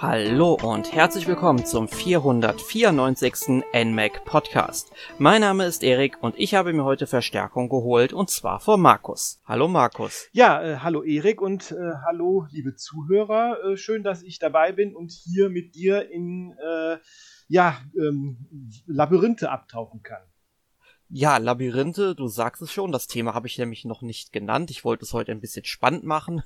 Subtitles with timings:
[0.00, 3.64] Hallo und herzlich willkommen zum 494.
[3.74, 4.92] NMAC Podcast.
[5.18, 9.40] Mein Name ist Erik und ich habe mir heute Verstärkung geholt und zwar von Markus.
[9.44, 10.28] Hallo Markus.
[10.30, 13.58] Ja, äh, hallo Erik und äh, hallo liebe Zuhörer.
[13.64, 16.98] Äh, schön, dass ich dabei bin und hier mit dir in äh,
[17.48, 18.46] ja, ähm,
[18.86, 20.22] Labyrinthe abtauchen kann.
[21.08, 24.70] Ja, Labyrinthe, du sagst es schon, das Thema habe ich nämlich noch nicht genannt.
[24.70, 26.44] Ich wollte es heute ein bisschen spannend machen.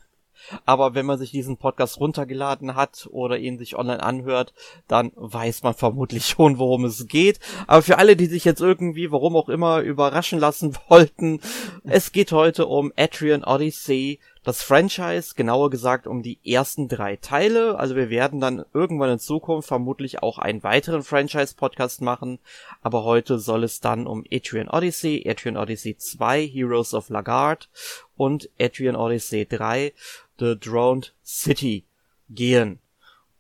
[0.65, 4.55] Aber wenn man sich diesen Podcast runtergeladen hat oder ihn sich online anhört,
[4.89, 7.41] dann weiß man vermutlich schon, worum es geht.
[7.67, 11.41] Aber für alle, die sich jetzt irgendwie, warum auch immer, überraschen lassen wollten,
[11.85, 17.79] es geht heute um Atrian Odyssey, das Franchise, genauer gesagt um die ersten drei Teile.
[17.79, 22.41] Also wir werden dann irgendwann in Zukunft vermutlich auch einen weiteren Franchise-Podcast machen.
[22.83, 27.69] Aber heute soll es dann um Etrian Odyssey, Etrian Odyssey 2, Heroes of Lagard
[28.17, 29.93] und Etrian Odyssey 3,
[30.41, 31.85] The Droned City
[32.29, 32.81] gehen.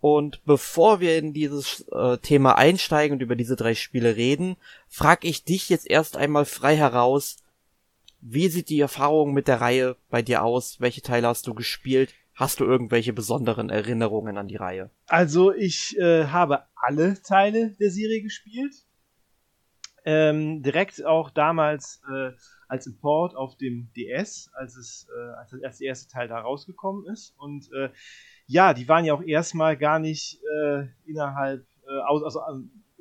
[0.00, 4.56] Und bevor wir in dieses äh, Thema einsteigen und über diese drei Spiele reden,
[4.88, 7.36] frag ich dich jetzt erst einmal frei heraus,
[8.22, 10.80] wie sieht die Erfahrung mit der Reihe bei dir aus?
[10.80, 12.14] Welche Teile hast du gespielt?
[12.34, 14.90] Hast du irgendwelche besonderen Erinnerungen an die Reihe?
[15.06, 18.74] Also ich äh, habe alle Teile der Serie gespielt.
[20.04, 22.30] Ähm, direkt auch damals äh,
[22.68, 27.34] als Import auf dem DS, als es äh, als der erste Teil da rausgekommen ist.
[27.38, 27.90] Und äh,
[28.46, 32.40] ja, die waren ja auch erstmal gar nicht äh, innerhalb, äh, aus, also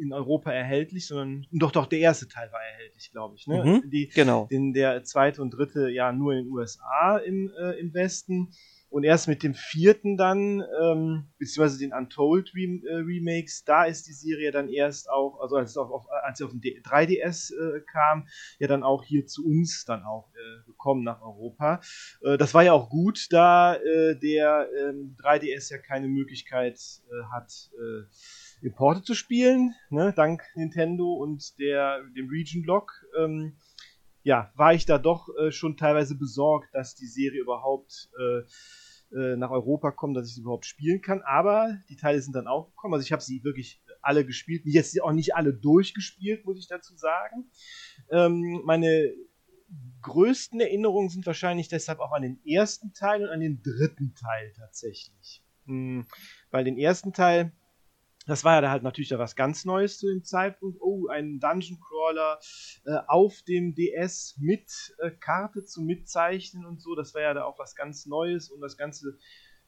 [0.01, 3.47] in Europa erhältlich, sondern doch, doch, der erste Teil war erhältlich, glaube ich.
[3.47, 3.63] Ne?
[3.63, 4.47] Mhm, die, genau.
[4.49, 8.51] Den, der zweite und dritte ja nur in den USA im, äh, im Westen.
[8.89, 14.05] Und erst mit dem vierten dann, ähm, beziehungsweise den Untold Rem äh, Remakes, da ist
[14.05, 17.81] die Serie dann erst auch, also als, auf, auf, als sie auf dem 3DS äh,
[17.89, 18.27] kam,
[18.59, 21.79] ja dann auch hier zu uns dann auch äh, gekommen nach Europa.
[22.21, 24.67] Äh, das war ja auch gut, da äh, der
[25.23, 27.71] 3DS ähm, ja keine Möglichkeit äh, hat,
[28.61, 32.93] Importe zu spielen, ne, dank Nintendo und der, dem Region Block.
[33.17, 33.57] Ähm,
[34.23, 38.41] ja, war ich da doch äh, schon teilweise besorgt, dass die Serie überhaupt äh,
[39.15, 41.21] äh, nach Europa kommt, dass ich sie überhaupt spielen kann.
[41.21, 42.93] Aber die Teile sind dann auch gekommen.
[42.93, 44.61] Also ich habe sie wirklich alle gespielt.
[44.65, 47.49] Jetzt auch nicht alle durchgespielt, muss ich dazu sagen.
[48.09, 49.11] Ähm, meine
[50.01, 54.53] größten Erinnerungen sind wahrscheinlich deshalb auch an den ersten Teil und an den dritten Teil
[54.55, 55.43] tatsächlich.
[55.65, 56.05] Hm,
[56.49, 57.53] weil den ersten Teil
[58.27, 60.79] das war ja da halt natürlich was ganz Neues zu dem Zeitpunkt.
[60.79, 62.39] Oh, ein Dungeon Crawler
[62.85, 66.95] äh, auf dem DS mit äh, Karte zu mitzeichnen und so.
[66.95, 69.17] Das war ja da auch was ganz Neues und das Ganze,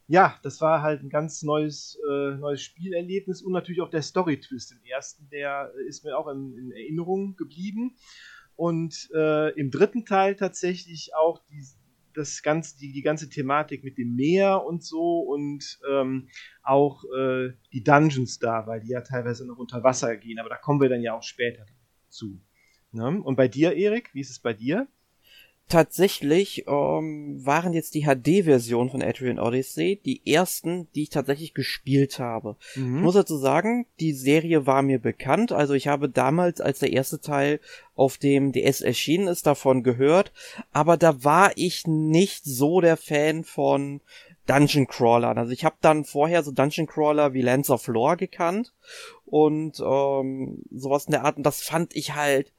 [0.08, 4.74] ja, das war halt ein ganz neues, äh, neues Spielerlebnis und natürlich auch der Story-Twist
[4.74, 7.96] im ersten, der äh, ist mir auch in, in Erinnerung geblieben.
[8.56, 11.66] Und äh, im dritten Teil tatsächlich auch die,
[12.13, 16.29] das ganze, die, die ganze Thematik mit dem Meer und so und ähm,
[16.62, 20.57] auch äh, die Dungeons da, weil die ja teilweise noch unter Wasser gehen, aber da
[20.57, 21.66] kommen wir dann ja auch später
[22.09, 22.40] zu.
[22.91, 23.22] Ne?
[23.22, 24.88] Und bei dir, Erik, wie ist es bei dir?
[25.69, 32.19] Tatsächlich ähm, waren jetzt die HD-Version von Adrian Odyssey die ersten, die ich tatsächlich gespielt
[32.19, 32.56] habe.
[32.75, 32.97] Mhm.
[32.97, 35.51] Ich muss dazu sagen, die Serie war mir bekannt.
[35.51, 37.59] Also ich habe damals, als der erste Teil
[37.96, 40.31] auf dem DS erschienen ist, davon gehört.
[40.72, 44.01] Aber da war ich nicht so der Fan von
[44.45, 45.38] Dungeon Crawlern.
[45.38, 48.74] Also ich habe dann vorher so Dungeon Crawler wie Lands of Lore gekannt
[49.25, 51.38] und ähm, sowas in der Art.
[51.38, 52.51] Und das fand ich halt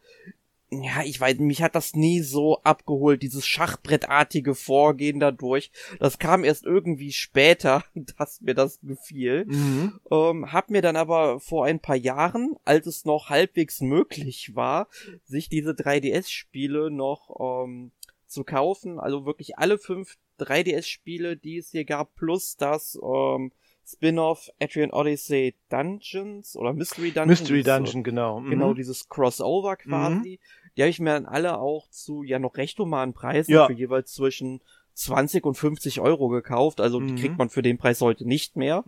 [0.82, 5.70] ja, ich weiß, mich hat das nie so abgeholt, dieses Schachbrettartige Vorgehen dadurch.
[6.00, 7.84] Das kam erst irgendwie später,
[8.18, 9.44] dass mir das gefiel.
[9.46, 10.00] Mhm.
[10.10, 14.88] Ähm, hab mir dann aber vor ein paar Jahren, als es noch halbwegs möglich war,
[15.24, 17.92] sich diese 3DS-Spiele noch ähm,
[18.26, 23.52] zu kaufen, also wirklich alle fünf 3DS-Spiele, die es hier gab, plus das ähm,
[23.86, 27.28] Spin-off Adrian Odyssey Dungeons oder Mystery Dungeon.
[27.28, 28.40] Mystery Dungeon, genau.
[28.40, 28.50] Mhm.
[28.50, 30.14] Genau, dieses Crossover quasi.
[30.14, 30.38] Mhm.
[30.76, 33.66] Die habe ich mir dann alle auch zu ja noch recht humanen Preisen ja.
[33.66, 34.60] für jeweils zwischen
[34.94, 36.80] 20 und 50 Euro gekauft.
[36.80, 37.08] Also mhm.
[37.08, 38.84] die kriegt man für den Preis heute nicht mehr.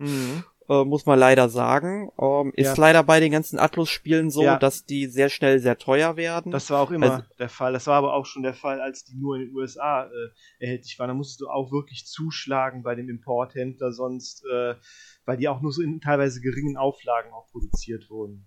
[0.69, 2.11] Äh, muss man leider sagen.
[2.19, 2.81] Ähm, ist ja.
[2.81, 4.59] leider bei den ganzen Atlus-Spielen so, ja.
[4.59, 6.51] dass die sehr schnell sehr teuer werden.
[6.51, 7.71] Das war auch immer also, der Fall.
[7.71, 10.09] Das war aber auch schon der Fall, als die nur in den USA äh,
[10.59, 11.07] erhältlich waren.
[11.07, 14.75] Da musstest du auch wirklich zuschlagen bei dem Importhändler, sonst, äh,
[15.25, 18.45] weil die auch nur so in teilweise geringen Auflagen auch produziert wurden.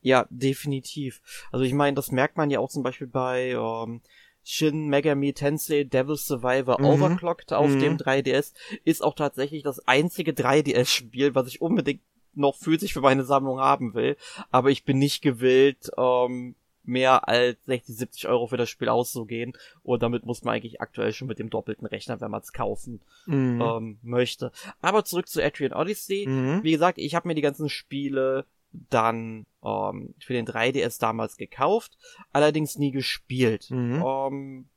[0.00, 1.22] Ja, definitiv.
[1.50, 4.00] Also ich meine, das merkt man ja auch zum Beispiel bei ähm,
[4.44, 6.86] Shin Megami Tensei Devil's Survivor mhm.
[6.86, 7.80] Overclocked auf mhm.
[7.80, 8.52] dem 3DS
[8.84, 12.02] ist auch tatsächlich das einzige 3DS-Spiel, was ich unbedingt
[12.34, 14.16] noch physisch für meine Sammlung haben will.
[14.50, 16.54] Aber ich bin nicht gewillt, ähm,
[16.84, 19.52] mehr als 60, 70 Euro für das Spiel auszugehen.
[19.82, 23.00] Und damit muss man eigentlich aktuell schon mit dem doppelten rechnen, wenn man es kaufen
[23.26, 23.60] mhm.
[23.60, 24.52] ähm, möchte.
[24.80, 26.26] Aber zurück zu Atrian Odyssey.
[26.26, 26.60] Mhm.
[26.62, 31.96] Wie gesagt, ich habe mir die ganzen Spiele dann ähm, für den 3DS damals gekauft,
[32.32, 33.70] allerdings nie gespielt.
[33.70, 34.02] Mhm.
[34.04, 34.68] Ähm,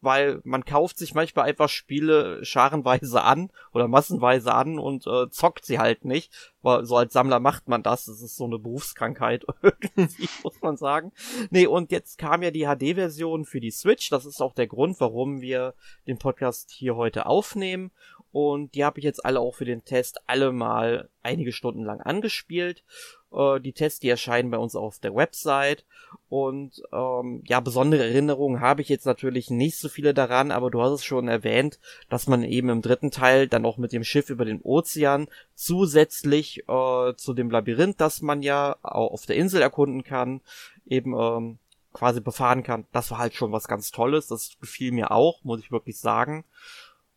[0.00, 5.64] weil man kauft sich manchmal einfach Spiele scharenweise an oder massenweise an und äh, zockt
[5.64, 6.32] sie halt nicht.
[6.62, 8.04] Weil so als Sammler macht man das.
[8.04, 11.12] Das ist so eine Berufskrankheit irgendwie, muss man sagen.
[11.50, 14.08] Nee, und jetzt kam ja die HD-Version für die Switch.
[14.10, 15.74] Das ist auch der Grund, warum wir
[16.06, 17.90] den Podcast hier heute aufnehmen.
[18.30, 22.00] Und die habe ich jetzt alle auch für den Test alle mal einige Stunden lang
[22.00, 22.84] angespielt.
[23.32, 25.84] Äh, die Tests, die erscheinen bei uns auf der Website.
[26.28, 30.82] Und ähm, ja, besondere Erinnerungen habe ich jetzt natürlich nicht so viele daran, aber du
[30.82, 31.78] hast es schon erwähnt,
[32.08, 36.64] dass man eben im dritten Teil dann auch mit dem Schiff über den Ozean zusätzlich
[36.68, 40.40] äh, zu dem Labyrinth, das man ja auf der Insel erkunden kann,
[40.86, 41.58] eben ähm,
[41.92, 42.86] quasi befahren kann.
[42.92, 44.28] Das war halt schon was ganz Tolles.
[44.28, 46.44] Das gefiel mir auch, muss ich wirklich sagen.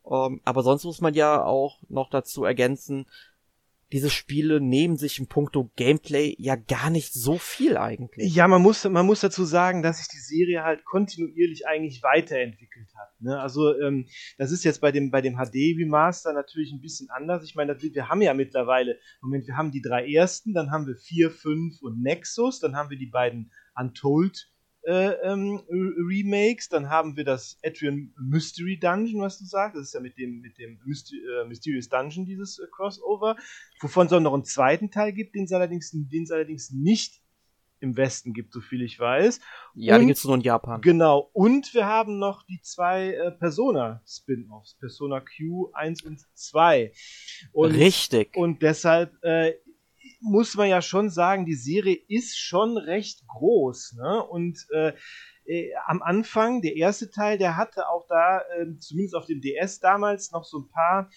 [0.09, 3.05] Ähm, aber sonst muss man ja auch noch dazu ergänzen,
[3.91, 8.33] diese Spiele nehmen sich in puncto Gameplay ja gar nicht so viel eigentlich.
[8.33, 12.87] Ja, man muss, man muss dazu sagen, dass sich die Serie halt kontinuierlich eigentlich weiterentwickelt
[12.95, 13.21] hat.
[13.21, 13.39] Ne?
[13.39, 14.07] Also ähm,
[14.37, 17.43] das ist jetzt bei dem, bei dem HD Remaster natürlich ein bisschen anders.
[17.43, 20.95] Ich meine, wir haben ja mittlerweile, Moment, wir haben die drei ersten, dann haben wir
[20.95, 24.50] vier, fünf und Nexus, dann haben wir die beiden Untold
[24.83, 26.69] äh, ähm, Remakes.
[26.69, 29.77] Dann haben wir das Atrium Mystery Dungeon, was du sagst.
[29.77, 33.35] Das ist ja mit dem, mit dem Myster äh, Mysterious Dungeon dieses äh, Crossover,
[33.81, 37.21] wovon es auch noch einen zweiten Teil gibt, den es allerdings, den es allerdings nicht
[37.81, 39.39] im Westen gibt, so viel ich weiß.
[39.73, 40.81] Ja, und, den gibt es nur in Japan.
[40.81, 41.29] Genau.
[41.33, 46.91] Und wir haben noch die zwei äh, Persona-Spin-Offs, Persona Q 1 und 2.
[47.51, 48.37] Und, Richtig.
[48.37, 49.53] Und deshalb äh,
[50.21, 53.95] muss man ja schon sagen, die Serie ist schon recht groß.
[53.97, 54.23] Ne?
[54.23, 54.93] Und äh,
[55.45, 59.79] äh, am Anfang, der erste Teil, der hatte auch da, äh, zumindest auf dem DS
[59.79, 61.09] damals, noch so ein paar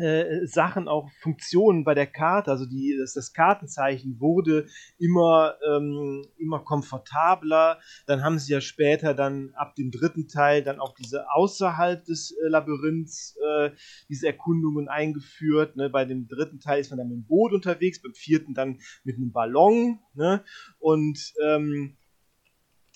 [0.00, 4.66] äh, Sachen, auch Funktionen bei der Karte, also die, das, das Kartenzeichen wurde
[4.98, 7.78] immer, ähm, immer komfortabler.
[8.06, 12.32] Dann haben sie ja später dann ab dem dritten Teil dann auch diese außerhalb des
[12.32, 13.70] äh, Labyrinths äh,
[14.08, 15.76] diese Erkundungen eingeführt.
[15.76, 15.90] Ne?
[15.90, 19.16] Bei dem dritten Teil ist man dann mit dem Boot unterwegs, beim vierten dann mit
[19.16, 20.00] einem Ballon.
[20.14, 20.42] Ne?
[20.78, 21.96] Und ähm,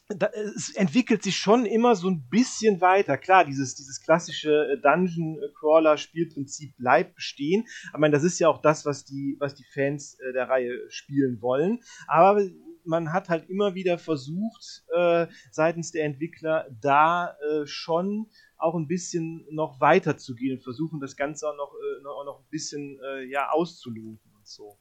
[0.08, 3.16] da, es entwickelt sich schon immer so ein bisschen weiter.
[3.16, 7.64] Klar, dieses, dieses klassische äh, Dungeon-Crawler-Spielprinzip bleibt bestehen.
[7.90, 10.78] Aber meine, das ist ja auch das, was die, was die Fans äh, der Reihe
[10.90, 11.80] spielen wollen.
[12.06, 12.42] Aber
[12.84, 18.26] man hat halt immer wieder versucht, äh, seitens der Entwickler da äh, schon
[18.58, 22.24] auch ein bisschen noch weiter zu gehen und versuchen, das Ganze auch noch, äh, noch,
[22.26, 24.78] noch ein bisschen äh, ja, auszuloten und so.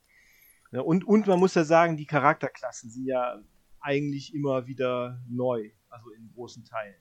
[0.73, 3.39] Ja, und, und man muss ja sagen, die Charakterklassen sind ja
[3.83, 6.95] eigentlich immer wieder neu, also in großen Teilen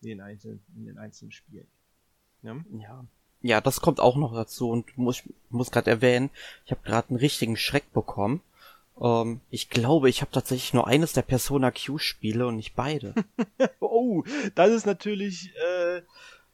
[0.00, 1.66] in den einzelnen, in den einzelnen Spielen.
[2.42, 2.56] Ja?
[2.78, 3.04] ja.
[3.40, 6.30] Ja, das kommt auch noch dazu und muss, muss gerade erwähnen,
[6.64, 8.42] ich habe gerade einen richtigen Schreck bekommen.
[9.00, 13.14] Ähm, ich glaube, ich habe tatsächlich nur eines der Persona Q-Spiele und nicht beide.
[13.80, 14.24] oh,
[14.56, 16.02] das ist natürlich äh,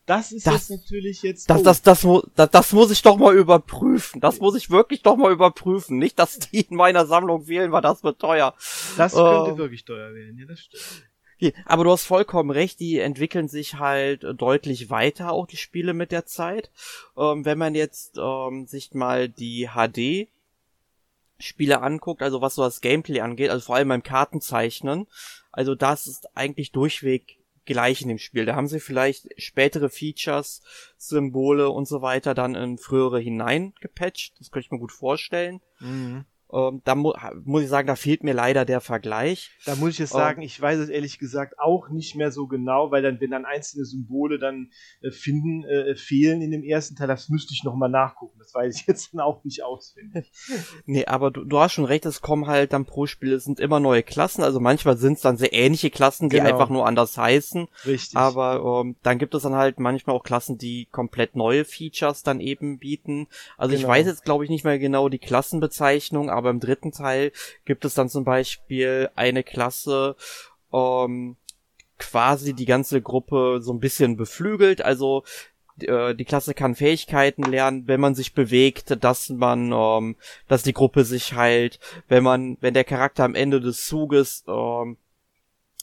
[0.07, 1.49] das ist das, jetzt natürlich jetzt.
[1.49, 4.21] Das, das, das, das, das, muss ich doch mal überprüfen.
[4.21, 5.99] Das muss ich wirklich doch mal überprüfen.
[5.99, 8.55] Nicht, dass die in meiner Sammlung wählen, weil das wird teuer.
[8.97, 11.05] Das könnte ähm, wirklich teuer werden, ja, das stimmt.
[11.67, 16.13] Aber du hast vollkommen recht, die entwickeln sich halt deutlich weiter, auch die Spiele mit
[16.13, 16.71] der Zeit.
[17.17, 20.29] Ähm, wenn man jetzt ähm, sich mal die HD
[21.39, 25.07] Spiele anguckt, also was so das Gameplay angeht, also vor allem beim Kartenzeichnen,
[25.51, 28.47] also das ist eigentlich durchweg gleich in dem Spiel.
[28.47, 30.63] Da haben sie vielleicht spätere Features,
[30.97, 34.39] Symbole und so weiter dann in frühere hineingepatcht.
[34.39, 35.61] Das könnte ich mir gut vorstellen.
[35.81, 36.25] Mhm.
[36.55, 37.13] Ähm, da mu
[37.45, 39.51] muss ich sagen, da fehlt mir leider der Vergleich.
[39.67, 42.47] Da muss ich jetzt ähm, sagen, ich weiß es ehrlich gesagt auch nicht mehr so
[42.47, 44.71] genau, weil dann, wenn dann einzelne Symbole dann
[45.03, 48.39] äh, finden, äh, fehlen in dem ersten Teil, das müsste ich nochmal nachgucken.
[48.39, 50.31] Das weiß ich jetzt dann auch nicht auswendig.
[50.87, 53.59] nee, aber du, du hast schon recht, es kommen halt dann pro Spiel, es sind
[53.59, 56.51] immer neue Klassen, also manchmal sind es dann sehr ähnliche Klassen, die genau.
[56.51, 57.67] einfach nur anders heißen.
[57.85, 58.17] Richtig.
[58.17, 62.39] Aber ähm, dann gibt es dann halt manchmal auch Klassen, die komplett neue Features dann
[62.39, 63.27] eben bieten.
[63.57, 63.83] Also genau.
[63.83, 67.33] ich weiß jetzt, glaube ich, nicht mehr genau die Klassenbezeichnung, aber aber im dritten Teil
[67.65, 70.15] gibt es dann zum Beispiel eine Klasse,
[70.73, 71.37] ähm,
[71.99, 75.25] quasi die ganze Gruppe so ein bisschen beflügelt, also
[75.81, 80.17] äh, die Klasse kann Fähigkeiten lernen, wenn man sich bewegt, dass man, ähm,
[80.49, 84.99] dass die Gruppe sich heilt, wenn man, wenn der Charakter am Ende des Zuges ähm,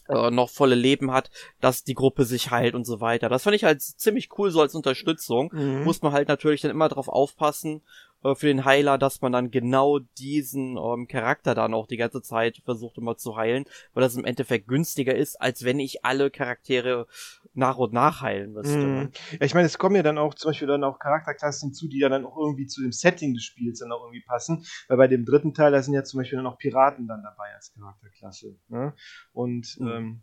[0.09, 3.29] äh, noch volle Leben hat, dass die Gruppe sich heilt und so weiter.
[3.29, 5.49] Das fand ich halt ziemlich cool so als Unterstützung.
[5.53, 5.83] Mhm.
[5.83, 7.81] Muss man halt natürlich dann immer drauf aufpassen,
[8.23, 12.21] äh, für den Heiler, dass man dann genau diesen ähm, Charakter dann auch die ganze
[12.21, 16.31] Zeit versucht immer zu heilen, weil das im Endeffekt günstiger ist, als wenn ich alle
[16.31, 17.07] Charaktere
[17.53, 18.77] nach und nach heilen müsste.
[18.77, 19.11] Mm.
[19.31, 21.99] Ja, ich meine, es kommen ja dann auch zum Beispiel dann auch Charakterklassen hinzu, die
[21.99, 25.07] ja dann auch irgendwie zu dem Setting des Spiels dann auch irgendwie passen, weil bei
[25.07, 28.55] dem dritten Teil, da sind ja zum Beispiel dann auch Piraten dann dabei als Charakterklasse.
[28.69, 28.93] Ne?
[29.33, 29.87] Und mm.
[29.87, 30.21] ähm,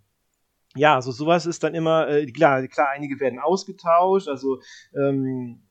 [0.76, 4.60] ja, also sowas ist dann immer, äh, klar, klar, einige werden ausgetauscht, also
[4.94, 5.62] ähm,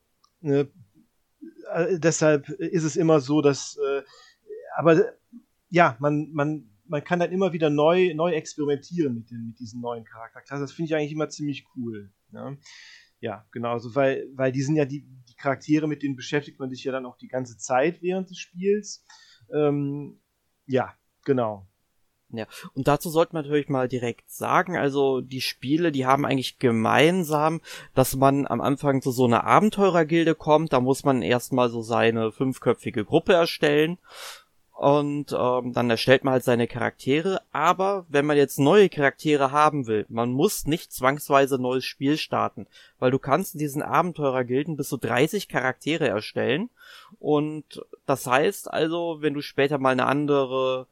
[0.41, 0.69] ne,
[1.73, 4.03] äh, deshalb ist es immer so, dass, äh,
[4.75, 5.13] aber
[5.69, 9.81] ja, man, man, man kann dann immer wieder neu, neu experimentieren mit, den, mit diesen
[9.81, 10.63] neuen Charakterklassen.
[10.63, 12.11] Das finde ich eigentlich immer ziemlich cool.
[12.31, 12.57] Ne?
[13.19, 16.69] Ja, genau, also weil, weil die sind ja die, die Charaktere, mit denen beschäftigt man
[16.69, 19.03] sich ja dann auch die ganze Zeit während des Spiels.
[19.51, 20.19] Ähm,
[20.65, 20.93] ja,
[21.25, 21.67] genau.
[22.31, 26.60] Ja, und dazu sollte man natürlich mal direkt sagen, also die Spiele, die haben eigentlich
[26.60, 27.62] gemeinsam,
[27.96, 32.34] dass man am Anfang zu so einer Abenteurergilde kommt, da muss man erstmal so seine
[32.34, 33.98] fünfköpfige Gruppe erstellen
[34.74, 39.88] und ähm, dann erstellt man halt seine Charaktere, aber wenn man jetzt neue Charaktere haben
[39.88, 42.67] will, man muss nicht zwangsweise ein neues Spiel starten,
[43.00, 46.69] weil du kannst in diesen Abenteurergilden bis zu 30 Charaktere erstellen
[47.19, 50.88] und das heißt also, wenn du später mal eine andere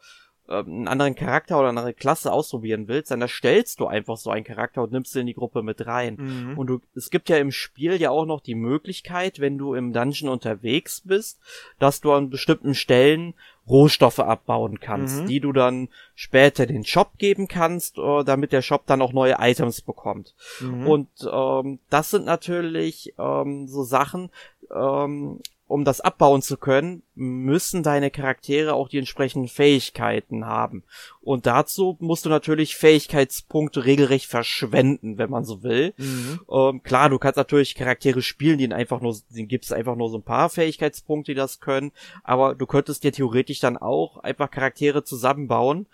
[0.50, 4.30] ähm, einen anderen Charakter oder eine andere Klasse ausprobieren willst, dann erstellst du einfach so
[4.30, 6.18] einen Charakter und nimmst ihn in die Gruppe mit rein.
[6.20, 6.58] Mhm.
[6.58, 9.94] Und du, es gibt ja im Spiel ja auch noch die Möglichkeit, wenn du im
[9.94, 11.40] Dungeon unterwegs bist,
[11.80, 13.34] dass du an bestimmten Stellen
[13.68, 15.28] Rohstoffe abbauen kannst, mhm.
[15.28, 19.38] die du dann später den Shop geben kannst, uh, damit der Shop dann auch neue
[19.40, 20.36] Items bekommt.
[20.60, 20.88] Mhm.
[20.88, 24.30] Und ähm, das sind natürlich ähm, so Sachen,
[24.74, 30.84] ähm, um das abbauen zu können, müssen deine Charaktere auch die entsprechenden Fähigkeiten haben.
[31.22, 35.94] Und dazu musst du natürlich Fähigkeitspunkte regelrecht verschwenden, wenn man so will.
[35.98, 36.42] Mhm.
[36.52, 40.18] Ähm, klar, du kannst natürlich Charaktere spielen, denen einfach nur, denen gibt's einfach nur so
[40.18, 41.92] ein paar Fähigkeitspunkte, die das können.
[42.24, 45.88] Aber du könntest dir theoretisch dann auch einfach Charaktere zusammenbauen,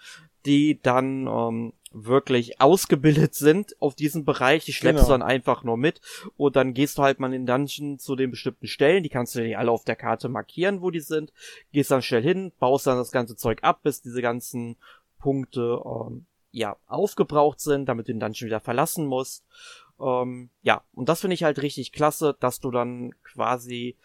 [0.46, 5.18] die dann ähm, wirklich ausgebildet sind auf diesem Bereich, die schleppst genau.
[5.18, 6.02] du dann einfach nur mit
[6.38, 9.36] und dann gehst du halt mal in den Dungeon zu den bestimmten Stellen, die kannst
[9.36, 11.34] du dir alle auf der Karte markieren, wo die sind,
[11.72, 14.78] gehst dann schnell hin, baust dann das ganze Zeug ab, bis diese ganzen
[15.20, 19.46] Punkte ähm, ja aufgebraucht sind, damit du den Dungeon wieder verlassen musst.
[20.00, 23.98] Ähm, ja, und das finde ich halt richtig klasse, dass du dann quasi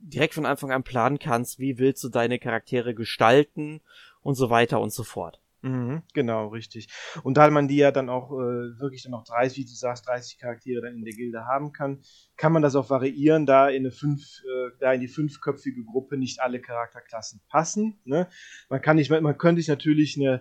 [0.00, 3.80] direkt von Anfang an planen kannst, wie willst du deine Charaktere gestalten
[4.22, 5.40] und so weiter und so fort.
[5.62, 6.88] Mhm, genau, richtig.
[7.24, 10.06] Und da man die ja dann auch äh, wirklich dann noch 30, wie du sagst,
[10.06, 12.00] 30 Charaktere dann in der Gilde haben kann,
[12.36, 16.16] kann man das auch variieren, da in eine fünf, äh, da in die fünfköpfige Gruppe
[16.16, 18.00] nicht alle Charakterklassen passen.
[18.04, 18.28] Ne?
[18.68, 20.40] Man kann nicht, man könnte sich natürlich eine,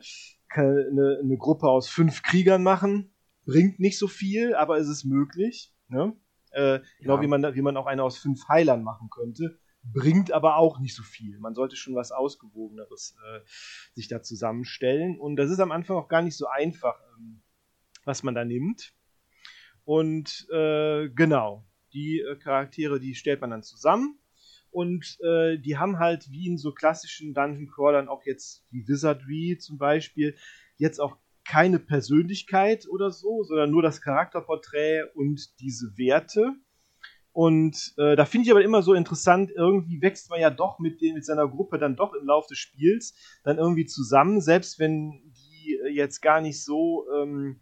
[0.49, 3.11] eine, eine Gruppe aus fünf Kriegern machen,
[3.45, 5.73] bringt nicht so viel, aber es ist möglich.
[5.87, 6.15] Ne?
[6.51, 7.21] Äh, genau ja.
[7.23, 9.57] wie man, wie man auch eine aus fünf Heilern machen könnte
[9.93, 11.37] bringt aber auch nicht so viel.
[11.39, 13.39] Man sollte schon was Ausgewogeneres äh,
[13.93, 15.19] sich da zusammenstellen.
[15.19, 17.41] Und das ist am Anfang auch gar nicht so einfach, ähm,
[18.03, 18.93] was man da nimmt.
[19.83, 24.19] Und äh, genau, die äh, Charaktere, die stellt man dann zusammen.
[24.69, 29.57] Und äh, die haben halt wie in so klassischen Dungeon Crawlern auch jetzt wie Wizardry
[29.59, 30.35] zum Beispiel
[30.75, 36.53] jetzt auch keine Persönlichkeit oder so, sondern nur das Charakterporträt und diese Werte.
[37.37, 41.01] Und äh, da finde ich aber immer so interessant, irgendwie wächst man ja doch mit,
[41.01, 43.13] den, mit seiner Gruppe dann doch im Laufe des Spiels
[43.43, 47.59] dann irgendwie zusammen, selbst wenn die äh, jetzt gar nicht so ähm,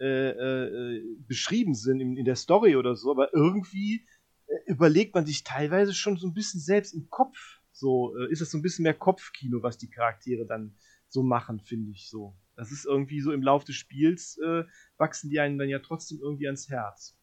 [0.00, 4.08] äh, äh, beschrieben sind in, in, der Story oder so, aber irgendwie
[4.48, 7.60] äh, überlegt man sich teilweise schon so ein bisschen selbst im Kopf.
[7.70, 10.74] So äh, ist es so ein bisschen mehr Kopfkino, was die Charaktere dann
[11.06, 12.34] so machen, finde ich so.
[12.56, 14.36] Das ist irgendwie so im Laufe des Spiels
[14.98, 17.16] wachsen die einen dann ja trotzdem irgendwie ans Herz.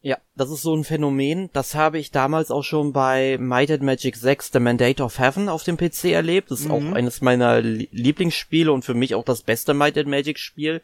[0.00, 3.82] Ja, das ist so ein Phänomen, das habe ich damals auch schon bei Might and
[3.82, 6.52] Magic 6 The Mandate of Heaven auf dem PC erlebt.
[6.52, 6.72] Das ist mhm.
[6.72, 10.82] auch eines meiner Lieblingsspiele und für mich auch das beste Might and Magic Spiel.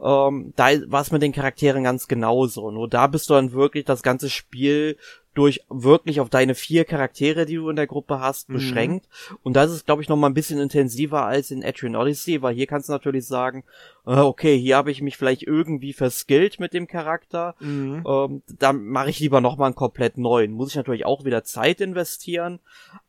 [0.00, 2.72] Ähm, da war es mit den Charakteren ganz genauso.
[2.72, 4.96] Nur da bist du dann wirklich das ganze Spiel
[5.38, 8.54] durch wirklich auf deine vier Charaktere, die du in der Gruppe hast, mhm.
[8.54, 9.08] beschränkt.
[9.44, 12.56] Und das ist, glaube ich, noch mal ein bisschen intensiver als in Etrian Odyssey, weil
[12.56, 13.62] hier kannst du natürlich sagen,
[14.04, 18.04] äh, okay, hier habe ich mich vielleicht irgendwie verskillt mit dem Charakter, mhm.
[18.04, 20.50] ähm, dann mache ich lieber noch mal einen komplett neuen.
[20.50, 22.58] Muss ich natürlich auch wieder Zeit investieren,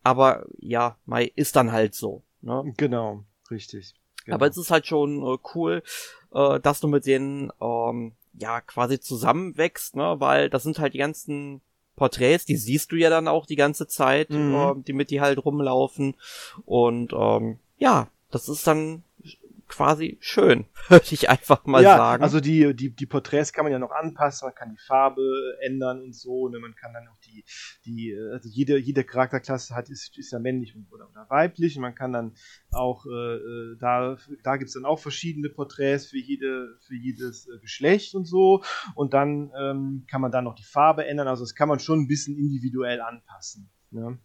[0.03, 0.97] aber ja,
[1.35, 2.21] ist dann halt so.
[2.41, 2.75] Ne?
[2.77, 3.95] Genau, richtig.
[4.25, 4.35] Genau.
[4.35, 5.81] Aber es ist halt schon äh, cool,
[6.31, 10.99] äh, dass du mit denen ähm, ja quasi zusammenwächst, ne, weil das sind halt die
[10.99, 11.61] ganzen
[11.99, 14.55] Porträts, die siehst du ja dann auch die ganze Zeit, mhm.
[14.55, 16.15] äh, die mit die halt rumlaufen.
[16.65, 19.03] Und ähm, ja, das ist dann
[19.69, 22.23] quasi schön, würde ich einfach mal ja, sagen.
[22.23, 25.21] Also die, die, die Porträts kann man ja noch anpassen, man kann die Farbe
[25.61, 26.59] ändern und so, ne?
[26.59, 27.45] man kann dann auch die,
[27.85, 31.95] die, also jede, jede Charakterklasse hat, ist, ist ja männlich oder, oder weiblich und man
[31.95, 32.35] kann dann
[32.71, 37.59] auch, äh, äh da, da gibt's dann auch verschiedene Porträts für jede, für jedes äh,
[37.59, 38.63] Geschlecht und so
[38.95, 42.01] und dann ähm, kann man dann noch die Farbe ändern, also das kann man schon
[42.01, 43.69] ein bisschen individuell anpassen.
[43.91, 44.19] Ne?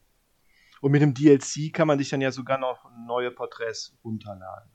[0.84, 4.70] Und mit dem DLC kann man sich dann ja sogar noch neue Porträts runterladen.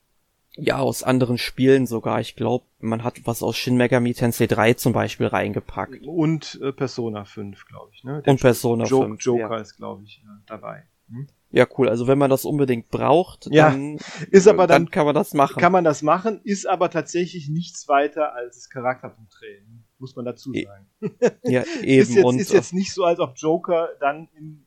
[0.61, 2.19] Ja, aus anderen Spielen sogar.
[2.19, 6.05] Ich glaube, man hat was aus Shin Megami Tensei 3 zum Beispiel reingepackt.
[6.05, 8.03] Und äh, Persona 5, glaube ich.
[8.03, 8.21] Ne?
[8.23, 9.21] Der Und Persona jo 5.
[9.21, 9.57] Joker ja.
[9.57, 10.83] ist, glaube ich, äh, dabei.
[11.09, 11.27] Hm?
[11.51, 11.89] Ja, cool.
[11.89, 13.97] Also wenn man das unbedingt braucht, ja, dann,
[14.31, 15.59] ist aber dann, dann, kann man das machen.
[15.59, 20.53] Kann man das machen, ist aber tatsächlich nichts weiter als das Charakterpunkttraining, muss man dazu
[20.53, 20.87] e- sagen.
[21.43, 22.01] Ja, eben.
[22.01, 24.65] ist, jetzt, Und, ist jetzt nicht so, als ob Joker dann in,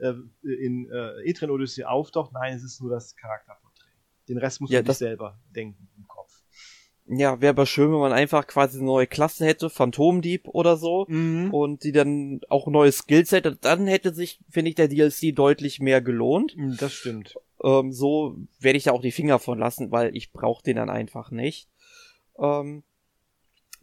[0.00, 2.32] äh, äh in äh, Ethren Odyssey auftaucht.
[2.32, 3.63] Nein, es ist nur das Charakterpunkt.
[4.28, 6.32] Den Rest muss ja, man sich selber denken im Kopf.
[7.06, 11.04] Ja, wäre aber schön, wenn man einfach quasi eine neue Klasse hätte, Phantomdieb oder so,
[11.08, 11.52] mhm.
[11.52, 13.56] und die dann auch neue Skills hätte.
[13.56, 16.56] Dann hätte sich, finde ich, der DLC deutlich mehr gelohnt.
[16.56, 17.34] Mhm, das stimmt.
[17.62, 20.88] Ähm, so werde ich da auch die Finger von lassen, weil ich brauche den dann
[20.88, 21.68] einfach nicht.
[22.38, 22.84] Ähm,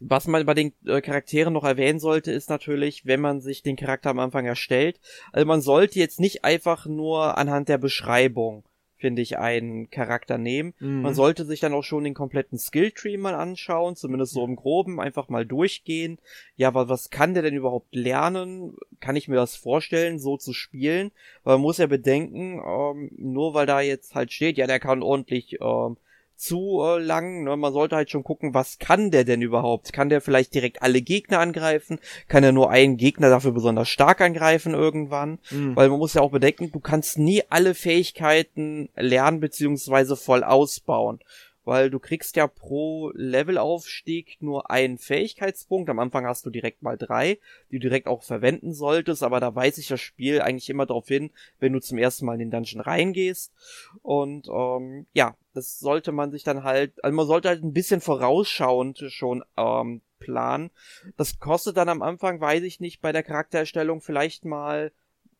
[0.04, 3.76] was man bei den äh, Charakteren noch erwähnen sollte, ist natürlich, wenn man sich den
[3.76, 4.98] Charakter am Anfang erstellt,
[5.32, 8.64] also man sollte jetzt nicht einfach nur anhand der Beschreibung
[9.02, 10.74] finde ich, einen Charakter nehmen.
[10.78, 11.02] Mhm.
[11.02, 15.00] Man sollte sich dann auch schon den kompletten Skilltree mal anschauen, zumindest so im Groben,
[15.00, 16.18] einfach mal durchgehen.
[16.54, 18.76] Ja, aber was kann der denn überhaupt lernen?
[19.00, 21.10] Kann ich mir das vorstellen, so zu spielen?
[21.42, 25.02] Weil man muss ja bedenken, ähm, nur weil da jetzt halt steht, ja, der kann
[25.02, 25.96] ordentlich ähm,
[26.42, 27.44] zu äh, lang.
[27.44, 27.56] Ne?
[27.56, 29.92] Man sollte halt schon gucken, was kann der denn überhaupt?
[29.92, 32.00] Kann der vielleicht direkt alle Gegner angreifen?
[32.28, 35.38] Kann er nur einen Gegner dafür besonders stark angreifen irgendwann?
[35.50, 35.76] Mhm.
[35.76, 41.20] Weil man muss ja auch bedenken, du kannst nie alle Fähigkeiten lernen beziehungsweise voll ausbauen
[41.64, 45.88] weil du kriegst ja pro Levelaufstieg nur einen Fähigkeitspunkt.
[45.90, 47.38] Am Anfang hast du direkt mal drei,
[47.70, 51.08] die du direkt auch verwenden solltest, aber da weist sich das Spiel eigentlich immer darauf
[51.08, 53.52] hin, wenn du zum ersten Mal in den Dungeon reingehst.
[54.02, 58.00] Und ähm, ja, das sollte man sich dann halt, also man sollte halt ein bisschen
[58.00, 60.70] vorausschauend schon ähm, planen.
[61.16, 64.92] Das kostet dann am Anfang, weiß ich nicht, bei der Charaktererstellung vielleicht mal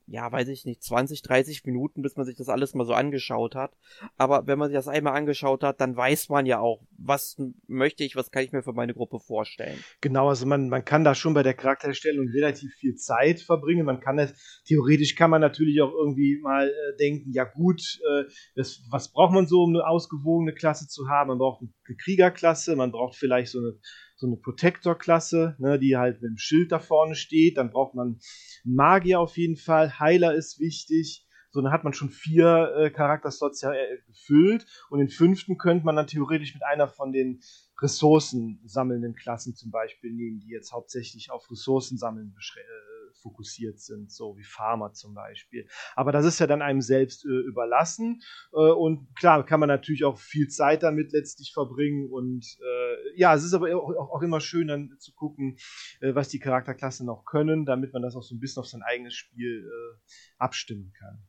[0.07, 3.55] ja, weiß ich nicht, 20, 30 Minuten, bis man sich das alles mal so angeschaut
[3.55, 3.77] hat.
[4.17, 7.37] Aber wenn man sich das einmal angeschaut hat, dann weiß man ja auch, was
[7.67, 9.79] möchte ich, was kann ich mir für meine Gruppe vorstellen.
[10.01, 13.87] Genau, also man, man kann da schon bei der Charakterstellung relativ viel Zeit verbringen.
[13.87, 18.25] Man kann es, theoretisch kann man natürlich auch irgendwie mal äh, denken, ja gut, äh,
[18.55, 21.29] das, was braucht man so, um eine ausgewogene Klasse zu haben?
[21.29, 23.79] Man braucht eine Kriegerklasse, man braucht vielleicht so eine
[24.23, 27.59] so eine Protector-Klasse, ne, die halt mit dem Schild da vorne steht.
[27.59, 28.21] Dann braucht man
[28.65, 29.99] Magier auf jeden Fall.
[29.99, 31.27] Heiler ist wichtig.
[31.51, 34.65] So, dann hat man schon vier äh, Charakterslots ja äh, gefüllt.
[34.89, 37.41] Und den fünften könnte man dann theoretisch mit einer von den
[37.81, 42.92] Ressourcen sammelnden Klassen zum Beispiel nehmen, die jetzt hauptsächlich auf Ressourcen sammeln äh,
[43.23, 45.67] fokussiert sind, so wie Pharma zum Beispiel.
[45.95, 48.21] Aber das ist ja dann einem selbst äh, überlassen.
[48.53, 52.11] Äh, und klar, kann man natürlich auch viel Zeit damit letztlich verbringen.
[52.11, 55.57] Und äh, ja, es ist aber auch, auch, immer schön dann zu gucken,
[56.01, 58.83] äh, was die Charakterklassen noch können, damit man das auch so ein bisschen auf sein
[58.83, 59.99] eigenes Spiel äh,
[60.39, 61.23] abstimmen kann.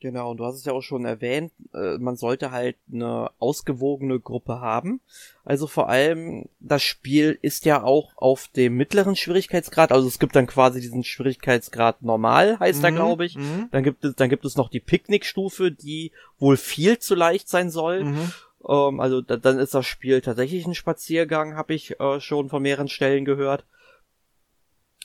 [0.00, 4.20] Genau, und du hast es ja auch schon erwähnt, äh, man sollte halt eine ausgewogene
[4.20, 5.00] Gruppe haben.
[5.42, 10.36] Also vor allem, das Spiel ist ja auch auf dem mittleren Schwierigkeitsgrad, also es gibt
[10.36, 13.36] dann quasi diesen Schwierigkeitsgrad normal, heißt mhm, er, glaube ich.
[13.36, 13.68] Mhm.
[13.70, 17.70] Dann gibt es, dann gibt es noch die Picknickstufe, die wohl viel zu leicht sein
[17.70, 18.04] soll.
[18.04, 18.32] Mhm.
[18.68, 22.62] Ähm, also da, dann ist das Spiel tatsächlich ein Spaziergang, habe ich äh, schon von
[22.62, 23.64] mehreren Stellen gehört.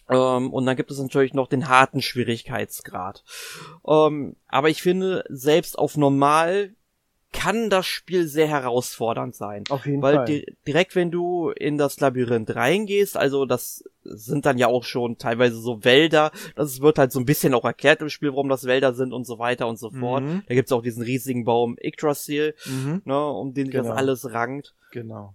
[0.09, 3.23] Ähm, und dann gibt es natürlich noch den harten Schwierigkeitsgrad.
[3.87, 6.73] Ähm, aber ich finde, selbst auf normal
[7.33, 9.63] kann das Spiel sehr herausfordernd sein.
[9.69, 10.25] Auf jeden weil Fall.
[10.25, 15.17] Di direkt wenn du in das Labyrinth reingehst, also das sind dann ja auch schon
[15.17, 18.65] teilweise so Wälder, das wird halt so ein bisschen auch erklärt im Spiel, warum das
[18.65, 20.23] Wälder sind und so weiter und so fort.
[20.23, 20.43] Mhm.
[20.47, 23.01] Da gibt's auch diesen riesigen Baum Yggdrasil, mhm.
[23.05, 23.89] ne, um den genau.
[23.89, 24.75] das alles rankt.
[24.91, 25.33] Genau.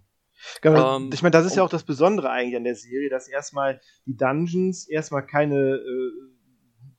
[0.61, 3.27] Genau, ähm, ich meine, das ist ja auch das Besondere eigentlich an der Serie, dass
[3.27, 6.36] erstmal die Dungeons erstmal keine äh,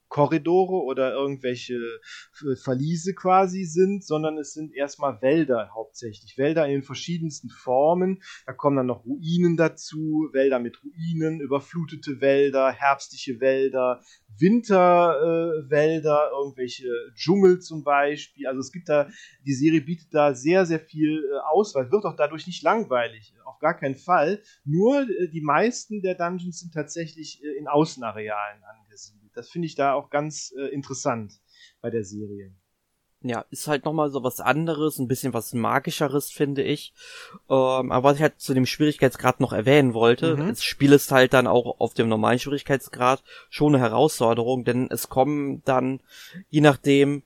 [0.09, 6.39] Korridore oder irgendwelche äh, Verliese quasi sind, sondern es sind erstmal Wälder hauptsächlich.
[6.39, 8.23] Wälder in den verschiedensten Formen.
[8.47, 14.01] Da kommen dann noch Ruinen dazu, Wälder mit Ruinen, überflutete Wälder, herbstliche Wälder,
[14.39, 18.47] Winterwälder, äh, irgendwelche Dschungel zum Beispiel.
[18.47, 19.09] Also es gibt da,
[19.47, 21.91] die Serie bietet da sehr, sehr viel äh, Auswahl.
[21.91, 24.43] Wird auch dadurch nicht langweilig, auf gar keinen Fall.
[24.65, 29.28] Nur äh, die meisten der Dungeons sind tatsächlich äh, in Außenarealen angesiedelt.
[29.39, 31.33] Das finde ich da auch ganz äh, interessant
[31.81, 32.53] bei der Serie.
[33.21, 36.93] ja, ist halt nochmal so was anderes, ein bisschen was magischeres, finde ich.
[37.49, 40.49] Ähm, aber was ich halt zu dem Schwierigkeitsgrad noch erwähnen wollte, mhm.
[40.49, 45.09] das Spiel ist halt dann auch auf dem normalen Schwierigkeitsgrad schon eine Herausforderung, denn es
[45.09, 46.01] kommen dann,
[46.49, 47.23] je nachdem,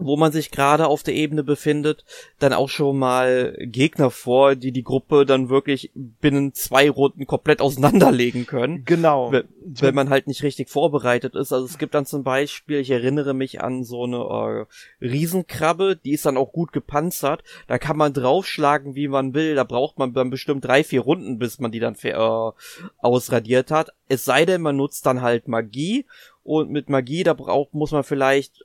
[0.00, 2.04] wo man sich gerade auf der Ebene befindet,
[2.38, 7.60] dann auch schon mal Gegner vor, die die Gruppe dann wirklich binnen zwei Runden komplett
[7.60, 8.84] auseinanderlegen können.
[8.84, 9.30] Genau.
[9.30, 11.52] Wenn, wenn man halt nicht richtig vorbereitet ist.
[11.52, 14.66] Also es gibt dann zum Beispiel, ich erinnere mich an so eine
[15.00, 17.42] äh, Riesenkrabbe, die ist dann auch gut gepanzert.
[17.66, 19.54] Da kann man draufschlagen, wie man will.
[19.54, 22.52] Da braucht man dann bestimmt drei, vier Runden, bis man die dann äh,
[22.98, 23.90] ausradiert hat.
[24.08, 26.06] Es sei denn, man nutzt dann halt Magie
[26.42, 28.64] und mit Magie, da braucht, muss man vielleicht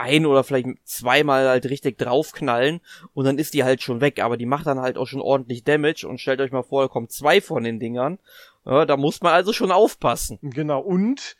[0.00, 2.80] ein oder vielleicht zweimal halt richtig draufknallen
[3.12, 5.62] und dann ist die halt schon weg, aber die macht dann halt auch schon ordentlich
[5.62, 8.18] Damage und stellt euch mal vor, da kommen zwei von den Dingern.
[8.64, 10.38] Ja, da muss man also schon aufpassen.
[10.42, 11.36] Genau, und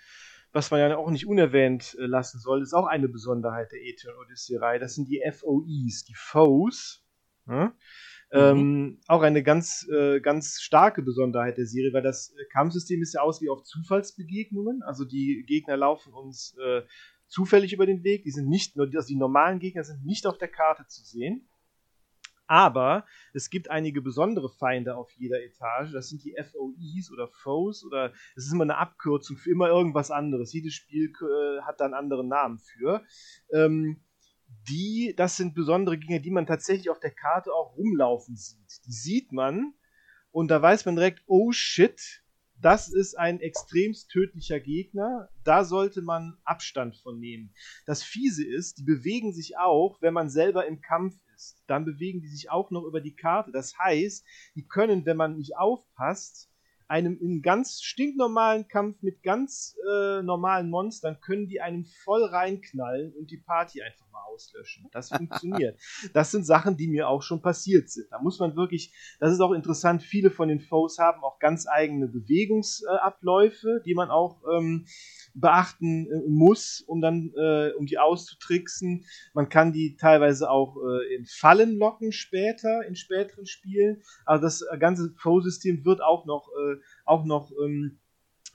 [0.53, 4.21] was man ja auch nicht unerwähnt äh, lassen soll, ist auch eine Besonderheit der Ethereum
[4.27, 7.03] Odyssey-Reihe, das sind die FOEs, die Foes.
[7.47, 7.67] Ja?
[7.67, 7.73] Mhm.
[8.33, 13.23] Ähm, auch eine ganz, äh, ganz starke Besonderheit der Serie, weil das Kampfsystem ist ja
[13.23, 14.83] aus wie auf Zufallsbegegnungen.
[14.83, 16.83] Also die Gegner laufen uns äh,
[17.31, 18.25] zufällig über den Weg.
[18.25, 21.49] Die sind nicht, also die normalen Gegner sind nicht auf der Karte zu sehen.
[22.47, 25.93] Aber es gibt einige besondere Feinde auf jeder Etage.
[25.93, 30.11] Das sind die FOEs oder Foes oder es ist immer eine Abkürzung für immer irgendwas
[30.11, 30.53] anderes.
[30.53, 33.05] Jedes Spiel äh, hat da einen anderen Namen für.
[33.53, 34.03] Ähm,
[34.69, 38.85] die, das sind besondere Gegner, die man tatsächlich auf der Karte auch rumlaufen sieht.
[38.85, 39.75] Die sieht man
[40.33, 42.25] und da weiß man direkt, oh shit,
[42.61, 45.29] das ist ein extremst tödlicher Gegner.
[45.45, 47.55] Da sollte man Abstand von nehmen.
[47.87, 51.63] Das Fiese ist, die bewegen sich auch, wenn man selber im Kampf ist.
[51.67, 53.53] Dann bewegen die sich auch noch über die Karte.
[53.53, 56.51] Das heißt, die können, wenn man nicht aufpasst,
[56.91, 63.13] einem in ganz stinknormalen Kampf mit ganz äh, normalen Monstern können die einem voll reinknallen
[63.15, 64.89] und die Party einfach auslöschen.
[64.93, 65.79] Das funktioniert.
[66.15, 68.07] das sind Sachen, die mir auch schon passiert sind.
[68.11, 71.67] Da muss man wirklich, das ist auch interessant, viele von den Foes haben auch ganz
[71.67, 74.87] eigene Bewegungsabläufe, die man auch ähm,
[75.35, 79.05] beachten äh, muss, um dann, äh, um die auszutricksen.
[79.35, 84.03] Man kann die teilweise auch äh, in Fallen locken später, in späteren Spielen.
[84.25, 88.01] Also das ganze Foe-System wird auch noch, äh, auch noch ähm,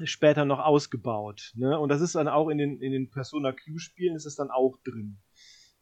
[0.03, 1.53] später noch ausgebaut.
[1.55, 1.79] Ne?
[1.79, 4.77] Und das ist dann auch in den, in den Persona Q-Spielen ist es dann auch
[4.83, 5.17] drin.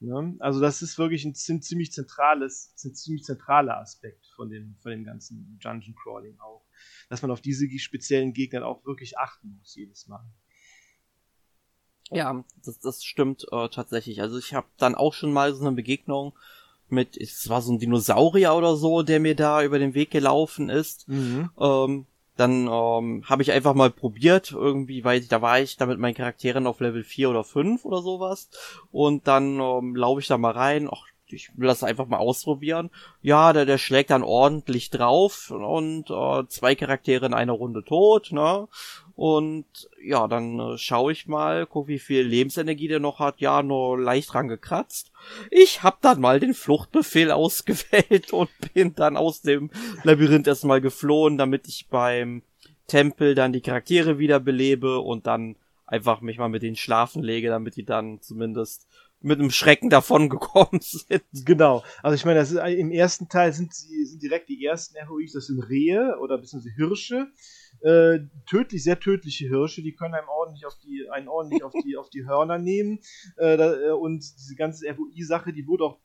[0.03, 0.35] Ne?
[0.39, 5.05] Also das ist wirklich ein ziemlich zentrales, ein ziemlich zentraler Aspekt von dem, von dem
[5.05, 6.65] ganzen Dungeon Crawling auch.
[7.09, 10.25] Dass man auf diese speziellen Gegner auch wirklich achten muss jedes Mal.
[12.11, 14.21] Ja, das, das stimmt äh, tatsächlich.
[14.21, 16.33] Also ich habe dann auch schon mal so eine Begegnung
[16.89, 20.69] mit, es war so ein Dinosaurier oder so, der mir da über den Weg gelaufen
[20.69, 21.07] ist.
[21.07, 21.49] Mhm.
[21.57, 25.99] Ähm, dann ähm, habe ich einfach mal probiert, irgendwie, weil da war ich da mit
[25.99, 28.49] meinen Charakteren auf Level 4 oder 5 oder sowas.
[28.91, 32.89] Und dann ähm, laufe ich da mal rein, ach, ich will das einfach mal ausprobieren.
[33.21, 38.31] Ja, der, der schlägt dann ordentlich drauf und äh, zwei Charaktere in einer Runde tot,
[38.31, 38.67] ne?
[39.15, 39.65] Und
[40.03, 43.39] ja, dann äh, schaue ich mal, guck, wie viel Lebensenergie der noch hat.
[43.41, 45.11] Ja, nur leicht dran gekratzt.
[45.51, 49.69] Ich hab dann mal den Fluchtbefehl ausgewählt und bin dann aus dem
[50.03, 52.41] Labyrinth erstmal geflohen, damit ich beim
[52.87, 57.75] Tempel dann die Charaktere wiederbelebe und dann einfach mich mal mit denen schlafen lege, damit
[57.75, 58.87] die dann zumindest
[59.21, 61.23] mit einem Schrecken davon gekommen sind.
[61.45, 61.83] Genau.
[62.01, 65.47] Also ich meine, ist, im ersten Teil sind sie sind direkt die ersten ROIs, das
[65.47, 67.27] sind Rehe oder beziehungsweise Hirsche
[67.83, 68.19] äh,
[68.49, 72.09] tödlich, sehr tödliche Hirsche, die können einem ordentlich auf die, einen ordentlich auf die, auf
[72.09, 72.99] die Hörner nehmen.
[73.37, 75.99] Äh, da, äh, und diese ganze FOI-Sache, die wurde auch,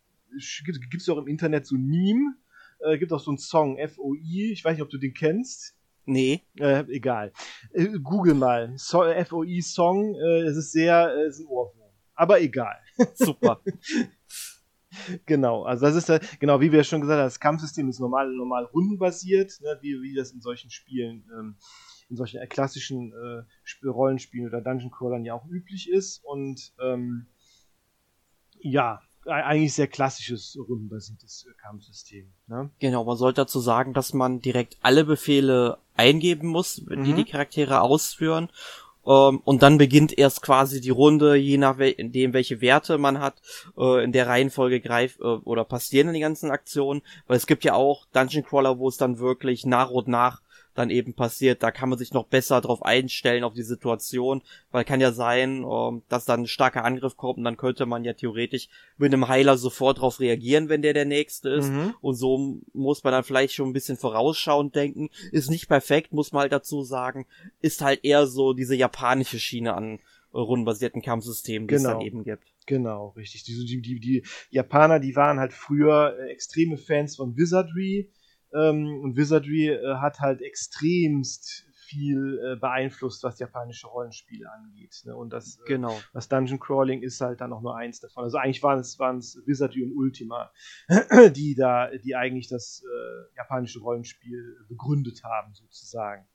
[0.64, 2.34] gibt es auch im Internet so ein Meme,
[2.80, 5.76] äh, gibt auch so einen Song, FOI, ich weiß nicht, ob du den kennst.
[6.04, 6.40] Nee.
[6.58, 7.32] Äh, egal.
[7.72, 8.72] Äh, Google mal.
[8.76, 11.92] So, FOI Song, äh, es ist sehr, äh, ist ein Ohrwurm.
[12.14, 12.78] Aber egal.
[13.14, 13.62] Super.
[15.26, 18.30] genau, also das ist ja, genau, wie wir schon gesagt haben, das Kampfsystem ist normal,
[18.32, 21.56] normal rundenbasiert, ne, wie, wie das in solchen Spielen, ähm,
[22.08, 27.26] in solchen klassischen äh, Rollenspielen oder Dungeon Crawlern ja auch üblich ist und ähm,
[28.61, 32.32] ja, eigentlich sehr klassisches rundenbasiertes äh, Kampfsystem.
[32.46, 32.70] Ne?
[32.78, 37.16] Genau, man sollte dazu sagen, dass man direkt alle Befehle eingeben muss, die mhm.
[37.16, 38.48] die Charaktere ausführen
[39.08, 43.40] ähm, und dann beginnt erst quasi die Runde, je nachdem, welche Werte man hat,
[43.78, 47.00] äh, in der Reihenfolge greift äh, oder passieren die ganzen Aktionen.
[47.26, 50.42] Weil es gibt ja auch Dungeon Crawler, wo es dann wirklich nach und nach
[50.78, 51.62] dann eben passiert.
[51.62, 55.64] Da kann man sich noch besser drauf einstellen, auf die Situation, weil kann ja sein,
[55.68, 59.28] ähm, dass dann ein starker Angriff kommt und dann könnte man ja theoretisch mit einem
[59.28, 61.70] Heiler sofort drauf reagieren, wenn der der Nächste ist.
[61.70, 61.94] Mhm.
[62.00, 65.10] Und so muss man dann vielleicht schon ein bisschen vorausschauend denken.
[65.32, 67.26] Ist nicht perfekt, muss man halt dazu sagen.
[67.60, 69.98] Ist halt eher so diese japanische Schiene an
[70.32, 71.88] rundenbasierten Kampfsystemen, die genau.
[71.88, 72.44] es dann eben gibt.
[72.66, 73.44] Genau, richtig.
[73.44, 78.10] Die, die, die, die Japaner, die waren halt früher äh, extreme Fans von Wizardry.
[78.54, 85.02] Ähm, und Wizardry äh, hat halt extremst viel äh, beeinflusst, was japanische Rollenspiele angeht.
[85.04, 85.16] Ne?
[85.16, 85.98] Und das, äh, genau.
[86.12, 88.24] das Dungeon Crawling ist halt dann auch nur eins davon.
[88.24, 90.52] Also eigentlich waren es, waren es Wizardry und Ultima,
[91.34, 96.26] die da, die eigentlich das äh, japanische Rollenspiel begründet haben, sozusagen.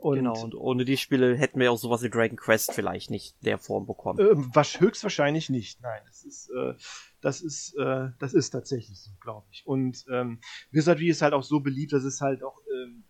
[0.00, 3.36] Und genau, und ohne die Spiele hätten wir auch sowas wie Dragon Quest vielleicht nicht
[3.44, 4.20] der Form bekommen.
[4.20, 6.00] Äh, was höchstwahrscheinlich nicht, nein.
[6.06, 6.74] Das ist, äh,
[7.20, 9.66] das ist, äh, das ist tatsächlich so, glaube ich.
[9.66, 13.04] Und ähm, Wizardry ist halt auch so beliebt, dass es halt auch ähm,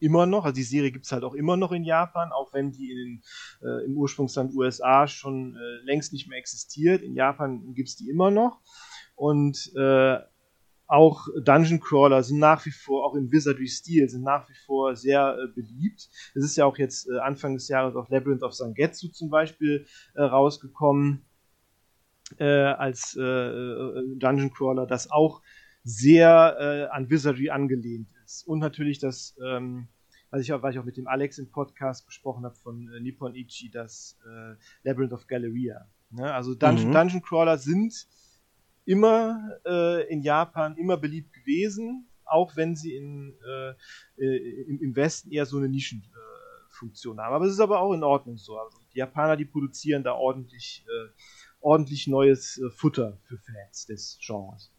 [0.00, 2.72] immer noch, also die Serie gibt es halt auch immer noch in Japan, auch wenn
[2.72, 3.22] die in,
[3.62, 7.02] äh, im Ursprungsland USA schon äh, längst nicht mehr existiert.
[7.02, 8.60] In Japan gibt es die immer noch.
[9.16, 10.18] Und äh,
[10.88, 15.36] auch Dungeon Crawler sind nach wie vor, auch im Wizardry-Stil, sind nach wie vor sehr
[15.38, 16.08] äh, beliebt.
[16.34, 19.86] Es ist ja auch jetzt äh, Anfang des Jahres auch Labyrinth of Sangetsu zum Beispiel
[20.14, 21.26] äh, rausgekommen
[22.38, 25.42] äh, als äh, äh, Dungeon Crawler, das auch
[25.84, 28.46] sehr an Wizardry angelehnt ist.
[28.46, 29.88] Und natürlich das, ähm,
[30.28, 33.34] was, ich auch, was ich auch mit dem Alex im Podcast besprochen habe von Nippon
[33.34, 34.18] Ichi, das
[34.82, 35.88] Labyrinth of Galleria.
[36.10, 36.30] Ne?
[36.30, 36.92] Also Dungeon, mhm.
[36.92, 38.06] Dungeon Crawler sind
[38.88, 43.74] immer äh, in Japan immer beliebt gewesen, auch wenn sie in, äh,
[44.16, 47.34] äh, im, im, Westen eher so eine Nischenfunktion haben.
[47.34, 48.58] Aber es ist aber auch in Ordnung so.
[48.58, 51.10] Also die Japaner, die produzieren da ordentlich, äh,
[51.60, 54.72] ordentlich neues äh, Futter für Fans des Genres.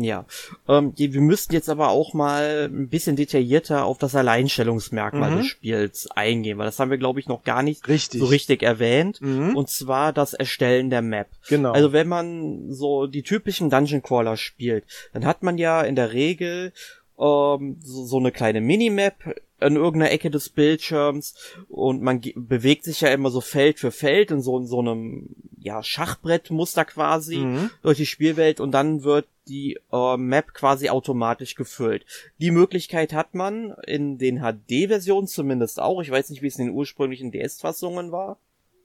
[0.00, 0.26] Ja,
[0.68, 5.36] ähm, wir müssten jetzt aber auch mal ein bisschen detaillierter auf das Alleinstellungsmerkmal mhm.
[5.38, 8.20] des Spiels eingehen, weil das haben wir, glaube ich, noch gar nicht richtig.
[8.20, 9.20] so richtig erwähnt.
[9.20, 9.56] Mhm.
[9.56, 11.26] Und zwar das Erstellen der Map.
[11.48, 11.72] Genau.
[11.72, 16.12] Also wenn man so die typischen Dungeon Crawler spielt, dann hat man ja in der
[16.12, 16.72] Regel
[17.18, 21.34] ähm, so, so eine kleine Minimap in irgendeiner Ecke des Bildschirms
[21.68, 25.34] und man bewegt sich ja immer so Feld für Feld in so, in so einem
[25.58, 27.70] ja, Schachbrettmuster quasi mhm.
[27.82, 32.04] durch die Spielwelt und dann wird die äh, Map quasi automatisch gefüllt.
[32.38, 36.00] Die Möglichkeit hat man in den HD-Versionen zumindest auch.
[36.02, 38.38] Ich weiß nicht, wie es in den ursprünglichen DS-Fassungen war.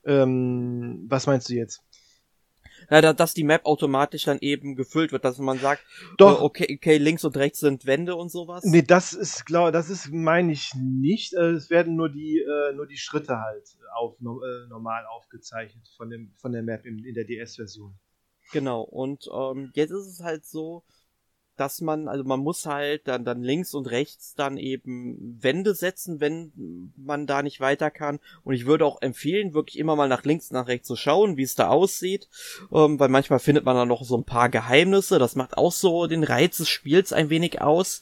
[0.05, 1.81] Ähm, was meinst du jetzt?
[2.89, 5.83] Na, dass die Map automatisch dann eben gefüllt wird, dass man sagt,
[6.17, 6.41] Doch.
[6.41, 8.63] Äh, okay, okay, links und rechts sind Wände und sowas.
[8.63, 11.33] Nee, das ist klar, das ist meine ich nicht.
[11.33, 16.09] Äh, es werden nur die äh, nur die Schritte halt auf äh, normal aufgezeichnet von
[16.09, 17.95] dem von der Map in, in der DS-Version.
[18.51, 18.81] Genau.
[18.81, 20.83] Und ähm, jetzt ist es halt so,
[21.57, 26.19] dass man, also man muss halt dann, dann links und rechts dann eben Wände setzen,
[26.19, 28.19] wenn man da nicht weiter kann.
[28.43, 31.43] Und ich würde auch empfehlen, wirklich immer mal nach links, nach rechts zu schauen, wie
[31.43, 32.27] es da aussieht,
[32.71, 35.19] ähm, weil manchmal findet man da noch so ein paar Geheimnisse.
[35.19, 38.01] Das macht auch so den Reiz des Spiels ein wenig aus.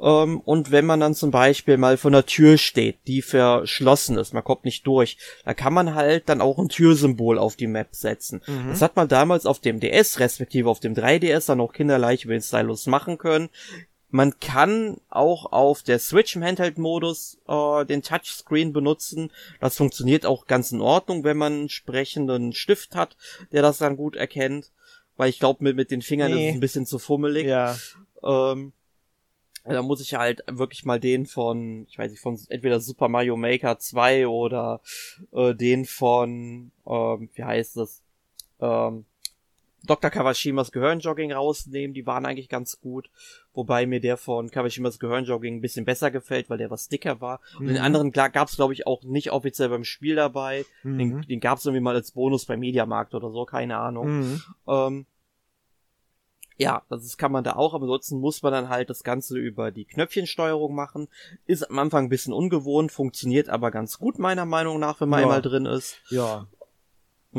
[0.00, 4.34] Ähm, und wenn man dann zum Beispiel mal vor einer Tür steht, die verschlossen ist,
[4.34, 7.88] man kommt nicht durch, da kann man halt dann auch ein Türsymbol auf die Map
[7.92, 8.42] setzen.
[8.46, 8.70] Mhm.
[8.70, 12.34] Das hat man damals auf dem DS, respektive auf dem 3DS dann auch kinderleicht über
[12.34, 13.48] den Stylus machen können.
[14.10, 19.30] Man kann auch auf der Switch im Handheld-Modus äh, den Touchscreen benutzen.
[19.60, 23.16] Das funktioniert auch ganz in Ordnung, wenn man einen entsprechenden Stift hat,
[23.52, 24.72] der das dann gut erkennt.
[25.18, 26.46] Weil ich glaube, mit, mit den Fingern nee.
[26.46, 27.46] ist es ein bisschen zu fummelig.
[27.46, 27.76] Ja.
[28.22, 28.72] Ähm,
[29.64, 33.36] da muss ich halt wirklich mal den von, ich weiß nicht, von entweder Super Mario
[33.36, 34.80] Maker 2 oder
[35.32, 38.02] äh, den von, ähm, wie heißt das,
[38.60, 39.04] ähm,
[39.84, 40.10] Dr.
[40.10, 43.10] Kawashimas Gehirnjogging rausnehmen, die waren eigentlich ganz gut.
[43.54, 47.40] Wobei mir der von Kawashimas Gehirnjogging ein bisschen besser gefällt, weil der was dicker war.
[47.52, 47.58] Mhm.
[47.58, 47.82] Und den mhm.
[47.82, 50.64] anderen gab es, glaube ich, auch nicht offiziell beim Spiel dabei.
[50.82, 50.98] Mhm.
[50.98, 54.20] Den, den gab es irgendwie mal als Bonus beim Mediamarkt oder so, keine Ahnung.
[54.20, 54.42] Mhm.
[54.66, 55.06] Ähm,
[56.58, 59.70] ja, das kann man da auch, aber ansonsten muss man dann halt das Ganze über
[59.70, 61.06] die Knöpfchensteuerung machen.
[61.46, 65.20] Ist am Anfang ein bisschen ungewohnt, funktioniert aber ganz gut meiner Meinung nach, wenn man
[65.20, 65.26] ja.
[65.26, 66.00] einmal drin ist.
[66.10, 66.48] Ja.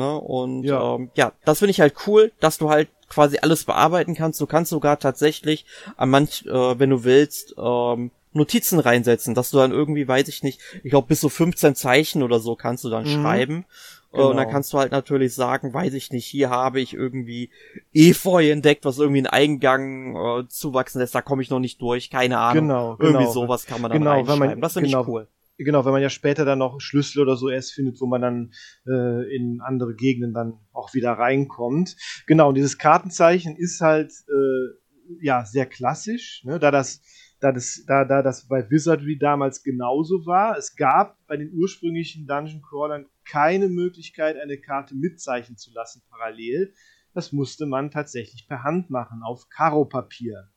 [0.00, 0.18] Ne?
[0.18, 4.14] Und ja, ähm, ja das finde ich halt cool, dass du halt quasi alles bearbeiten
[4.14, 4.40] kannst.
[4.40, 5.66] Du kannst sogar tatsächlich
[5.98, 10.42] an manch, äh, wenn du willst, ähm, Notizen reinsetzen, dass du dann irgendwie, weiß ich
[10.42, 13.22] nicht, ich glaube bis zu 15 Zeichen oder so kannst du dann mhm.
[13.22, 13.64] schreiben.
[14.12, 14.30] Genau.
[14.30, 14.54] Und dann genau.
[14.54, 17.50] kannst du halt natürlich sagen, weiß ich nicht, hier habe ich irgendwie
[17.92, 22.08] Efeu entdeckt, was irgendwie einen Eingang äh, zuwachsen lässt, da komme ich noch nicht durch,
[22.08, 22.68] keine Ahnung.
[22.68, 23.10] Genau, genau.
[23.10, 24.38] Irgendwie sowas kann man dann genau, reinschreiben.
[24.38, 25.28] Man, das finde genau, ich cool.
[25.62, 28.52] Genau, wenn man ja später dann noch Schlüssel oder so erst findet, wo man dann
[28.86, 31.96] äh, in andere Gegenden dann auch wieder reinkommt.
[32.26, 37.02] Genau, und dieses Kartenzeichen ist halt äh, ja sehr klassisch, ne, da das
[37.40, 40.56] da das, da, da das bei Wizardry damals genauso war.
[40.56, 46.74] Es gab bei den ursprünglichen Dungeon Crawlern keine Möglichkeit, eine Karte mitzeichnen zu lassen parallel.
[47.14, 50.50] Das musste man tatsächlich per Hand machen, auf Karo-Papier.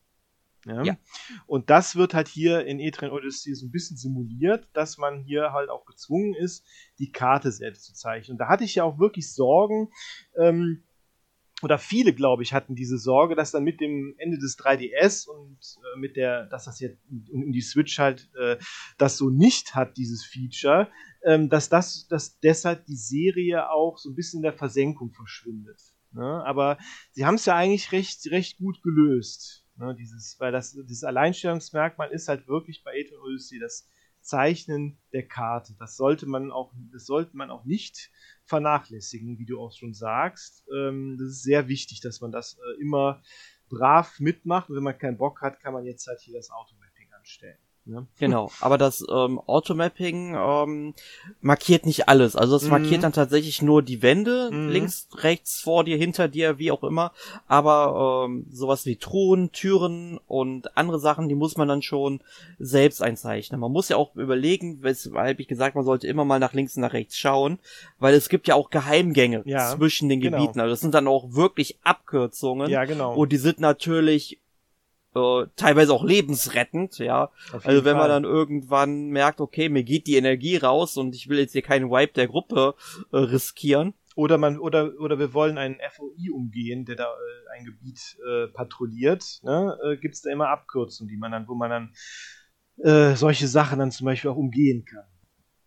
[0.66, 0.84] Ja?
[0.84, 0.98] ja.
[1.46, 5.52] Und das wird halt hier in Etrian Odyssey so ein bisschen simuliert, dass man hier
[5.52, 6.66] halt auch gezwungen ist,
[7.00, 8.36] die Karte selbst zu zeichnen.
[8.36, 9.90] Und da hatte ich ja auch wirklich Sorgen,
[10.38, 10.84] ähm,
[11.64, 15.58] oder viele, glaube ich, hatten diese Sorge, dass dann mit dem Ende des 3DS und
[15.78, 18.58] äh, mit der, dass das jetzt in die Switch halt äh,
[18.98, 20.92] das so nicht hat, dieses Feature,
[21.24, 25.80] ähm, dass das, dass deshalb die Serie auch so ein bisschen in der Versenkung verschwindet.
[26.12, 26.44] Ne?
[26.46, 26.78] Aber
[27.12, 29.63] sie haben es ja eigentlich recht, recht gut gelöst.
[29.76, 33.88] Ne, dieses, weil das, dieses Alleinstellungsmerkmal ist halt wirklich bei Aeon Odyssey das
[34.22, 35.76] Zeichnen der Karte.
[35.80, 38.12] Das sollte man auch, das sollte man auch nicht
[38.46, 40.66] vernachlässigen, wie du auch schon sagst.
[40.74, 43.22] Ähm, das ist sehr wichtig, dass man das äh, immer
[43.68, 44.70] brav mitmacht.
[44.70, 47.58] Und wenn man keinen Bock hat, kann man jetzt halt hier das Automapping anstellen.
[47.86, 48.08] Ne?
[48.18, 50.94] Genau, aber das ähm, Automapping ähm,
[51.42, 52.38] markiert nicht alles.
[52.38, 52.70] Also es mhm.
[52.70, 54.70] markiert dann tatsächlich nur die Wände, mhm.
[54.70, 57.12] links, rechts, vor dir, hinter dir, wie auch immer.
[57.46, 62.22] Aber ähm, sowas wie Truhen, Türen und andere Sachen, die muss man dann schon
[62.58, 63.60] selbst einzeichnen.
[63.60, 66.84] Man muss ja auch überlegen, weshalb ich gesagt, man sollte immer mal nach links und
[66.84, 67.60] nach rechts schauen,
[68.00, 70.38] weil es gibt ja auch Geheimgänge ja, zwischen den genau.
[70.38, 70.62] Gebieten.
[70.62, 72.70] Also das sind dann auch wirklich Abkürzungen.
[72.70, 73.14] Ja, genau.
[73.14, 74.40] Und die sind natürlich
[75.16, 77.32] äh, teilweise auch lebensrettend, ja.
[77.64, 78.08] Also wenn Fall.
[78.08, 81.62] man dann irgendwann merkt, okay, mir geht die Energie raus und ich will jetzt hier
[81.62, 82.76] keinen Wipe der Gruppe
[83.12, 83.94] äh, riskieren.
[84.16, 88.48] Oder man, oder, oder wir wollen einen FOI umgehen, der da äh, ein Gebiet äh,
[88.48, 89.76] patrouilliert, ne?
[89.84, 91.94] Äh, Gibt es da immer Abkürzungen, die man dann, wo man dann
[92.78, 95.06] äh, solche Sachen dann zum Beispiel auch umgehen kann.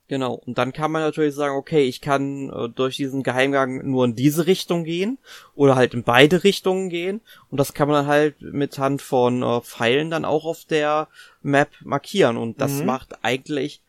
[0.09, 4.05] Genau, und dann kann man natürlich sagen, okay, ich kann äh, durch diesen Geheimgang nur
[4.05, 5.19] in diese Richtung gehen
[5.57, 9.43] oder halt in beide Richtungen gehen und das kann man dann halt mit Hand von
[9.43, 11.09] äh, Pfeilen dann auch auf der
[11.43, 12.87] Map markieren und das mhm.
[12.87, 13.83] macht eigentlich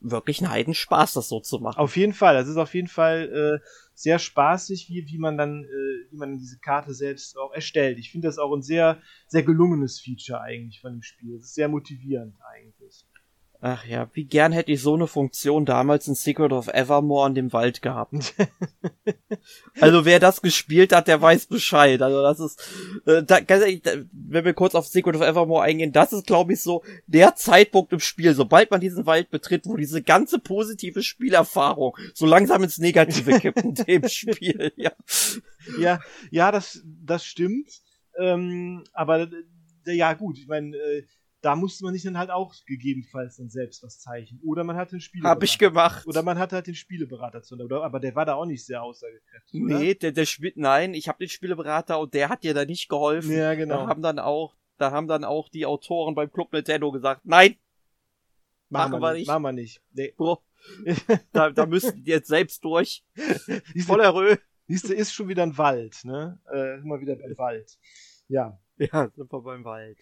[0.00, 1.78] wirklich einen Heiden Spaß, das so zu machen.
[1.78, 5.64] Auf jeden Fall, das ist auf jeden Fall äh, sehr spaßig, wie, wie man dann,
[5.64, 7.98] äh, wie man diese Karte selbst auch erstellt.
[7.98, 11.34] Ich finde das auch ein sehr, sehr gelungenes Feature eigentlich von dem Spiel.
[11.34, 13.04] Es ist sehr motivierend eigentlich.
[13.68, 17.34] Ach ja, wie gern hätte ich so eine Funktion damals in Secret of Evermore in
[17.34, 18.14] dem Wald gehabt.
[19.80, 22.00] also wer das gespielt hat, der weiß Bescheid.
[22.00, 26.12] Also das ist, äh, da, ehrlich, wenn wir kurz auf Secret of Evermore eingehen, das
[26.12, 30.00] ist glaube ich so der Zeitpunkt im Spiel, sobald man diesen Wald betritt, wo diese
[30.00, 34.72] ganze positive Spielerfahrung so langsam ins Negative kippt in dem Spiel.
[34.76, 34.92] Ja,
[35.76, 35.98] ja,
[36.30, 37.68] ja das, das stimmt.
[38.16, 39.22] Ähm, aber
[39.88, 41.02] äh, ja gut, ich meine, äh,
[41.46, 44.40] da musste man sich dann halt auch gegebenenfalls dann selbst was zeichnen.
[44.42, 45.36] Oder man hat den Spieleberater.
[45.36, 46.04] Hab ich gemacht.
[46.04, 47.54] Oder man hat halt den Spieleberater zu.
[47.54, 49.60] Oder, aber der war da auch nicht sehr aussagekräftig.
[49.62, 53.30] Nee, der, der nein, ich habe den Spieleberater und der hat dir da nicht geholfen.
[53.30, 53.76] Ja, genau.
[53.76, 57.54] Da haben dann auch, da haben dann auch die Autoren beim Club Nintendo gesagt, nein,
[58.68, 59.28] machen, machen wir nicht.
[59.28, 59.80] Machen wir nicht.
[59.92, 60.14] Nee.
[60.16, 60.42] Bro,
[61.32, 63.04] da, da müssen die jetzt selbst durch.
[63.86, 64.36] Voller Rö.
[64.66, 66.40] Siehst du, ist schon wieder ein Wald, ne?
[66.52, 67.78] Äh, immer wieder beim Wald.
[68.26, 68.58] Ja.
[68.92, 69.98] Ja, sind wir beim Wald.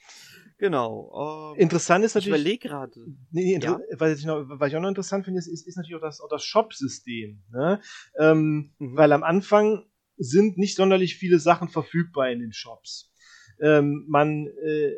[0.59, 1.55] Genau.
[1.55, 2.35] Ähm, interessant ist natürlich.
[2.35, 3.01] Ich überlege gerade.
[3.31, 3.79] Nee, nee, ja?
[3.93, 6.29] was, ich noch, ich auch noch interessant finde, ist, ist, ist natürlich auch das, auch
[6.29, 7.43] das Shop-System.
[7.53, 7.81] Ne?
[8.19, 8.97] Ähm, mhm.
[8.97, 9.85] Weil am Anfang
[10.17, 13.13] sind nicht sonderlich viele Sachen verfügbar in den Shops.
[13.61, 14.93] Ähm, man, äh,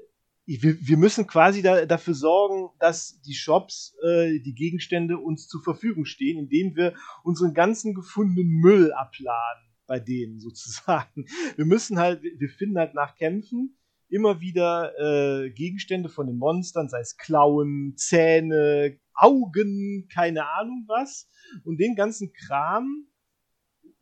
[0.47, 5.63] wir, wir müssen quasi da, dafür sorgen, dass die Shops, äh, die Gegenstände uns zur
[5.63, 11.27] Verfügung stehen, indem wir unseren ganzen gefundenen Müll abladen bei denen sozusagen.
[11.57, 16.89] Wir müssen halt, wir finden halt nach Kämpfen immer wieder äh, Gegenstände von den Monstern,
[16.89, 21.29] sei es Klauen, Zähne, Augen, keine Ahnung was.
[21.65, 23.09] Und den ganzen Kram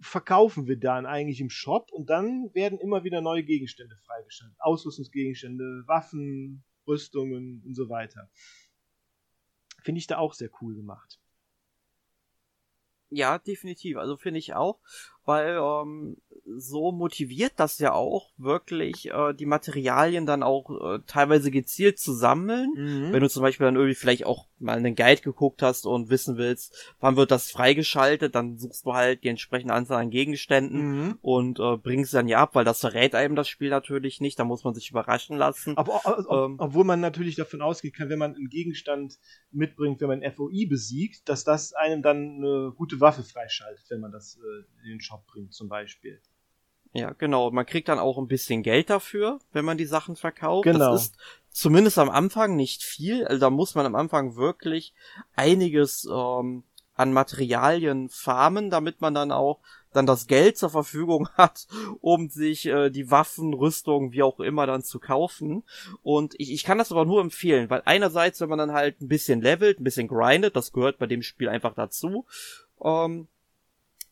[0.01, 4.59] verkaufen wir dann eigentlich im Shop und dann werden immer wieder neue Gegenstände freigeschaltet.
[4.61, 8.31] Ausrüstungsgegenstände, Waffen, Rüstungen und so weiter.
[9.83, 11.21] Finde ich da auch sehr cool gemacht.
[13.11, 13.97] Ja, definitiv.
[13.97, 14.81] Also finde ich auch
[15.25, 16.17] weil ähm,
[16.57, 22.13] so motiviert das ja auch wirklich äh, die Materialien dann auch äh, teilweise gezielt zu
[22.13, 22.71] sammeln.
[22.77, 23.13] Mhm.
[23.13, 26.37] Wenn du zum Beispiel dann irgendwie vielleicht auch mal einen Guide geguckt hast und wissen
[26.37, 31.19] willst, wann wird das freigeschaltet, dann suchst du halt die entsprechende Anzahl an Gegenständen mhm.
[31.23, 34.45] und äh, bringst dann ja ab, weil das verrät einem das Spiel natürlich nicht, da
[34.45, 35.77] muss man sich überraschen lassen.
[35.77, 39.19] Aber ähm, obwohl man natürlich davon ausgehen kann, wenn man einen Gegenstand
[39.51, 44.13] mitbringt, wenn man FOI besiegt, dass das einem dann eine gute Waffe freischaltet, wenn man
[44.13, 46.21] das äh, in den Shop Shop bringt zum Beispiel.
[46.93, 47.51] Ja, genau.
[47.51, 50.65] Man kriegt dann auch ein bisschen Geld dafür, wenn man die Sachen verkauft.
[50.65, 50.93] Genau.
[50.93, 51.17] Das ist
[51.51, 53.27] zumindest am Anfang nicht viel.
[53.27, 54.95] Also da muss man am Anfang wirklich
[55.35, 56.63] einiges ähm,
[56.95, 59.59] an Materialien farmen, damit man dann auch
[59.93, 61.67] dann das Geld zur Verfügung hat,
[62.01, 65.65] um sich äh, die Waffen, Rüstung, wie auch immer dann zu kaufen.
[66.03, 69.09] Und ich, ich kann das aber nur empfehlen, weil einerseits, wenn man dann halt ein
[69.09, 72.25] bisschen levelt, ein bisschen grindet, das gehört bei dem Spiel einfach dazu,
[72.83, 73.27] ähm,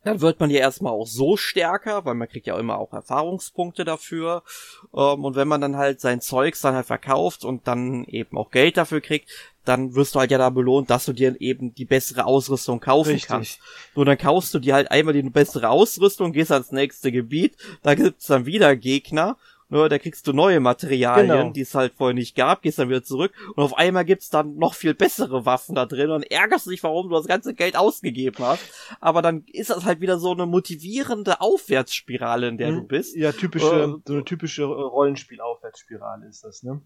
[0.04, 3.84] Dann wird man ja erstmal auch so stärker, weil man kriegt ja immer auch Erfahrungspunkte
[3.84, 4.42] dafür.
[4.94, 8.50] Ähm, und wenn man dann halt sein Zeugs dann halt verkauft und dann eben auch
[8.50, 9.30] Geld dafür kriegt,
[9.64, 13.10] dann wirst du halt ja da belohnt, dass du dir eben die bessere Ausrüstung kaufen
[13.10, 13.28] Richtig.
[13.28, 13.60] kannst.
[13.94, 17.94] Nur dann kaufst du dir halt einmal die bessere Ausrüstung, gehst ans nächste Gebiet, da
[17.94, 19.36] gibt's dann wieder Gegner
[19.72, 21.50] Ne, da kriegst du neue Materialien, genau.
[21.50, 24.56] die es halt vorher nicht gab, gehst dann wieder zurück und auf einmal gibt's dann
[24.56, 28.44] noch viel bessere Waffen da drin und ärgerst dich, warum du das ganze Geld ausgegeben
[28.44, 28.62] hast.
[29.00, 32.74] Aber dann ist das halt wieder so eine motivierende Aufwärtsspirale, in der hm.
[32.74, 33.16] du bist.
[33.16, 36.82] Ja, typische, äh, so eine typische Rollenspiel-Aufwärtsspirale ist das, ne?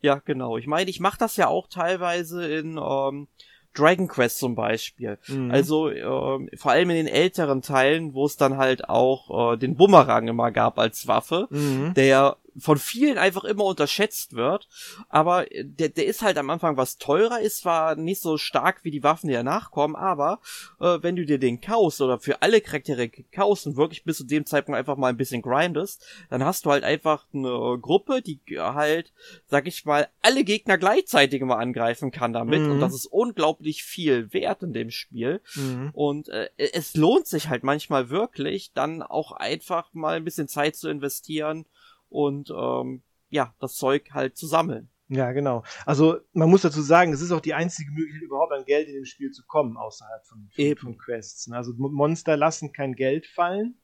[0.00, 0.58] Ja, genau.
[0.58, 3.26] Ich meine, ich mache das ja auch teilweise in ähm,
[3.74, 5.18] Dragon Quest zum Beispiel.
[5.28, 5.50] Mhm.
[5.50, 9.76] Also äh, vor allem in den älteren Teilen, wo es dann halt auch äh, den
[9.76, 11.94] Bumerang immer gab als Waffe, mhm.
[11.94, 14.68] der von vielen einfach immer unterschätzt wird.
[15.08, 18.90] Aber der, der ist halt am Anfang was teurer, ist zwar nicht so stark wie
[18.90, 20.40] die Waffen, die danach kommen, aber
[20.80, 24.24] äh, wenn du dir den kaufst oder für alle Charaktere kaufst und wirklich bis zu
[24.24, 28.40] dem Zeitpunkt einfach mal ein bisschen grindest, dann hast du halt einfach eine Gruppe, die
[28.56, 29.12] halt,
[29.46, 32.60] sag ich mal, alle Gegner gleichzeitig immer angreifen kann damit.
[32.60, 32.72] Mhm.
[32.72, 35.40] Und das ist unglaublich viel wert in dem Spiel.
[35.54, 35.90] Mhm.
[35.92, 40.76] Und äh, es lohnt sich halt manchmal wirklich, dann auch einfach mal ein bisschen Zeit
[40.76, 41.66] zu investieren
[42.12, 44.90] und ähm, ja, das Zeug halt zu sammeln.
[45.08, 45.62] Ja, genau.
[45.84, 48.94] Also man muss dazu sagen, es ist auch die einzige Möglichkeit, überhaupt an Geld in
[48.94, 51.48] dem Spiel zu kommen, außerhalb von, von, von Quests.
[51.48, 51.56] Ne?
[51.56, 53.78] Also Monster lassen kein Geld fallen,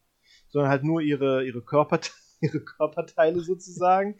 [0.48, 2.00] sondern halt nur ihre, ihre, Körper,
[2.40, 4.16] ihre Körperteile sozusagen.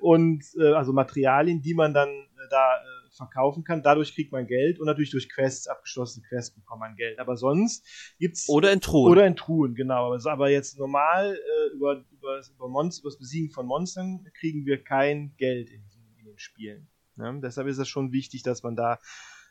[0.00, 3.82] Und äh, also Materialien, die man dann äh, da äh, verkaufen kann.
[3.82, 7.18] Dadurch kriegt man Geld und natürlich durch Quests, abgeschlossene Quests bekommt man Geld.
[7.18, 7.86] Aber sonst
[8.18, 8.48] gibt's.
[8.48, 9.12] Oder in Truhen.
[9.12, 10.16] Oder in Truhen, genau.
[10.24, 14.82] Aber jetzt normal äh, über, über, über, Monster, über das Besiegen von Monstern kriegen wir
[14.82, 15.82] kein Geld in,
[16.18, 16.88] in den Spielen.
[17.16, 17.32] Ja?
[17.32, 18.98] Deshalb ist es schon wichtig, dass man da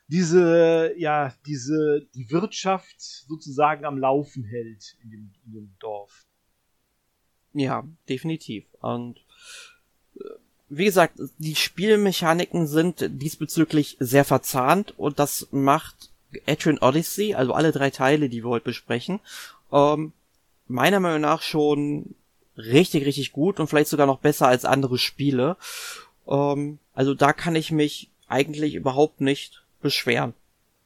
[0.08, 6.26] diese, ja, diese, die Wirtschaft sozusagen am Laufen hält in dem, in dem Dorf.
[7.52, 8.66] Ja, definitiv.
[8.80, 9.24] Und
[10.70, 16.10] wie gesagt, die Spielmechaniken sind diesbezüglich sehr verzahnt und das macht
[16.46, 19.18] Etrian Odyssey, also alle drei Teile, die wir heute besprechen,
[19.72, 20.12] ähm,
[20.68, 22.14] meiner Meinung nach schon
[22.56, 25.56] richtig, richtig gut und vielleicht sogar noch besser als andere Spiele.
[26.28, 30.34] Ähm, also da kann ich mich eigentlich überhaupt nicht beschweren.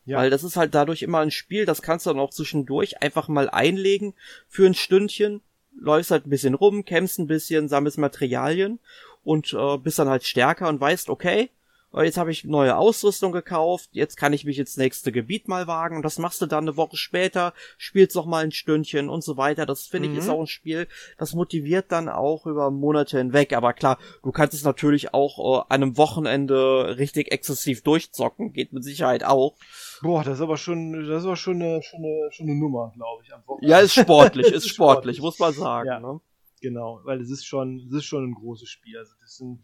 [0.06, 0.18] Ja.
[0.18, 3.28] Weil das ist halt dadurch immer ein Spiel, das kannst du dann auch zwischendurch einfach
[3.28, 4.14] mal einlegen
[4.48, 5.42] für ein Stündchen,
[5.78, 8.78] läufst halt ein bisschen rum, kämpfst ein bisschen, sammelst Materialien
[9.24, 11.50] und äh, bist dann halt stärker und weißt, okay,
[11.94, 15.66] äh, jetzt habe ich neue Ausrüstung gekauft, jetzt kann ich mich ins nächste Gebiet mal
[15.66, 19.22] wagen und das machst du dann eine Woche später, spielst noch mal ein Stündchen und
[19.22, 19.66] so weiter.
[19.66, 20.14] Das finde mhm.
[20.14, 23.52] ich ist auch ein Spiel, das motiviert dann auch über Monate hinweg.
[23.52, 28.72] Aber klar, du kannst es natürlich auch äh, an einem Wochenende richtig exzessiv durchzocken, geht
[28.72, 29.54] mit Sicherheit auch.
[30.02, 32.92] Boah, das ist aber schon, das ist aber schon eine, schon eine, schon eine Nummer,
[32.94, 33.70] glaube ich, am Wochenende.
[33.70, 35.88] Ja, ist sportlich, ist sportlich, muss man sagen.
[35.88, 36.00] Ja.
[36.00, 36.20] Ne?
[36.64, 38.96] Genau, weil es ist schon, es ist schon ein großes Spiel.
[38.96, 39.60] Also das sind,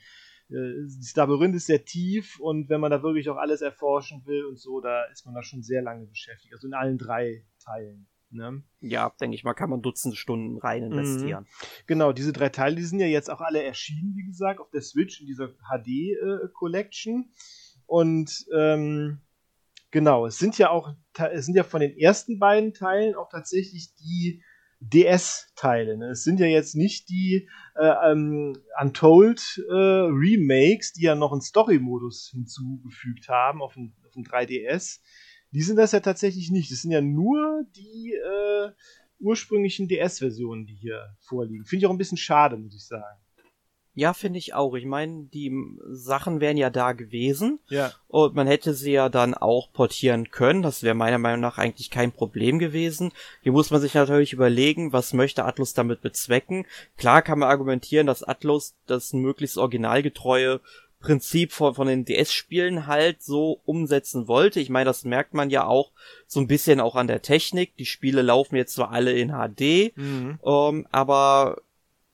[0.51, 4.45] äh, das Labyrinth ist sehr tief und wenn man da wirklich auch alles erforschen will
[4.45, 6.53] und so, da ist man da schon sehr lange beschäftigt.
[6.53, 8.07] Also in allen drei Teilen.
[8.29, 8.63] Ne?
[8.81, 10.93] Ja, denke ich mal, kann man Dutzende Stunden rein mhm.
[10.93, 11.45] investieren.
[11.45, 11.87] Mhm.
[11.87, 14.83] Genau, diese drei Teile, die sind ja jetzt auch alle erschienen, wie gesagt, auf der
[14.83, 17.31] Switch in dieser HD äh, Collection.
[17.87, 19.23] Und ähm,
[19.91, 20.95] genau, es sind ja auch,
[21.33, 24.43] es sind ja von den ersten beiden Teilen auch tatsächlich die
[24.81, 25.97] DS-Teile.
[25.99, 26.11] Ne?
[26.11, 31.43] Es sind ja jetzt nicht die äh, ähm, Untold äh, Remakes, die ja noch einen
[31.43, 35.01] Story-Modus hinzugefügt haben auf dem, auf dem 3DS.
[35.53, 36.71] Die sind das ja tatsächlich nicht.
[36.71, 38.71] Das sind ja nur die äh,
[39.19, 41.67] ursprünglichen DS-Versionen, die hier vorliegen.
[41.67, 43.21] Finde ich auch ein bisschen schade, muss ich sagen.
[43.95, 44.75] Ja, finde ich auch.
[44.75, 45.53] Ich meine, die
[45.89, 47.59] Sachen wären ja da gewesen.
[47.69, 47.93] Ja.
[48.09, 50.63] Und man hätte sie ja dann auch portieren können.
[50.63, 53.13] Das wäre meiner Meinung nach eigentlich kein Problem gewesen.
[53.43, 56.67] Hier muss man sich natürlich überlegen, was möchte Atlus damit bezwecken.
[56.97, 60.61] Klar kann man argumentieren, dass Atlus das möglichst originalgetreue
[61.01, 64.61] Prinzip von, von den DS-Spielen halt so umsetzen wollte.
[64.61, 65.93] Ich meine, das merkt man ja auch
[66.27, 67.75] so ein bisschen auch an der Technik.
[67.79, 70.39] Die Spiele laufen jetzt zwar alle in HD, mhm.
[70.45, 71.63] ähm, aber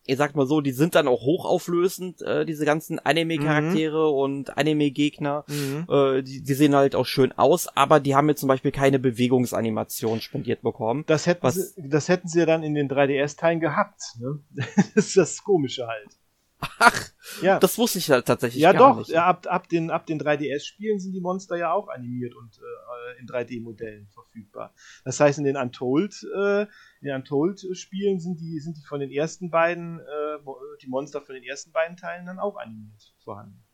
[0.07, 4.19] ich sag mal so, die sind dann auch hochauflösend, äh, diese ganzen Anime-Charaktere mhm.
[4.19, 5.45] und Anime-Gegner.
[5.49, 5.87] Mhm.
[5.91, 8.99] Äh, die, die sehen halt auch schön aus, aber die haben mir zum Beispiel keine
[8.99, 11.05] Bewegungsanimation spendiert bekommen.
[11.07, 14.01] Das hätten, sie, das hätten sie ja dann in den 3DS-Teilen gehabt.
[14.21, 14.41] Ne?
[14.95, 16.17] das ist das Komische halt.
[16.59, 17.11] Ach,
[17.43, 17.59] ja.
[17.59, 18.99] das wusste ich ja tatsächlich ja, gar doch.
[18.99, 19.11] nicht.
[19.11, 22.59] Ja, doch, ab, ab den, ab den 3DS-Spielen sind die Monster ja auch animiert und
[22.59, 24.75] äh, in 3D-Modellen verfügbar.
[25.05, 29.11] Das heißt, in den Untold, äh, in den Untold-Spielen sind die, sind die von den
[29.11, 30.39] ersten beiden, äh,
[30.83, 33.66] die Monster von den ersten beiden Teilen dann auch animiert vorhanden.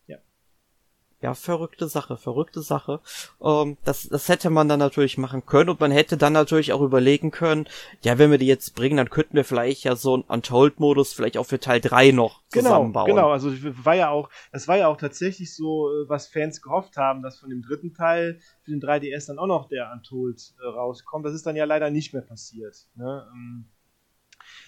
[1.23, 1.35] Ja.
[1.35, 3.01] verrückte Sache, verrückte Sache.
[3.43, 6.81] Ähm, das, das hätte man dann natürlich machen können und man hätte dann natürlich auch
[6.81, 7.68] überlegen können,
[8.03, 11.39] ja, wenn wir die jetzt bringen, dann könnten wir vielleicht ja so einen Untold-Modus vielleicht
[11.39, 13.07] auch für Teil 3 noch genau, zusammenbauen.
[13.07, 13.51] Genau, genau, also
[13.85, 17.39] war ja auch, das war ja auch tatsächlich so, äh, was Fans gehofft haben, dass
[17.39, 21.25] von dem dritten Teil für den 3DS dann auch noch der Untold äh, rauskommt.
[21.25, 22.89] Das ist dann ja leider nicht mehr passiert.
[22.95, 23.27] Ne?
[23.33, 23.64] Ähm,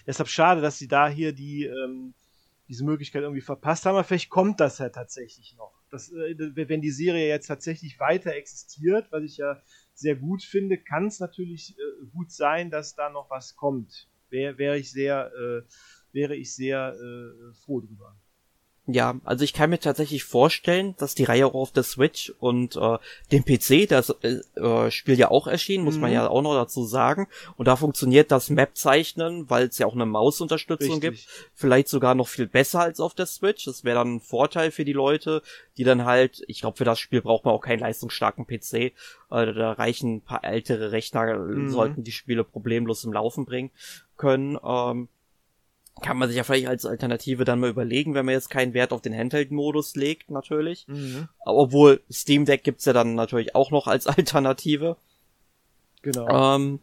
[0.07, 2.13] deshalb schade, dass sie da hier die ähm,
[2.67, 5.73] diese Möglichkeit irgendwie verpasst haben, aber vielleicht kommt das ja tatsächlich noch.
[5.89, 9.61] Das, äh, wenn die Serie jetzt tatsächlich weiter existiert, was ich ja
[9.93, 14.09] sehr gut finde, kann es natürlich äh, gut sein, dass da noch was kommt.
[14.29, 15.61] Wäre wär ich sehr, äh,
[16.11, 18.17] wäre ich sehr äh, froh drüber.
[18.87, 22.75] Ja, also ich kann mir tatsächlich vorstellen, dass die Reihe auch auf der Switch und
[22.75, 22.97] äh,
[23.31, 26.01] dem PC, das äh, äh, Spiel ja auch erschienen, muss mhm.
[26.01, 27.27] man ja auch noch dazu sagen.
[27.57, 31.25] Und da funktioniert das Map-Zeichnen, weil es ja auch eine Mausunterstützung gibt,
[31.55, 33.65] vielleicht sogar noch viel besser als auf der Switch.
[33.65, 35.41] Das wäre dann ein Vorteil für die Leute,
[35.77, 38.73] die dann halt, ich glaube, für das Spiel braucht man auch keinen leistungsstarken PC.
[38.73, 38.91] Äh,
[39.29, 41.71] da reichen ein paar ältere Rechner, mhm.
[41.71, 43.71] sollten die Spiele problemlos im Laufen bringen
[44.15, 44.59] können.
[44.63, 45.09] Ähm,
[46.01, 48.91] kann man sich ja vielleicht als Alternative dann mal überlegen, wenn man jetzt keinen Wert
[48.91, 50.85] auf den Handheld-Modus legt, natürlich.
[50.87, 51.29] Mhm.
[51.45, 54.97] Obwohl Steam Deck gibt's ja dann natürlich auch noch als Alternative.
[56.01, 56.55] Genau.
[56.55, 56.79] Ähm,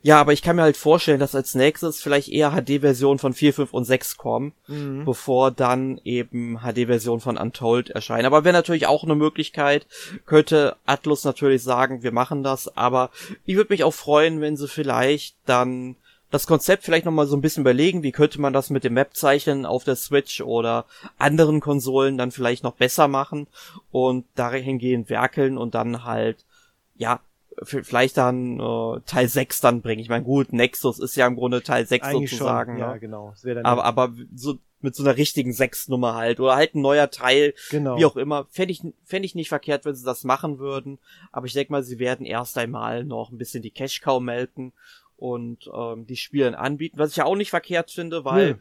[0.00, 3.52] ja, aber ich kann mir halt vorstellen, dass als nächstes vielleicht eher HD-Versionen von 4,
[3.52, 5.04] 5 und 6 kommen, mhm.
[5.04, 8.26] bevor dann eben HD-Versionen von Untold erscheinen.
[8.26, 9.86] Aber wäre natürlich auch eine Möglichkeit,
[10.24, 13.10] könnte Atlus natürlich sagen, wir machen das, aber
[13.44, 15.96] ich würde mich auch freuen, wenn sie vielleicht dann
[16.32, 19.66] das Konzept vielleicht nochmal so ein bisschen überlegen, wie könnte man das mit dem Map-Zeichnen
[19.66, 20.86] auf der Switch oder
[21.18, 23.46] anderen Konsolen dann vielleicht noch besser machen
[23.90, 26.46] und dahingehend werkeln und dann halt,
[26.96, 27.20] ja,
[27.62, 30.00] vielleicht dann äh, Teil 6 dann bringen.
[30.00, 32.72] Ich meine, gut, Nexus ist ja im Grunde Teil 6 Eigentlich sozusagen.
[32.72, 33.00] Schon, ja, ne?
[33.00, 33.34] genau.
[33.62, 37.52] aber, aber so mit so einer richtigen 6 Nummer halt oder halt ein neuer Teil,
[37.70, 37.98] genau.
[37.98, 38.46] wie auch immer.
[38.50, 40.98] Fände ich, fänd ich nicht verkehrt, wenn sie das machen würden.
[41.30, 44.72] Aber ich denke mal, sie werden erst einmal noch ein bisschen die Cash-Cow melken
[45.22, 48.60] und ähm, die Spielen anbieten, was ich ja auch nicht verkehrt finde, weil nee.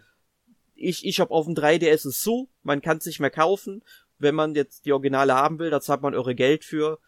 [0.76, 3.84] ich, ich habe auf dem 3DS es so, man kann es nicht mehr kaufen.
[4.20, 7.00] Wenn man jetzt die Originale haben will, da zahlt man eure Geld für.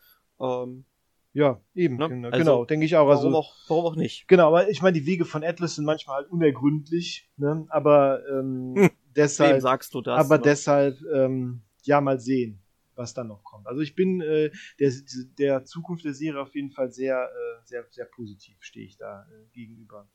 [0.41, 0.85] Ähm,
[1.33, 2.09] ja, eben, ne?
[2.09, 3.07] genau, also, genau denke ich auch.
[3.07, 3.53] Also, warum, auch.
[3.67, 4.27] warum auch nicht?
[4.27, 7.67] Genau, aber ich meine, die Wege von Atlas sind manchmal halt unergründlich, ne?
[7.69, 10.43] aber ähm, hm, deshalb, sagst du das, aber ne?
[10.45, 12.62] deshalb, ähm, ja, mal sehen
[12.95, 13.67] was dann noch kommt.
[13.67, 14.91] Also ich bin äh, der,
[15.37, 19.23] der Zukunft der Serie auf jeden Fall sehr, äh, sehr, sehr positiv stehe ich da
[19.23, 20.07] äh, gegenüber.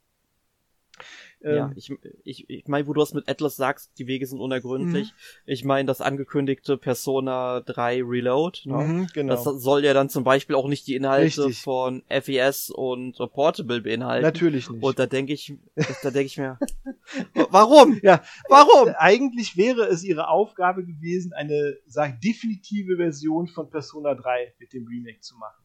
[1.40, 1.92] Ähm, ja, ich,
[2.24, 5.08] ich, ich meine, wo du das mit Atlas sagst, die Wege sind unergründlich.
[5.08, 5.42] Mhm.
[5.46, 8.76] Ich meine, das angekündigte Persona 3 Reload, ne?
[8.76, 9.34] mhm, genau.
[9.34, 11.62] das soll ja dann zum Beispiel auch nicht die Inhalte Richtig.
[11.62, 14.24] von FES und Portable beinhalten.
[14.24, 14.82] Natürlich nicht.
[14.82, 15.54] Und da denke ich,
[16.02, 16.58] da denke ich mir,
[17.50, 18.00] warum?
[18.02, 18.94] Ja, warum?
[18.96, 24.86] Eigentlich wäre es ihre Aufgabe gewesen, eine, sag definitive Version von Persona 3 mit dem
[24.86, 25.62] Remake zu machen.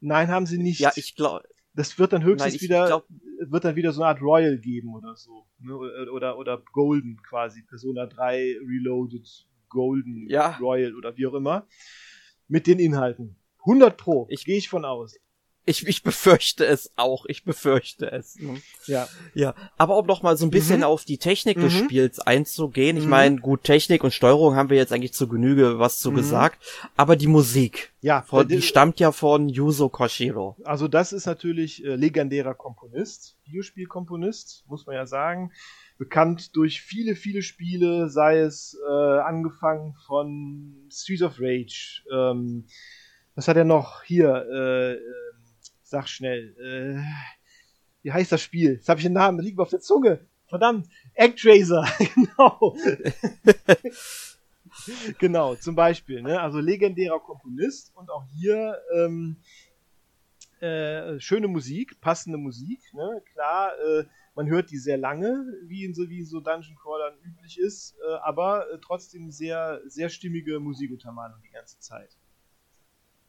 [0.00, 0.80] Nein, haben sie nicht.
[0.80, 1.44] Ja, ich glaube,
[1.74, 3.06] das wird dann höchstens Nein, wieder, glaub,
[3.38, 5.46] wird dann wieder so eine Art Royal geben oder so.
[5.60, 5.76] Ne?
[5.76, 7.62] Oder, oder, oder Golden quasi.
[7.62, 10.56] Persona 3 Reloaded Golden ja.
[10.60, 11.66] Royal oder wie auch immer.
[12.48, 13.36] Mit den Inhalten.
[13.60, 14.26] 100 Pro.
[14.30, 15.16] Ich gehe ich von aus.
[15.70, 17.24] Ich, ich befürchte es auch.
[17.26, 18.36] Ich befürchte es.
[18.36, 18.60] Ne?
[18.86, 19.08] Ja.
[19.34, 19.54] Ja.
[19.78, 20.84] Aber um noch mal so ein bisschen mhm.
[20.84, 21.62] auf die Technik mhm.
[21.62, 22.96] des Spiels einzugehen.
[22.96, 23.10] Ich mhm.
[23.10, 26.16] meine, gut, Technik und Steuerung haben wir jetzt eigentlich zu Genüge was zu mhm.
[26.16, 26.58] gesagt.
[26.96, 27.92] Aber die Musik.
[28.00, 28.22] Ja.
[28.22, 30.56] Von, die stammt ja von Yuzo Koshiro.
[30.64, 33.36] Also das ist natürlich äh, legendärer Komponist.
[33.44, 35.52] Videospielkomponist, muss man ja sagen.
[35.98, 42.64] Bekannt durch viele, viele Spiele, sei es äh, angefangen von Streets of Rage, ähm,
[43.34, 44.46] was hat er noch hier?
[44.52, 44.98] Äh, äh
[45.90, 46.54] Sag schnell.
[46.56, 47.02] Äh,
[48.02, 48.74] wie heißt das Spiel?
[48.74, 50.24] Jetzt habe ich den Namen, das liegt mir auf der Zunge.
[50.46, 50.88] Verdammt.
[51.16, 51.84] Actraiser,
[52.14, 52.76] genau.
[55.18, 56.22] genau, zum Beispiel.
[56.22, 56.40] Ne?
[56.40, 59.38] Also legendärer Komponist und auch hier ähm,
[60.60, 62.78] äh, schöne Musik, passende Musik.
[62.94, 63.20] Ne?
[63.32, 64.04] Klar, äh,
[64.36, 68.14] man hört die sehr lange, wie in so, wie so Dungeon Crawlern üblich ist, äh,
[68.22, 72.16] aber äh, trotzdem sehr, sehr stimmige Musikuntermalung die ganze Zeit.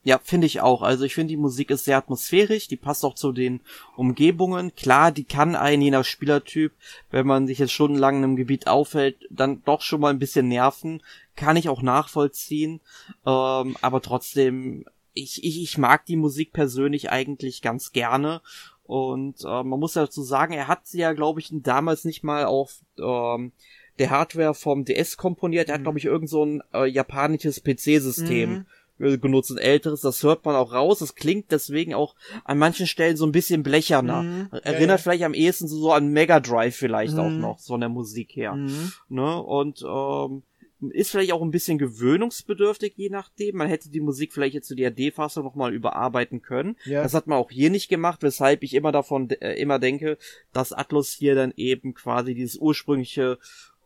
[0.03, 0.81] Ja, finde ich auch.
[0.81, 3.61] Also ich finde, die Musik ist sehr atmosphärisch, die passt auch zu den
[3.95, 4.73] Umgebungen.
[4.75, 6.73] Klar, die kann einen, je nach Spielertyp,
[7.11, 10.47] wenn man sich jetzt stundenlang in einem Gebiet aufhält, dann doch schon mal ein bisschen
[10.47, 11.03] nerven.
[11.35, 12.81] Kann ich auch nachvollziehen.
[13.27, 18.41] Ähm, aber trotzdem, ich, ich, ich mag die Musik persönlich eigentlich ganz gerne.
[18.83, 22.45] Und äh, man muss dazu sagen, er hat sie ja, glaube ich, damals nicht mal
[22.45, 23.51] auf ähm,
[23.99, 25.69] der Hardware vom DS komponiert.
[25.69, 25.85] Er hat, mhm.
[25.85, 28.49] glaube ich, irgend so ein äh, japanisches PC-System.
[28.49, 28.65] Mhm
[29.01, 33.17] genutzt, ein älteres, das hört man auch raus, das klingt deswegen auch an manchen Stellen
[33.17, 34.23] so ein bisschen blecherner.
[34.23, 34.97] Mhm, Erinnert ja, ja.
[34.97, 37.19] vielleicht am ehesten so, so an Mega Drive vielleicht mhm.
[37.19, 38.53] auch noch, so in der Musik her.
[38.53, 38.91] Mhm.
[39.09, 39.41] Ne?
[39.41, 40.43] Und ähm,
[40.89, 43.57] ist vielleicht auch ein bisschen gewöhnungsbedürftig, je nachdem.
[43.57, 46.75] Man hätte die Musik vielleicht jetzt zu der D-Fassung nochmal überarbeiten können.
[46.85, 47.03] Ja.
[47.03, 50.17] Das hat man auch hier nicht gemacht, weshalb ich immer davon äh, immer denke,
[50.53, 53.37] dass Atlas hier dann eben quasi dieses ursprüngliche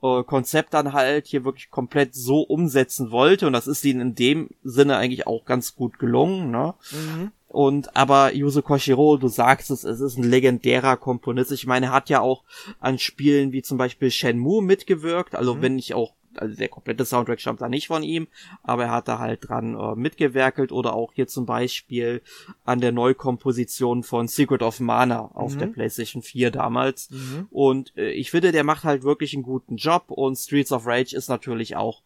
[0.02, 3.48] äh, Konzept dann halt hier wirklich komplett so umsetzen wollte.
[3.48, 6.74] Und das ist ihnen in dem Sinne eigentlich auch ganz gut gelungen, ne?
[6.92, 7.32] Mhm.
[7.48, 11.54] Und aber Yuzo Koshiro, du sagst es, es ist ein legendärer Komponist.
[11.54, 12.44] Ich meine, er hat ja auch
[12.82, 15.36] an Spielen wie zum Beispiel Shenmue mitgewirkt.
[15.36, 15.62] Also mhm.
[15.62, 18.28] wenn ich auch also der komplette Soundtrack stammt da nicht von ihm,
[18.64, 22.22] aber er hat da halt dran äh, mitgewerkelt oder auch hier zum Beispiel
[22.64, 25.60] an der Neukomposition von Secret of Mana auf mhm.
[25.60, 27.10] der PlayStation 4 damals.
[27.10, 27.48] Mhm.
[27.50, 31.16] Und äh, ich finde, der macht halt wirklich einen guten Job und Streets of Rage
[31.16, 32.04] ist natürlich auch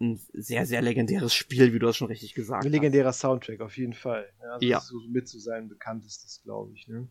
[0.00, 2.66] ein sehr, sehr legendäres Spiel, wie du das schon richtig gesagt hast.
[2.66, 4.28] Ein legendärer Soundtrack, auf jeden Fall.
[4.40, 4.80] Ja, also ja.
[4.80, 6.86] so mit zu sein bekanntestes, glaube ich.
[6.88, 7.08] Ne?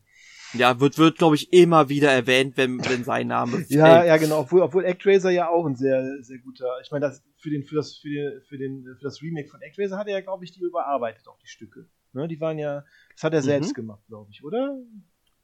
[0.53, 3.69] Ja, wird, wird glaube ich, immer wieder erwähnt, wenn, wenn sein Name fällt.
[3.71, 4.39] ja, ja, genau.
[4.39, 6.79] Obwohl, obwohl Actraiser ja auch ein sehr, sehr guter.
[6.81, 9.61] Ich meine, das, für, den, für, das, für, den, für, den, für das Remake von
[9.61, 11.89] Actraiser hat er ja, glaube ich, die überarbeitet, auch die Stücke.
[12.13, 13.81] Ne, die waren ja, das hat er selbst mhm.
[13.81, 14.77] gemacht, glaube ich, oder?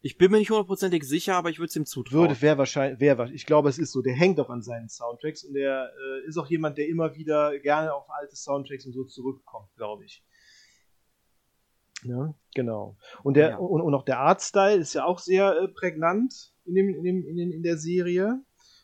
[0.05, 2.27] Ich bin mir nicht hundertprozentig sicher, aber ich würde es ihm zutrauen.
[2.27, 4.01] Würde, wäre wahrscheinlich, wäre Ich glaube, es ist so.
[4.01, 7.57] Der hängt auch an seinen Soundtracks und der äh, ist auch jemand, der immer wieder
[7.59, 10.21] gerne auf alte Soundtracks und so zurückkommt, glaube ich.
[12.05, 12.97] Ja, genau.
[13.23, 13.57] Und der ja.
[13.57, 17.25] und, und auch der Artstyle ist ja auch sehr äh, prägnant in dem, in dem
[17.25, 18.41] in, den, in der Serie.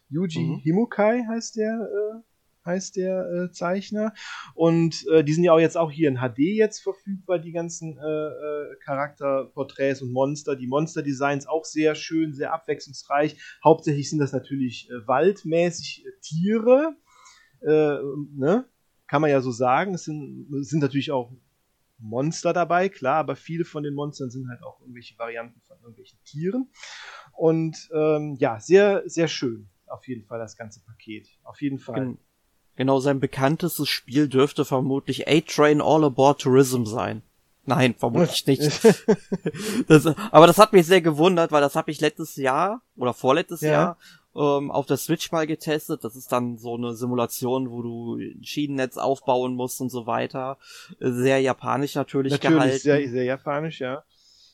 [0.10, 0.60] Yuji mhm.
[0.60, 2.20] Himukai heißt der äh,
[2.66, 4.14] heißt der äh, Zeichner
[4.54, 7.98] und äh, die sind ja auch jetzt auch hier in HD jetzt verfügbar die ganzen
[7.98, 13.38] äh, äh, Charakterporträts und Monster, die Monster-Designs auch sehr schön, sehr abwechslungsreich.
[13.64, 16.96] Hauptsächlich sind das natürlich waldmäßig Tiere,
[17.62, 18.66] ne?
[19.08, 19.96] Kann man ja so sagen.
[19.96, 21.32] Es sind, es sind natürlich auch
[22.00, 26.20] Monster dabei, klar, aber viele von den Monstern sind halt auch irgendwelche Varianten von irgendwelchen
[26.24, 26.70] Tieren.
[27.34, 29.70] Und ähm, ja, sehr, sehr schön.
[29.88, 31.28] Auf jeden Fall das ganze Paket.
[31.44, 32.00] Auf jeden Fall.
[32.00, 32.18] Gen
[32.76, 37.22] genau, sein bekanntestes Spiel dürfte vermutlich A-Train All Aboard Tourism sein.
[37.66, 38.82] Nein, vermutlich nicht.
[39.88, 43.62] das, aber das hat mich sehr gewundert, weil das habe ich letztes Jahr oder vorletztes
[43.62, 43.72] ja.
[43.72, 43.98] Jahr
[44.36, 46.04] ähm, auf der Switch mal getestet.
[46.04, 50.58] Das ist dann so eine Simulation, wo du ein Schienennetz aufbauen musst und so weiter.
[51.00, 52.80] Sehr japanisch natürlich, natürlich gehalten.
[52.80, 54.04] Sehr, sehr japanisch, ja.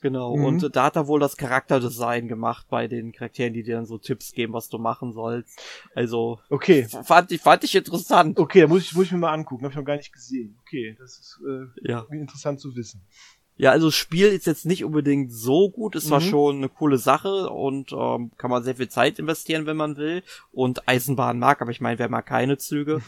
[0.05, 0.45] Genau, mhm.
[0.45, 3.97] und da hat er wohl das Charakterdesign gemacht bei den Charakteren, die dir dann so
[3.97, 5.59] Tipps geben, was du machen sollst.
[5.95, 6.83] Also, okay.
[6.83, 8.37] fand, ich, fand ich interessant.
[8.37, 10.59] Okay, da muss ich, muss ich mir mal angucken, hab ich noch gar nicht gesehen.
[10.61, 12.05] Okay, das ist äh, ja.
[12.11, 13.01] interessant zu wissen.
[13.57, 16.25] Ja, also das Spiel ist jetzt nicht unbedingt so gut, ist zwar mhm.
[16.29, 20.23] schon eine coole Sache und ähm, kann man sehr viel Zeit investieren, wenn man will
[20.51, 23.01] und Eisenbahn mag, aber ich meine, wer mag keine Züge?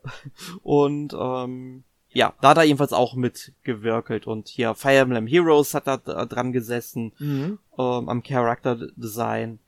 [0.62, 5.86] und ähm, ja, da hat er jedenfalls auch mitgewirkelt und hier Fire Emblem Heroes hat
[5.86, 7.58] da dran gesessen mhm.
[7.78, 9.58] ähm, am Character Design,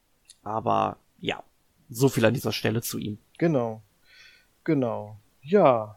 [0.42, 1.42] aber ja,
[1.88, 3.16] so viel an dieser Stelle zu ihm.
[3.38, 3.82] Genau,
[4.64, 5.96] genau, ja,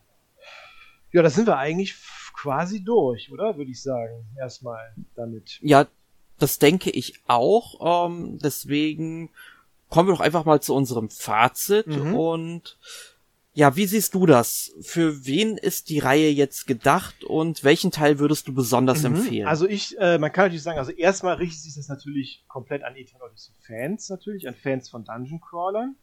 [1.12, 1.96] ja, da sind wir eigentlich
[2.44, 3.58] quasi durch, oder?
[3.58, 5.60] Würde ich sagen, erstmal damit.
[5.62, 5.88] Ja,
[6.40, 8.08] das denke ich auch.
[8.08, 9.30] Ähm, deswegen
[9.90, 12.16] kommen wir doch einfach mal zu unserem Fazit mhm.
[12.16, 12.78] und
[13.54, 14.74] ja, wie siehst du das?
[14.82, 19.16] Für wen ist die Reihe jetzt gedacht und welchen Teil würdest du besonders mhm.
[19.16, 19.48] empfehlen?
[19.48, 22.96] Also ich, äh, man kann natürlich sagen, also erstmal richtet sich das natürlich komplett an
[22.96, 25.96] Ethan Odyssey Fans natürlich, an Fans von Dungeon Crawlern.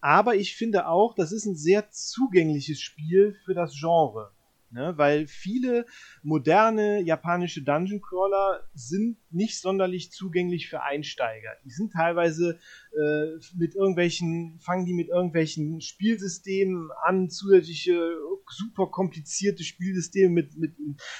[0.00, 4.30] Aber ich finde auch, das ist ein sehr zugängliches Spiel für das Genre.
[4.76, 4.92] Ne?
[4.98, 5.86] Weil viele
[6.22, 11.48] moderne japanische Dungeon Crawler sind nicht sonderlich zugänglich für Einsteiger.
[11.64, 12.58] Die sind teilweise
[12.92, 18.16] äh, mit irgendwelchen, fangen die mit irgendwelchen Spielsystemen an, zusätzliche
[18.50, 20.74] super komplizierte Spielsysteme mit, mit,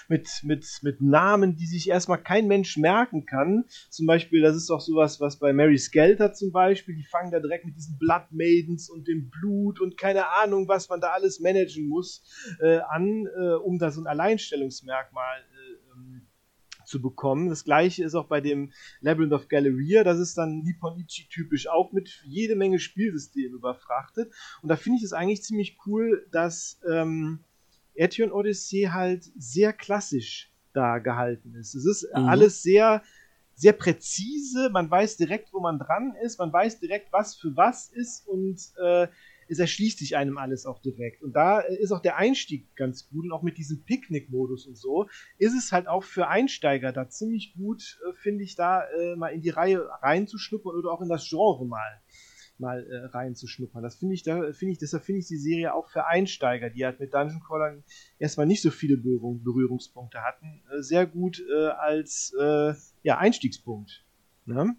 [0.08, 3.64] mit, mit, mit Namen, die sich erstmal kein Mensch merken kann.
[3.88, 7.40] Zum Beispiel, das ist doch sowas, was bei Mary Skelter zum Beispiel, die fangen da
[7.40, 11.40] direkt mit diesen Blood Maidens und dem Blut und keine Ahnung, was man da alles
[11.40, 12.22] managen muss,
[12.60, 16.26] äh, an, äh, um da so ein Alleinstellungsmerkmal äh, ähm,
[16.84, 17.48] zu bekommen.
[17.48, 21.92] Das gleiche ist auch bei dem Labyrinth of Galleria, das ist dann Nipponichi typisch auch
[21.92, 24.32] mit jede Menge Spielsystemen überfrachtet.
[24.62, 27.40] Und da finde ich es eigentlich ziemlich cool, dass ähm,
[27.94, 31.74] Etion Odyssey halt sehr klassisch da gehalten ist.
[31.74, 32.26] Es ist mhm.
[32.26, 33.02] alles sehr
[33.56, 37.88] sehr präzise, man weiß direkt, wo man dran ist, man weiß direkt, was für was
[37.88, 39.08] ist und äh,
[39.48, 41.22] es erschließt sich einem alles auch direkt.
[41.22, 44.76] Und da äh, ist auch der Einstieg ganz gut und auch mit diesem Picknick-Modus und
[44.76, 49.16] so ist es halt auch für Einsteiger da ziemlich gut, äh, finde ich, da äh,
[49.16, 52.00] mal in die Reihe reinzuschnuppern oder auch in das Genre mal
[52.58, 53.82] mal äh, reinzuschnuppern.
[53.82, 56.84] Das finde ich, da finde ich, deshalb finde ich die Serie auch für Einsteiger, die
[56.84, 57.84] halt mit Dungeon Crawlern
[58.18, 62.72] erstmal nicht so viele Berührung, Berührungspunkte hatten, äh, sehr gut äh, als äh,
[63.02, 64.04] ja, Einstiegspunkt.
[64.46, 64.76] Ne?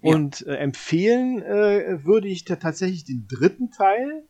[0.00, 4.28] Und äh, empfehlen äh, würde ich tatsächlich den dritten Teil,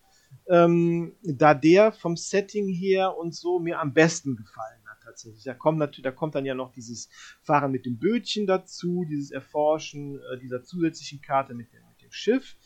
[0.49, 5.45] ähm, da der vom Setting her und so mir am besten gefallen hat tatsächlich.
[5.45, 7.09] Da kommt natürlich, da kommt dann ja noch dieses
[7.43, 12.13] Fahren mit dem Bötchen dazu, dieses Erforschen äh, dieser zusätzlichen Karte mit dem, mit dem
[12.13, 12.57] Schiff.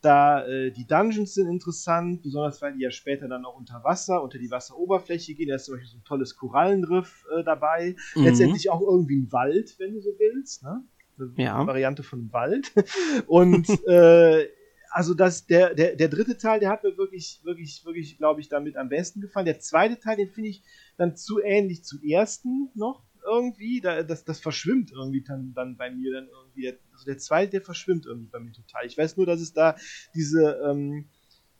[0.00, 4.22] Da äh, die Dungeons sind interessant, besonders weil die ja später dann auch unter Wasser,
[4.22, 5.48] unter die Wasseroberfläche gehen.
[5.48, 7.96] Da ist zum Beispiel so ein tolles Korallenriff äh, dabei.
[8.14, 8.24] Mhm.
[8.24, 10.62] Letztendlich auch irgendwie ein Wald, wenn du so willst.
[10.62, 10.84] Ne?
[11.18, 11.66] Eine ja.
[11.66, 12.72] Variante von Wald.
[13.26, 14.48] Und äh,
[14.90, 18.48] also das, der, der, der dritte Teil, der hat mir wirklich, wirklich, wirklich, glaube ich,
[18.48, 19.46] damit am besten gefallen.
[19.46, 20.62] Der zweite Teil, den finde ich
[20.96, 23.80] dann zu ähnlich zum ersten noch irgendwie.
[23.80, 26.68] Da, das, das verschwimmt irgendwie dann, dann bei mir dann irgendwie.
[26.92, 28.86] Also der zweite, der verschwimmt irgendwie bei mir total.
[28.86, 29.76] Ich weiß nur, dass es da
[30.14, 31.08] diese, ähm,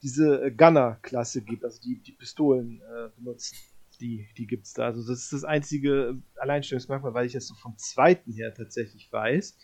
[0.02, 3.56] diese Gunner-Klasse gibt, also die, die Pistolen äh, benutzen.
[4.01, 4.84] Die, die gibt es da.
[4.84, 9.59] Also das ist das einzige Alleinstellungsmerkmal, weil ich das so vom zweiten her tatsächlich weiß.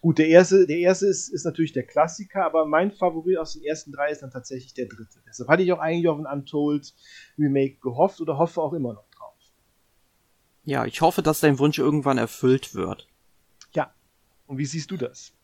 [0.00, 3.64] Gut, der erste, der erste ist, ist natürlich der Klassiker, aber mein Favorit aus den
[3.64, 5.22] ersten drei ist dann tatsächlich der dritte.
[5.26, 6.94] Deshalb hatte ich auch eigentlich auf ein Untold
[7.38, 9.34] Remake gehofft oder hoffe auch immer noch drauf.
[10.64, 13.08] Ja, ich hoffe, dass dein Wunsch irgendwann erfüllt wird.
[13.74, 13.94] Ja.
[14.46, 15.35] Und wie siehst du das?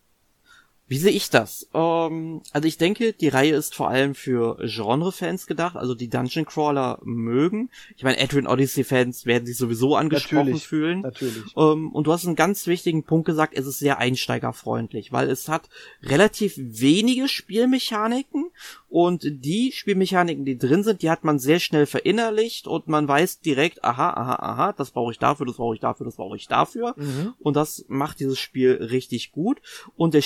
[0.87, 1.67] Wie sehe ich das?
[1.73, 6.45] Ähm, also ich denke, die Reihe ist vor allem für Genre-Fans gedacht, also die Dungeon
[6.45, 7.69] Crawler mögen.
[7.95, 11.01] Ich meine, Adrian Odyssey-Fans werden sich sowieso angesprochen natürlich, fühlen.
[11.01, 11.43] Natürlich.
[11.55, 15.47] Ähm, und du hast einen ganz wichtigen Punkt gesagt, es ist sehr einsteigerfreundlich, weil es
[15.47, 15.69] hat
[16.03, 18.51] relativ wenige Spielmechaniken
[18.89, 23.39] und die Spielmechaniken, die drin sind, die hat man sehr schnell verinnerlicht und man weiß
[23.39, 26.47] direkt, aha, aha, aha, das brauche ich dafür, das brauche ich dafür, das brauche ich
[26.47, 26.93] dafür.
[26.97, 27.33] Mhm.
[27.39, 29.61] Und das macht dieses Spiel richtig gut.
[29.95, 30.21] Und der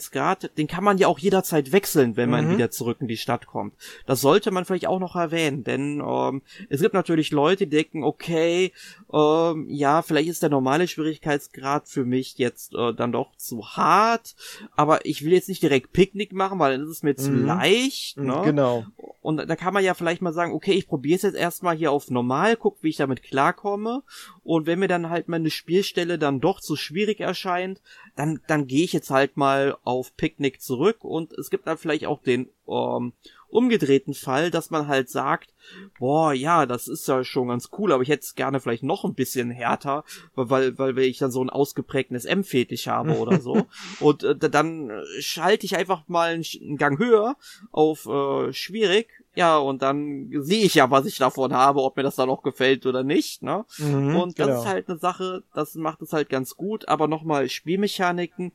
[0.00, 2.52] Schwierigkeitsgrad, den kann man ja auch jederzeit wechseln, wenn man mhm.
[2.54, 3.74] wieder zurück in die Stadt kommt.
[4.06, 8.04] Das sollte man vielleicht auch noch erwähnen, denn ähm, es gibt natürlich Leute, die denken,
[8.04, 8.72] okay,
[9.12, 14.34] ähm, ja, vielleicht ist der normale Schwierigkeitsgrad für mich jetzt äh, dann doch zu hart,
[14.76, 17.16] aber ich will jetzt nicht direkt Picknick machen, weil dann ist es mir mhm.
[17.16, 18.16] zu leicht.
[18.18, 18.42] Ne?
[18.44, 18.86] Genau.
[19.22, 21.92] Und da kann man ja vielleicht mal sagen, okay, ich probiere es jetzt erstmal hier
[21.92, 24.02] auf normal, guck, wie ich damit klarkomme.
[24.42, 27.82] Und wenn mir dann halt meine Spielstelle dann doch zu schwierig erscheint,
[28.20, 31.04] dann, dann gehe ich jetzt halt mal auf Picknick zurück.
[31.04, 33.14] Und es gibt dann vielleicht auch den ähm,
[33.50, 35.52] umgedrehten Fall, dass man halt sagt,
[35.98, 39.04] boah, ja, das ist ja schon ganz cool, aber ich hätte es gerne vielleicht noch
[39.04, 43.66] ein bisschen härter, weil, weil, weil ich dann so ein ausgeprägtes M-Fetisch habe oder so.
[44.00, 44.90] Und äh, dann
[45.20, 47.36] schalte ich einfach mal einen, Gang höher
[47.72, 52.02] auf äh, schwierig ja, und dann sehe ich ja, was ich davon habe, ob mir
[52.02, 53.64] das dann auch gefällt oder nicht, ne?
[53.78, 54.60] Mhm, und das genau.
[54.60, 58.52] ist halt eine Sache, das macht es halt ganz gut, aber nochmal Spielmechaniken.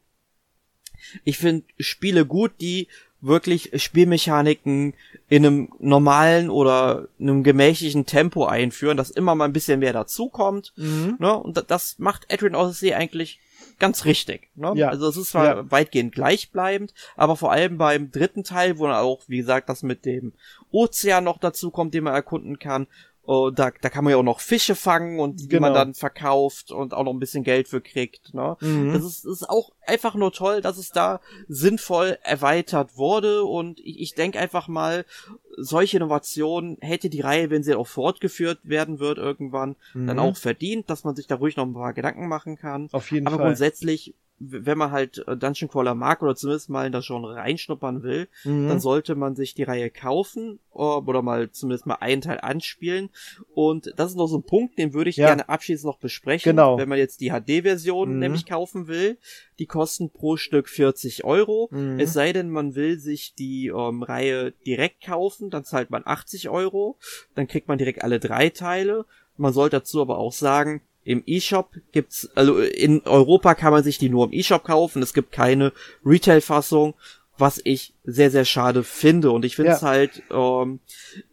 [1.24, 2.88] Ich finde Spiele gut, die
[3.26, 4.94] wirklich Spielmechaniken
[5.28, 10.74] in einem normalen oder einem gemächlichen Tempo einführen, dass immer mal ein bisschen mehr dazukommt.
[10.76, 11.16] Mhm.
[11.20, 11.36] Ne?
[11.36, 13.40] Und das macht Adrian Odyssey eigentlich
[13.80, 14.50] ganz richtig.
[14.56, 14.74] Ne?
[14.76, 14.90] Ja.
[14.90, 15.72] Also es ist zwar ja.
[15.72, 20.06] weitgehend gleichbleibend, aber vor allem beim dritten Teil, wo dann auch, wie gesagt, das mit
[20.06, 20.34] dem
[20.72, 22.88] Ozean noch dazu kommt, den man erkunden kann,
[23.28, 25.62] Oh, da, da kann man ja auch noch Fische fangen und die genau.
[25.62, 28.34] man dann verkauft und auch noch ein bisschen Geld für kriegt.
[28.34, 28.56] Ne?
[28.62, 28.94] Mhm.
[28.94, 34.00] Das, ist, ist auch einfach nur toll, dass es da sinnvoll erweitert wurde und ich,
[34.00, 35.06] ich denke einfach mal,
[35.58, 40.08] solche Innovationen hätte die Reihe, wenn sie auch fortgeführt werden wird irgendwann, mhm.
[40.08, 42.90] dann auch verdient, dass man sich da ruhig noch ein paar Gedanken machen kann.
[42.92, 43.42] Auf jeden Aber Fall.
[43.42, 47.36] Aber grundsätzlich wenn man halt äh, Dungeon Crawler mag oder zumindest mal in das Genre
[47.36, 48.68] reinschnuppern will, mhm.
[48.68, 53.10] dann sollte man sich die Reihe kaufen oder mal zumindest mal einen Teil anspielen.
[53.54, 55.28] Und das ist noch so ein Punkt, den würde ich ja.
[55.28, 56.52] gerne abschließend noch besprechen.
[56.52, 56.78] Genau.
[56.78, 58.20] Wenn man jetzt die HD-Version mhm.
[58.20, 59.18] nämlich kaufen will,
[59.58, 61.70] die kosten pro Stück 40 Euro.
[61.72, 62.00] Mhm.
[62.00, 66.50] Es sei denn, man will sich die ähm, Reihe direkt kaufen, dann zahlt man 80
[66.50, 66.98] Euro.
[67.36, 69.06] Dann kriegt man direkt alle drei Teile.
[69.38, 73.99] Man sollte dazu aber auch sagen, im E-Shop gibt's, also in Europa kann man sich
[73.99, 75.01] die nur im E-Shop kaufen.
[75.03, 75.72] Es gibt keine
[76.03, 76.95] Retail-Fassung,
[77.38, 79.30] was ich sehr, sehr schade finde.
[79.32, 79.88] Und ich finde es ja.
[79.88, 80.80] halt ähm,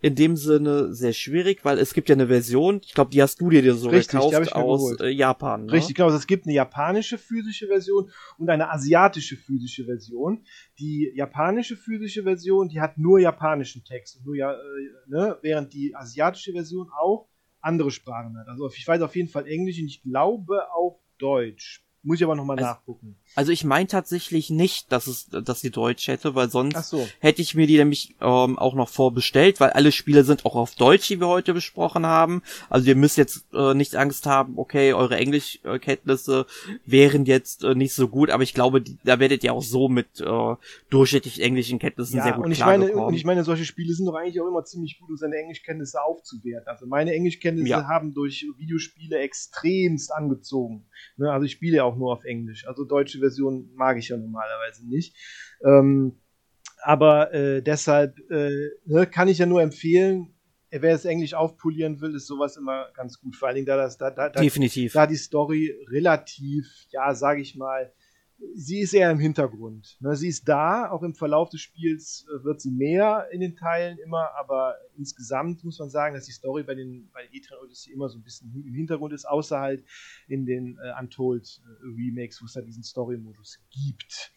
[0.02, 3.40] in dem Sinne sehr schwierig, weil es gibt ja eine Version, ich glaube, die hast
[3.40, 5.66] du dir so Richtig, gekauft aus äh, Japan.
[5.66, 5.72] Ne?
[5.72, 6.06] Richtig, genau.
[6.06, 10.44] Also es gibt eine japanische physische Version und eine asiatische physische Version.
[10.78, 14.56] Die japanische physische Version, die hat nur japanischen Text, nur ja, äh,
[15.06, 15.38] ne?
[15.40, 17.28] während die asiatische Version auch
[17.62, 18.48] andere Sprachen hat.
[18.48, 21.84] Also ich weiß auf jeden Fall Englisch und ich glaube auch Deutsch.
[22.02, 23.16] Muss ich aber nochmal also, nachgucken.
[23.36, 27.08] Also ich meine tatsächlich nicht, dass es, dass sie Deutsch hätte, weil sonst so.
[27.20, 30.74] hätte ich mir die nämlich ähm, auch noch vorbestellt, weil alle Spiele sind auch auf
[30.74, 32.42] Deutsch, die wir heute besprochen haben.
[32.68, 36.46] Also ihr müsst jetzt äh, nicht Angst haben, okay, eure Englischkenntnisse
[36.84, 39.88] wären jetzt äh, nicht so gut, aber ich glaube, die, da werdet ihr auch so
[39.88, 40.54] mit äh,
[40.90, 44.06] durchschnittlich englischen Kenntnissen ja, sehr gut und ich meine, Und ich meine, solche Spiele sind
[44.06, 46.68] doch eigentlich auch immer ziemlich gut, um seine Englischkenntnisse aufzuwerten.
[46.68, 47.86] Also meine Englischkenntnisse ja.
[47.86, 50.86] haben durch Videospiele extremst angezogen.
[51.16, 51.30] Ne?
[51.30, 52.66] Also ich spiele ja auch auch nur auf Englisch.
[52.66, 55.16] Also deutsche Version mag ich ja normalerweise nicht.
[55.64, 56.20] Ähm,
[56.82, 60.34] aber äh, deshalb äh, ne, kann ich ja nur empfehlen,
[60.70, 63.36] wer es Englisch aufpolieren will, ist sowas immer ganz gut.
[63.36, 64.92] Vor allen Dingen, da das da, da, Definitiv.
[64.92, 67.92] da die Story relativ, ja, sage ich mal,
[68.54, 69.96] sie ist eher im Hintergrund.
[70.00, 73.56] Ne, sie ist da, auch im Verlauf des Spiels äh, wird sie mehr in den
[73.56, 77.92] Teilen immer, aber insgesamt muss man sagen, dass die Story bei den bei E-Train Odyssey
[77.92, 79.84] immer so ein bisschen im Hintergrund ist, außer halt
[80.28, 84.32] in den äh, Untold äh, Remakes, wo es da diesen Story-Modus gibt.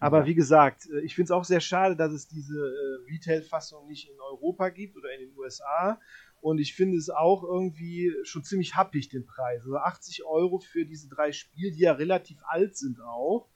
[0.00, 0.26] Aber ja.
[0.26, 4.08] wie gesagt, äh, ich finde es auch sehr schade, dass es diese äh, Retail-Fassung nicht
[4.08, 6.00] in Europa gibt oder in den USA.
[6.40, 9.62] Und ich finde es auch irgendwie schon ziemlich happig, den Preis.
[9.62, 13.48] Also 80 Euro für diese drei Spiele, die ja relativ alt sind auch.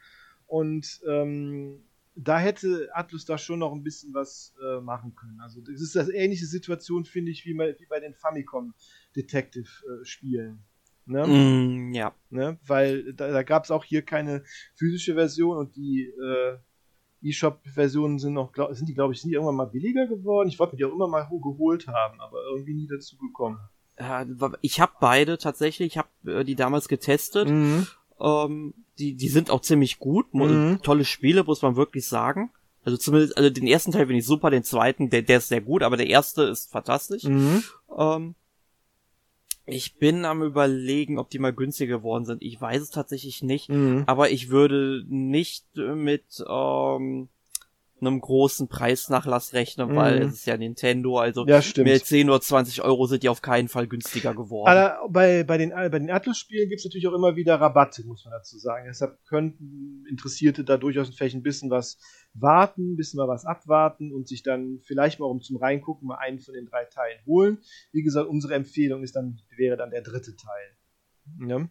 [0.47, 1.83] Und ähm,
[2.15, 5.41] da hätte Atlus da schon noch ein bisschen was äh, machen können.
[5.41, 8.75] Also das ist das ähnliche Situation, finde ich, wie, wie bei den Famicom
[9.17, 10.63] Detective äh, Spielen.
[11.07, 11.27] Ne?
[11.27, 12.15] Mm, ja.
[12.31, 12.59] Ne?
[12.67, 14.43] Weil da, da gab es auch hier keine
[14.75, 16.59] physische Version und die äh,
[17.23, 20.49] eShop-Versionen sind noch, glaub, sind die, glaube ich, sind die irgendwann mal billiger geworden.
[20.49, 23.59] Ich wollte mir die auch immer mal geholt haben, aber irgendwie nie dazu gekommen.
[23.99, 24.25] Ja,
[24.61, 27.49] ich habe beide tatsächlich, ich habe äh, die damals getestet.
[27.49, 27.87] Mhm.
[28.21, 30.33] Ähm, die, die sind auch ziemlich gut.
[30.35, 30.81] Mhm.
[30.83, 32.51] Tolle Spiele, muss man wirklich sagen.
[32.85, 35.61] Also zumindest, also den ersten Teil finde ich super, den zweiten, der, der ist sehr
[35.61, 37.25] gut, aber der erste ist fantastisch.
[37.25, 37.63] Mhm.
[37.97, 38.35] Ähm,
[39.73, 42.43] ich bin am überlegen, ob die mal günstiger geworden sind.
[42.43, 44.05] Ich weiß es tatsächlich nicht, mhm.
[44.07, 47.29] aber ich würde nicht mit ähm,
[48.03, 49.97] einem großen Preisnachlass rechnen, mhm.
[49.97, 53.43] weil es ist ja Nintendo, also ja, mit 10 oder 20 Euro sind die auf
[53.43, 54.69] keinen Fall günstiger geworden.
[54.69, 58.25] Aber bei, bei den, bei den Atlas-Spielen gibt es natürlich auch immer wieder Rabatte, muss
[58.25, 58.87] man dazu sagen.
[58.89, 61.99] Deshalb könnten Interessierte da durchaus vielleicht ein bisschen was
[62.35, 66.41] warten, bisschen mal was abwarten und sich dann vielleicht mal um zum Reingucken mal einen
[66.41, 67.59] von den drei Teilen holen.
[67.93, 71.49] Wie gesagt, unsere Empfehlung ist dann, wäre dann der dritte Teil.
[71.49, 71.69] Ja?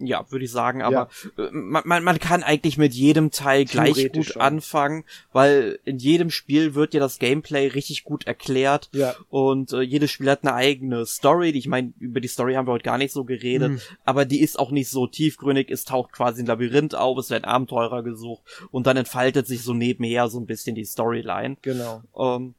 [0.00, 1.44] Ja, würde ich sagen, aber ja.
[1.44, 4.42] Äh, man, man, man kann eigentlich mit jedem Teil gleich gut schon.
[4.42, 9.14] anfangen, weil in jedem Spiel wird ja das Gameplay richtig gut erklärt ja.
[9.28, 12.68] und äh, jedes Spiel hat eine eigene Story, die ich meine, über die Story haben
[12.68, 13.80] wir heute gar nicht so geredet, mhm.
[14.04, 17.44] aber die ist auch nicht so tiefgründig, es taucht quasi ein Labyrinth auf, es werden
[17.44, 21.56] Abenteurer gesucht und dann entfaltet sich so nebenher so ein bisschen die Storyline.
[21.62, 22.02] Genau.
[22.16, 22.54] Ähm,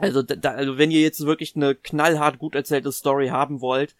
[0.00, 3.94] also, da, also wenn ihr jetzt wirklich eine knallhart gut erzählte Story haben wollt,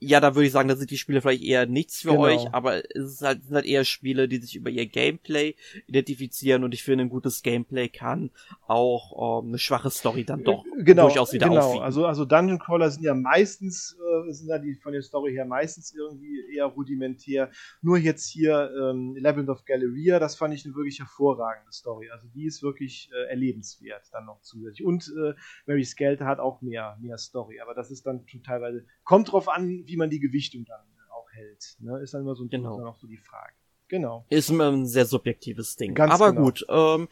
[0.00, 2.22] ja, da würde ich sagen, da sind die Spiele vielleicht eher nichts für genau.
[2.22, 5.54] euch, aber es ist halt, sind halt eher Spiele, die sich über ihr Gameplay
[5.86, 8.30] identifizieren und ich finde, ein gutes Gameplay kann
[8.66, 11.60] auch ähm, eine schwache Story dann doch äh, genau, durchaus wieder genau.
[11.60, 11.84] aufwiegen.
[11.84, 13.96] Also, also Dungeon Crawler sind ja meistens,
[14.26, 17.50] äh, sind ja die von der Story her meistens irgendwie eher rudimentär.
[17.82, 22.10] Nur jetzt hier ähm, Labyrinth of Galleria, das fand ich eine wirklich hervorragende Story.
[22.10, 24.84] Also die ist wirklich äh, erlebenswert dann noch zusätzlich.
[24.86, 25.34] Und äh,
[25.66, 29.48] Mary Skelter hat auch mehr, mehr Story, aber das ist dann schon teilweise, kommt drauf
[29.48, 30.80] an, wie man die Gewichtung dann
[31.10, 31.76] auch hält.
[31.80, 31.98] Ne?
[32.00, 32.76] Ist dann immer so, genau.
[32.76, 33.52] dann auch so die Frage.
[33.88, 34.24] Genau.
[34.28, 35.94] Ist immer ein sehr subjektives Ding.
[35.94, 36.44] Ganz Aber genau.
[36.44, 37.08] gut, ähm,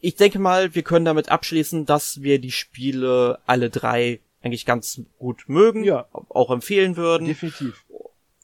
[0.00, 5.02] ich denke mal, wir können damit abschließen, dass wir die Spiele alle drei eigentlich ganz
[5.18, 6.06] gut mögen, ja.
[6.12, 7.26] auch empfehlen würden.
[7.26, 7.84] Definitiv.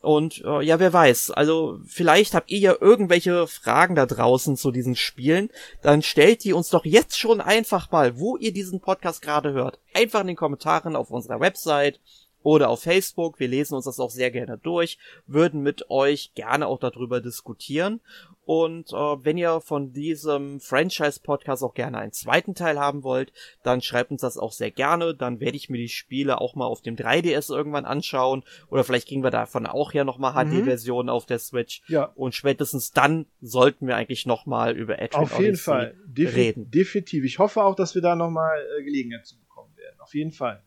[0.06, 4.70] Und äh, ja, wer weiß, also vielleicht habt ihr ja irgendwelche Fragen da draußen zu
[4.70, 5.50] diesen Spielen,
[5.82, 9.80] dann stellt die uns doch jetzt schon einfach mal, wo ihr diesen Podcast gerade hört.
[9.94, 11.98] Einfach in den Kommentaren auf unserer Website
[12.42, 13.40] oder auf Facebook.
[13.40, 18.00] Wir lesen uns das auch sehr gerne durch, würden mit euch gerne auch darüber diskutieren.
[18.46, 23.32] Und äh, wenn ihr von diesem Franchise-Podcast auch gerne einen zweiten Teil haben wollt,
[23.64, 25.16] dann schreibt uns das auch sehr gerne.
[25.16, 28.44] Dann werde ich mir die Spiele auch mal auf dem 3DS irgendwann anschauen.
[28.70, 31.82] Oder vielleicht kriegen wir davon auch ja nochmal HD-Versionen auf der Switch.
[31.88, 32.12] Ja.
[32.14, 35.96] Und spätestens dann sollten wir eigentlich nochmal über Adrian Auf jeden Odyssey Fall.
[36.06, 36.70] Defi reden.
[36.70, 37.24] Definitiv.
[37.24, 39.98] Ich hoffe auch, dass wir da nochmal äh, Gelegenheit zu bekommen werden.
[39.98, 40.62] Auf jeden Fall.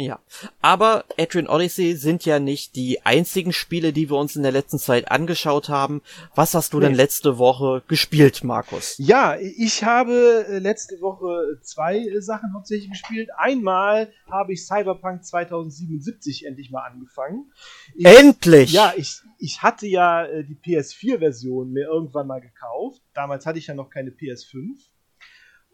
[0.00, 0.20] Ja,
[0.60, 4.78] aber Adrian Odyssey sind ja nicht die einzigen Spiele, die wir uns in der letzten
[4.78, 6.02] Zeit angeschaut haben.
[6.36, 6.86] Was hast du nee.
[6.86, 8.94] denn letzte Woche gespielt, Markus?
[8.98, 13.30] Ja, ich habe äh, letzte Woche zwei äh, Sachen hauptsächlich gespielt.
[13.36, 17.50] Einmal habe ich Cyberpunk 2077 endlich mal angefangen.
[17.96, 18.70] Ich, endlich!
[18.70, 23.02] Ja, ich, ich hatte ja äh, die PS4-Version mir irgendwann mal gekauft.
[23.14, 24.78] Damals hatte ich ja noch keine PS5.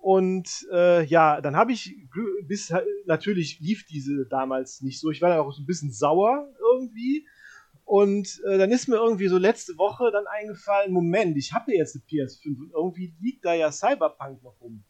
[0.05, 1.97] Und äh, ja, dann habe ich
[2.47, 2.71] bis
[3.07, 5.11] natürlich lief diese damals nicht so.
[5.11, 7.27] Ich war dann auch so ein bisschen sauer irgendwie.
[7.85, 11.79] Und äh, dann ist mir irgendwie so letzte Woche dann eingefallen, Moment, ich habe ja
[11.79, 14.85] jetzt eine PS5 und irgendwie liegt da ja Cyberpunk noch rum.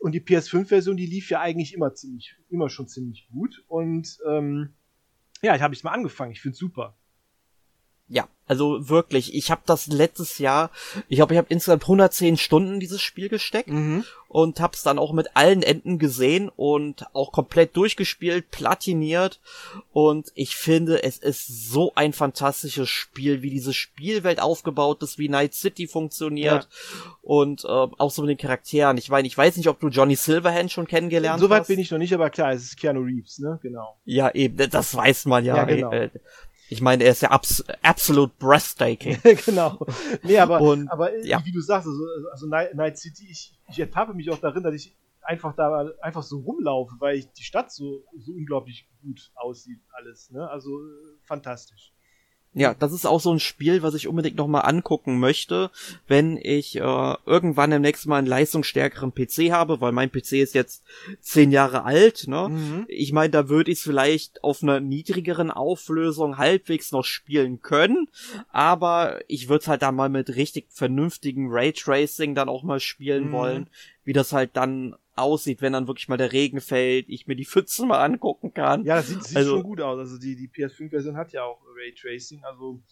[0.00, 3.64] Und die PS5-Version, die lief ja eigentlich immer ziemlich, immer schon ziemlich gut.
[3.66, 4.74] Und ähm,
[5.40, 6.32] ja, ich habe es mal angefangen.
[6.32, 6.98] Ich finde super.
[8.08, 10.70] Ja, also wirklich, ich habe das letztes Jahr,
[11.08, 14.04] ich glaube, ich habe insgesamt 110 Stunden dieses Spiel gesteckt mhm.
[14.28, 19.40] und hab's dann auch mit allen Enden gesehen und auch komplett durchgespielt, platiniert
[19.94, 25.30] und ich finde, es ist so ein fantastisches Spiel, wie diese Spielwelt aufgebaut ist, wie
[25.30, 27.16] Night City funktioniert ja.
[27.22, 28.98] und äh, auch so mit den Charakteren.
[28.98, 31.68] Ich meine, ich weiß nicht, ob du Johnny Silverhand schon kennengelernt Soweit hast.
[31.68, 33.58] bin ich noch nicht, aber klar, es ist Keanu Reeves, ne?
[33.62, 33.96] Genau.
[34.04, 35.56] Ja, eben, das weiß man ja.
[35.56, 35.90] ja genau.
[35.90, 36.10] Ey,
[36.68, 39.18] ich meine, er ist ja abs absolut breathtaking.
[39.46, 39.78] genau.
[40.22, 41.44] Nee, aber, und, aber ja.
[41.44, 44.96] wie du sagst, also, also Night City, ich, ich ertappe mich auch darin, dass ich
[45.22, 50.30] einfach da einfach so rumlaufe, weil ich die Stadt so, so unglaublich gut aussieht, alles.
[50.30, 50.48] Ne?
[50.48, 50.78] Also
[51.22, 51.93] fantastisch.
[52.54, 55.70] Ja, das ist auch so ein Spiel, was ich unbedingt nochmal angucken möchte,
[56.06, 60.54] wenn ich äh, irgendwann im nächsten Mal einen leistungsstärkeren PC habe, weil mein PC ist
[60.54, 60.84] jetzt
[61.20, 62.28] zehn Jahre alt.
[62.28, 62.48] Ne?
[62.48, 62.84] Mhm.
[62.86, 68.08] Ich meine, da würde ich es vielleicht auf einer niedrigeren Auflösung halbwegs noch spielen können,
[68.52, 73.28] aber ich würde es halt da mal mit richtig vernünftigen Raytracing dann auch mal spielen
[73.28, 73.32] mhm.
[73.32, 73.70] wollen,
[74.04, 77.44] wie das halt dann aussieht, wenn dann wirklich mal der Regen fällt, ich mir die
[77.44, 78.84] Pfützen mal angucken kann.
[78.84, 79.98] Ja, das sieht, sieht also, schon gut aus.
[79.98, 82.82] Also die, die PS5-Version hat ja auch Raytracing, also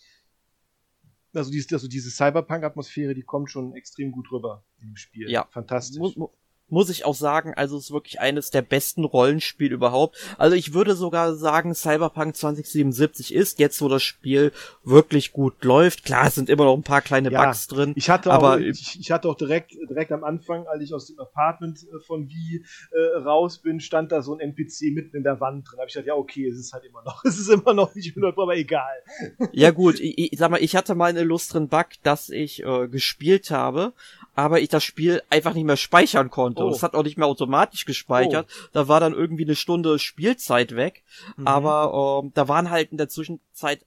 [1.35, 5.31] also, diese, also diese Cyberpunk-Atmosphäre, die kommt schon extrem gut rüber im Spiel.
[5.31, 5.49] Ja.
[5.51, 6.17] Fantastisch.
[6.17, 6.29] Mu
[6.73, 10.17] muss ich auch sagen, also es ist wirklich eines der besten Rollenspiele überhaupt.
[10.39, 14.53] Also ich würde sogar sagen, Cyberpunk 2077 ist jetzt, wo das Spiel
[14.83, 16.05] wirklich gut läuft.
[16.05, 17.93] Klar, es sind immer noch ein paar kleine ja, Bugs drin.
[17.95, 21.09] Ich hatte aber auch, ich, ich, hatte auch direkt, direkt am Anfang, als ich aus
[21.09, 25.23] dem Apartment äh, von Wie äh, raus bin, stand da so ein NPC mitten in
[25.23, 25.77] der Wand drin.
[25.77, 27.95] Da habe ich gedacht, ja okay, es ist halt immer noch, es ist immer noch
[27.95, 29.03] nicht 100, aber egal.
[29.53, 32.89] Ja gut, ich, ich sag mal, ich hatte mal einen illustren Bug, dass ich äh,
[32.89, 33.93] gespielt habe,
[34.35, 36.62] aber ich das Spiel einfach nicht mehr speichern konnte.
[36.63, 36.69] Oh.
[36.69, 38.47] Und es hat auch nicht mehr automatisch gespeichert.
[38.49, 38.69] Oh.
[38.73, 41.05] Da war dann irgendwie eine Stunde Spielzeit weg.
[41.37, 41.47] Mhm.
[41.47, 43.85] Aber ähm, da waren halt in der Zwischenzeit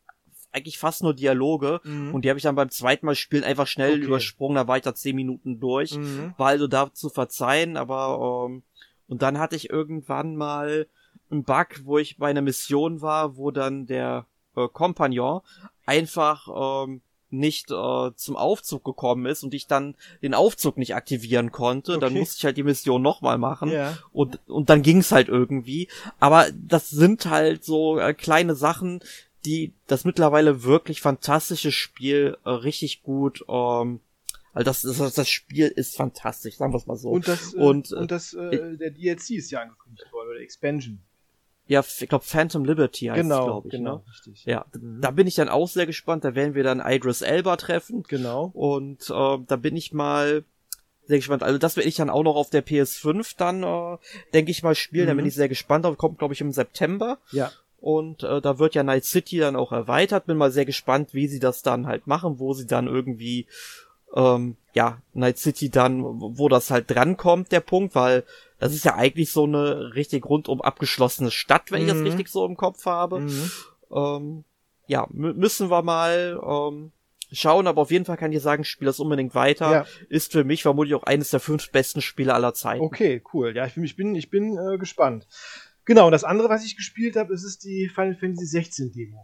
[0.55, 2.13] eigentlich fast nur Dialoge mhm.
[2.13, 4.05] und die habe ich dann beim zweiten Mal spielen einfach schnell okay.
[4.05, 6.33] übersprungen, da war ich da zehn Minuten durch, mhm.
[6.37, 8.63] war also da zu verzeihen, aber ähm,
[9.07, 10.87] und dann hatte ich irgendwann mal
[11.29, 15.41] einen Bug, wo ich bei einer Mission war, wo dann der äh, Kompagnon
[15.85, 17.01] einfach ähm,
[17.37, 22.01] nicht äh, zum Aufzug gekommen ist und ich dann den Aufzug nicht aktivieren konnte, okay.
[22.01, 23.97] dann musste ich halt die Mission nochmal machen ja.
[24.11, 25.87] und und dann ging's halt irgendwie.
[26.19, 29.01] Aber das sind halt so äh, kleine Sachen,
[29.45, 33.99] die das mittlerweile wirklich fantastische Spiel äh, richtig gut ähm,
[34.55, 37.09] also das, das, das Spiel ist fantastisch, sagen wir es mal so.
[37.09, 41.01] Und das, äh, und, und das äh, der DLC ist ja angekündigt worden, oder Expansion.
[41.67, 43.71] Ja, ich glaube Phantom Liberty heißt genau, glaube ich.
[43.71, 44.03] Genau, ne?
[44.11, 44.45] richtig.
[44.45, 45.01] Ja, mhm.
[45.01, 46.23] da bin ich dann auch sehr gespannt.
[46.23, 48.03] Da werden wir dann Idris Elba treffen.
[48.07, 48.51] Genau.
[48.53, 50.43] Und äh, da bin ich mal
[51.07, 51.43] sehr gespannt.
[51.43, 53.97] Also das werde ich dann auch noch auf der PS5 dann, äh,
[54.33, 55.05] denke ich mal, spielen.
[55.05, 55.09] Mhm.
[55.09, 55.29] Da bin mhm.
[55.29, 55.85] ich sehr gespannt.
[55.85, 57.17] Da kommt, glaube ich, im September.
[57.31, 57.51] Ja.
[57.79, 60.27] Und äh, da wird ja Night City dann auch erweitert.
[60.27, 63.47] Bin mal sehr gespannt, wie sie das dann halt machen, wo sie dann irgendwie
[64.15, 68.23] ähm, ja, Night City dann, wo das halt drankommt, der Punkt, weil
[68.59, 71.87] das ist ja eigentlich so eine richtig rundum abgeschlossene Stadt, wenn mhm.
[71.87, 72.07] ich das mhm.
[72.07, 73.19] richtig so im Kopf habe.
[73.21, 73.51] Mhm.
[73.91, 74.43] Ähm,
[74.87, 76.91] ja, müssen wir mal ähm,
[77.31, 79.71] schauen, aber auf jeden Fall kann ich sagen, spiel das unbedingt weiter.
[79.71, 79.85] Ja.
[80.09, 82.83] Ist für mich vermutlich auch eines der fünf besten Spiele aller Zeiten.
[82.83, 83.55] Okay, cool.
[83.55, 85.27] Ja, ich, ich bin, ich bin äh, gespannt.
[85.85, 89.23] Genau, und das andere, was ich gespielt habe, ist, ist die Final Fantasy 16 Demo.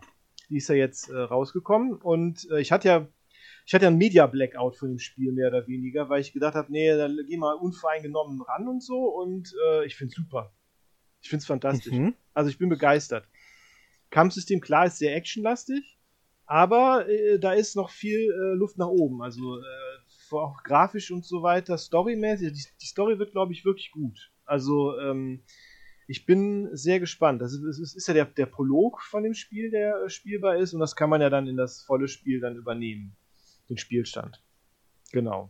[0.50, 3.08] Die ist ja jetzt äh, rausgekommen und äh, ich hatte ja
[3.72, 6.70] ich hatte ja einen Media-Blackout von dem Spiel, mehr oder weniger, weil ich gedacht habe,
[6.74, 10.54] nee, da geh mal unvoreingenommen ran und so und äh, ich finde es super.
[11.22, 11.94] Ich finde es fantastisch.
[11.94, 12.14] Mhm.
[12.34, 13.30] Also ich bin begeistert.
[14.10, 15.98] Kampfsystem, klar, ist sehr actionlastig,
[16.46, 19.24] aber äh, da ist noch viel äh, Luft nach oben.
[19.24, 22.52] Also äh, auch grafisch und so weiter, storymäßig.
[22.52, 24.34] Die, die Story wird, glaube ich, wirklich gut.
[24.44, 25.46] Also ähm,
[26.08, 27.42] ich bin sehr gespannt.
[27.42, 30.74] Das ist, das ist ja der, der Prolog von dem Spiel, der äh, spielbar ist,
[30.74, 33.16] und das kann man ja dann in das volle Spiel dann übernehmen
[33.72, 34.42] den Spielstand.
[35.12, 35.50] Genau.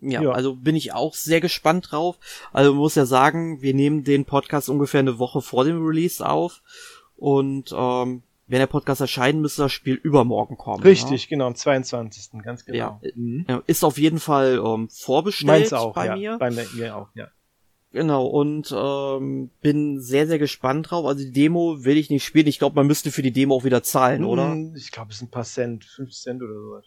[0.00, 2.18] Ja, ja, also bin ich auch sehr gespannt drauf.
[2.52, 6.60] Also muss ja sagen, wir nehmen den Podcast ungefähr eine Woche vor dem Release auf
[7.14, 10.82] und ähm, wenn der Podcast erscheinen, müsste das Spiel übermorgen kommen.
[10.82, 11.28] Richtig, ja?
[11.30, 12.42] genau, am 22.
[12.42, 12.76] ganz genau.
[12.76, 13.46] Ja, mhm.
[13.66, 16.16] Ist auf jeden Fall ähm, vorbestellt Meins auch, bei ja.
[16.16, 16.38] mir.
[16.38, 17.28] Bei mir auch, ja.
[17.92, 21.06] Genau, und ähm, bin sehr, sehr gespannt drauf.
[21.06, 22.46] Also die Demo will ich nicht spielen.
[22.46, 24.52] Ich glaube, man müsste für die Demo auch wieder zahlen, oder?
[24.52, 26.84] Hm, ich glaube, es sind ein paar Cent, fünf Cent oder sowas.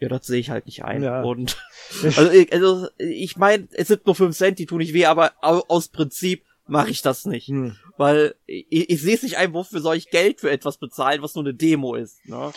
[0.00, 1.02] Ja, das sehe ich halt nicht ein.
[1.02, 1.22] Ja.
[1.22, 1.56] Und
[2.02, 5.32] also, ich, also ich meine, es sind nur 5 Cent, die tun nicht weh, aber
[5.40, 7.48] aus Prinzip mache ich das nicht.
[7.48, 7.76] Hm.
[7.96, 11.34] Weil ich, ich sehe es nicht ein, wofür soll ich Geld für etwas bezahlen, was
[11.34, 12.24] nur eine Demo ist.
[12.28, 12.52] Ne?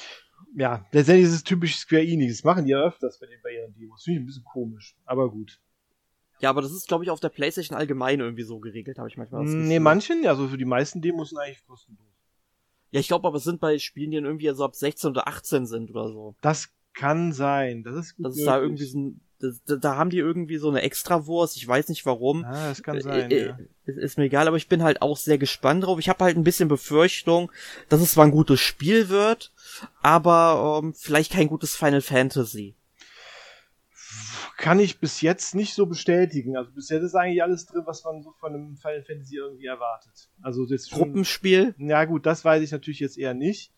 [0.55, 2.37] Ja, letztendlich ist es typisch Square Enix.
[2.37, 4.03] Das machen die ja öfters bei, den, bei ihren Demos.
[4.03, 5.59] Finde ich ein bisschen komisch, aber gut.
[6.41, 9.15] Ja, aber das ist, glaube ich, auf der Playstation allgemein irgendwie so geregelt, habe ich
[9.15, 12.07] manchmal das hm, Nee, manchen, also für die meisten Demos sind eigentlich kostenlos.
[12.89, 15.27] Ja, ich glaube aber, es sind bei Spielen, die dann irgendwie so ab 16 oder
[15.27, 16.35] 18 sind oder so.
[16.41, 16.69] Das
[17.01, 17.83] kann sein.
[17.83, 18.27] Das ist gut.
[18.27, 21.67] Das ist da irgendwie so ein, da, da haben die irgendwie so eine Extrawurst, ich
[21.67, 22.45] weiß nicht warum.
[22.45, 23.31] Ah, das kann sein.
[23.31, 23.59] Äh, ja.
[23.85, 25.97] ist, ist mir egal, aber ich bin halt auch sehr gespannt drauf.
[25.97, 27.51] Ich habe halt ein bisschen Befürchtung,
[27.89, 29.51] dass es zwar ein gutes Spiel wird,
[30.03, 32.75] aber ähm, vielleicht kein gutes Final Fantasy.
[34.57, 36.55] Kann ich bis jetzt nicht so bestätigen.
[36.55, 39.65] Also bis jetzt ist eigentlich alles drin, was man so von einem Final Fantasy irgendwie
[39.65, 40.29] erwartet.
[40.43, 41.73] Also das Gruppenspiel?
[41.79, 43.73] ja gut, das weiß ich natürlich jetzt eher nicht.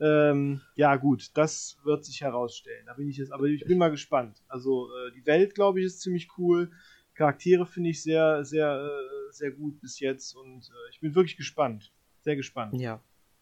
[0.00, 2.84] Ähm, ja, gut, das wird sich herausstellen.
[2.86, 4.42] Da bin ich jetzt, aber ich bin mal gespannt.
[4.48, 6.70] Also äh, die Welt, glaube ich, ist ziemlich cool.
[7.14, 11.36] Charaktere finde ich sehr, sehr, äh, sehr gut bis jetzt und äh, ich bin wirklich
[11.36, 11.92] gespannt.
[12.22, 12.74] Sehr gespannt.
[12.74, 13.00] Ja.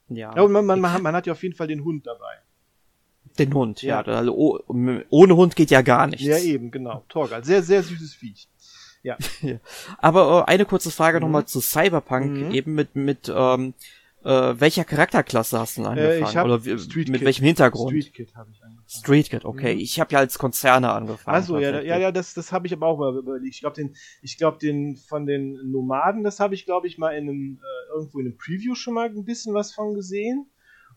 [0.08, 0.34] Ja.
[0.36, 2.34] ja und man, man, man, man hat ja auf jeden Fall den Hund dabei.
[3.38, 4.02] Den Hund, ja.
[4.02, 4.12] ja.
[4.12, 4.60] Also, oh,
[5.08, 6.26] ohne Hund geht ja gar nichts.
[6.26, 7.04] Ja, eben, genau.
[7.08, 7.44] Torgal.
[7.44, 8.48] Sehr, sehr süßes Viech.
[9.04, 9.16] Ja.
[9.98, 11.22] Aber äh, eine kurze Frage mhm.
[11.22, 12.50] nochmal zu Cyberpunk, mhm.
[12.52, 13.74] eben mit, mit ähm,
[14.24, 16.22] äh, welcher Charakterklasse hast du denn angefangen?
[16.22, 17.24] Äh, ich hab Oder wie, mit Kid.
[17.24, 17.90] welchem Hintergrund?
[17.90, 18.88] Street Kid habe ich angefangen.
[18.88, 19.74] Street Kid, okay.
[19.74, 19.80] Mhm.
[19.80, 21.34] Ich habe ja als Konzerne angefangen.
[21.34, 23.54] Also ja, ja, ja, das, das habe ich aber auch mal überlegt.
[23.54, 27.10] Ich glaube den, ich glaube den von den Nomaden, das habe ich glaube ich mal
[27.10, 30.46] in einem äh, irgendwo in einem Preview schon mal ein bisschen was von gesehen.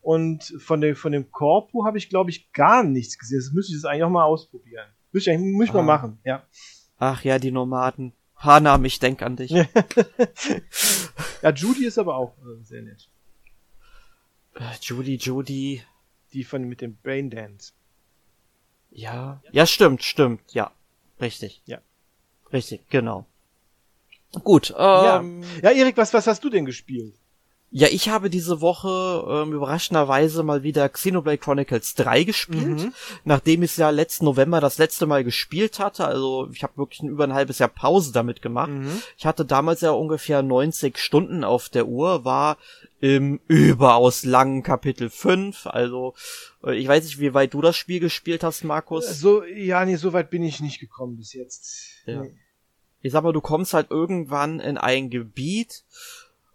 [0.02, 3.40] Und von dem von dem Corpo habe ich glaube ich gar nichts gesehen.
[3.40, 4.86] Das müsste ich jetzt eigentlich auch mal ausprobieren.
[5.12, 5.84] Müsste ich, müsste ich ah.
[5.84, 6.44] mal machen, ja.
[6.98, 8.14] Ach ja, die Nomaden.
[8.36, 9.50] Hanam, ich denk an dich.
[11.42, 13.10] ja, Judy ist aber auch äh, sehr nett.
[14.56, 15.84] Äh, Judy, Judy.
[16.34, 17.74] Die von mit dem Brain Dance.
[18.92, 19.42] Ja.
[19.52, 20.72] Ja, stimmt, stimmt, ja.
[21.22, 21.62] Richtig.
[21.66, 21.80] Ja.
[22.52, 23.26] Richtig, genau.
[24.44, 25.72] Gut, ähm, ja.
[25.72, 27.16] ja, Erik, was, was hast du denn gespielt?
[27.72, 32.94] Ja, ich habe diese Woche ähm, überraschenderweise mal wieder Xenoblade Chronicles 3 gespielt, mhm.
[33.26, 36.06] nachdem ich es ja letzten November das letzte Mal gespielt hatte.
[36.06, 38.70] Also ich habe wirklich ein, über ein halbes Jahr Pause damit gemacht.
[38.70, 39.02] Mhm.
[39.18, 42.58] Ich hatte damals ja ungefähr 90 Stunden auf der Uhr, war
[43.02, 45.68] im überaus langen Kapitel 5.
[45.68, 46.14] Also
[46.64, 49.20] äh, ich weiß nicht, wie weit du das Spiel gespielt hast, Markus.
[49.20, 52.04] So, ja, nee, so weit bin ich nicht gekommen bis jetzt.
[52.06, 52.22] Ja.
[52.22, 52.36] Nee.
[53.02, 55.84] Ich sag mal, du kommst halt irgendwann in ein Gebiet,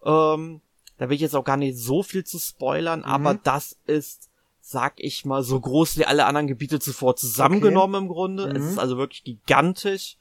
[0.05, 0.63] ähm,
[1.01, 3.07] da will ich jetzt auch gar nicht so viel zu spoilern, mhm.
[3.07, 4.29] aber das ist,
[4.61, 8.05] sag ich mal, so groß wie alle anderen Gebiete zuvor zusammengenommen okay.
[8.05, 8.47] im Grunde.
[8.49, 8.57] Mhm.
[8.57, 10.19] Es ist also wirklich gigantisch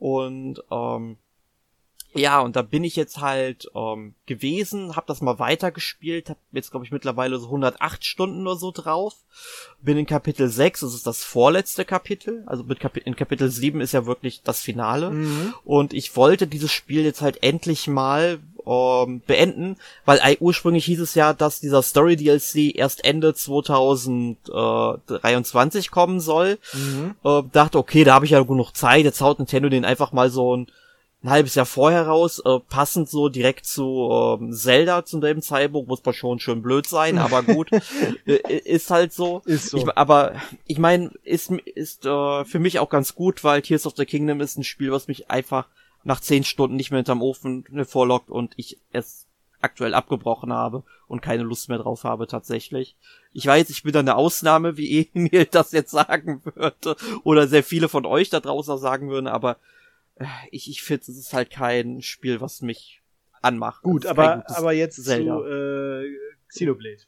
[0.00, 1.18] und ähm,
[2.16, 6.70] ja, und da bin ich jetzt halt ähm, gewesen, hab das mal weitergespielt, hab jetzt
[6.70, 9.14] glaube ich mittlerweile so 108 Stunden oder so drauf.
[9.80, 13.80] Bin in Kapitel 6, das ist das vorletzte Kapitel, also mit Kapi in Kapitel 7
[13.80, 15.10] ist ja wirklich das Finale.
[15.10, 15.54] Mhm.
[15.64, 21.14] Und ich wollte dieses Spiel jetzt halt endlich mal ähm, beenden, weil ursprünglich hieß es
[21.14, 26.58] ja, dass dieser Story DLC erst Ende 2023 kommen soll.
[26.72, 27.14] Mhm.
[27.24, 30.30] Äh, dachte, okay, da habe ich ja genug Zeit, jetzt haut Nintendo den einfach mal
[30.30, 30.66] so ein
[31.26, 35.88] ein halbes Jahr vorher raus, äh, passend so direkt zu ähm, Zelda zu dem Zeitpunkt,
[35.88, 37.70] muss man schon schön blöd sein, aber gut,
[38.26, 39.42] äh, ist halt so.
[39.44, 39.78] Ist so.
[39.78, 40.34] Ich, aber
[40.66, 44.40] ich meine, ist ist äh, für mich auch ganz gut, weil Tears of the Kingdom
[44.40, 45.66] ist ein Spiel, was mich einfach
[46.04, 49.26] nach zehn Stunden nicht mehr hinterm Ofen vorlockt und ich es
[49.60, 52.94] aktuell abgebrochen habe und keine Lust mehr drauf habe tatsächlich.
[53.32, 57.64] Ich weiß, ich bin da eine Ausnahme, wie Emil das jetzt sagen würde oder sehr
[57.64, 59.56] viele von euch da draußen sagen würden, aber
[60.50, 63.02] ich, ich finde, es ist halt kein Spiel, was mich
[63.42, 63.82] anmacht.
[63.82, 65.38] Gut, aber, aber jetzt Zelda.
[65.38, 66.16] zu äh,
[66.48, 67.02] Xenoblade.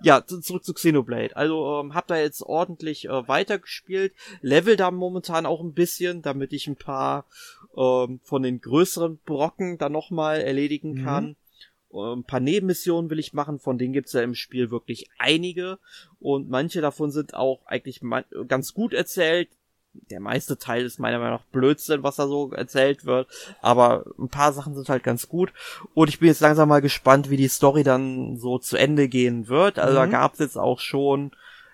[0.00, 1.36] Ja, zurück zu Xenoblade.
[1.36, 6.52] Also ähm, hab da jetzt ordentlich äh, weitergespielt, level da momentan auch ein bisschen, damit
[6.52, 7.26] ich ein paar
[7.76, 11.04] ähm, von den größeren Brocken da nochmal erledigen mhm.
[11.04, 11.36] kann.
[11.92, 15.80] Ähm, ein paar Nebenmissionen will ich machen, von denen gibt's ja im Spiel wirklich einige
[16.20, 18.00] und manche davon sind auch eigentlich
[18.46, 19.48] ganz gut erzählt
[19.92, 23.28] der meiste Teil ist meiner Meinung nach Blödsinn, was da so erzählt wird.
[23.60, 25.52] Aber ein paar Sachen sind halt ganz gut.
[25.94, 29.48] Und ich bin jetzt langsam mal gespannt, wie die Story dann so zu Ende gehen
[29.48, 29.78] wird.
[29.78, 29.96] Also mhm.
[29.96, 31.32] da gab es jetzt auch schon,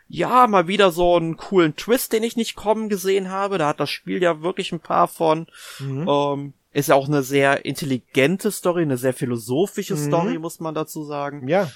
[0.09, 3.59] ja, mal wieder so einen coolen Twist, den ich nicht kommen gesehen habe.
[3.59, 5.47] Da hat das Spiel ja wirklich ein paar von.
[5.79, 6.09] Mhm.
[6.09, 10.07] Ähm, ist ja auch eine sehr intelligente Story, eine sehr philosophische mhm.
[10.07, 11.47] Story, muss man dazu sagen.
[11.47, 11.71] Ja.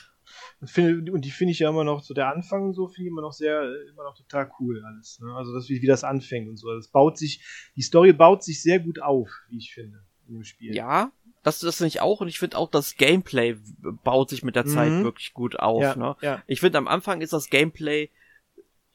[0.65, 3.13] Find, und die finde ich ja immer noch, so der Anfang und so, finde ich
[3.13, 5.21] immer noch sehr, immer noch total cool alles.
[5.21, 5.33] Ne?
[5.35, 6.75] Also das, wie, wie das anfängt und so.
[6.75, 7.45] Das baut sich,
[7.77, 10.75] die Story baut sich sehr gut auf, wie ich finde, in dem Spiel.
[10.75, 11.13] Ja,
[11.45, 13.57] das, das finde ich auch und ich finde auch das Gameplay
[14.03, 15.05] baut sich mit der Zeit mhm.
[15.05, 15.83] wirklich gut auf.
[15.83, 16.17] Ja, ne?
[16.23, 16.43] ja.
[16.49, 18.11] Ich finde am Anfang ist das Gameplay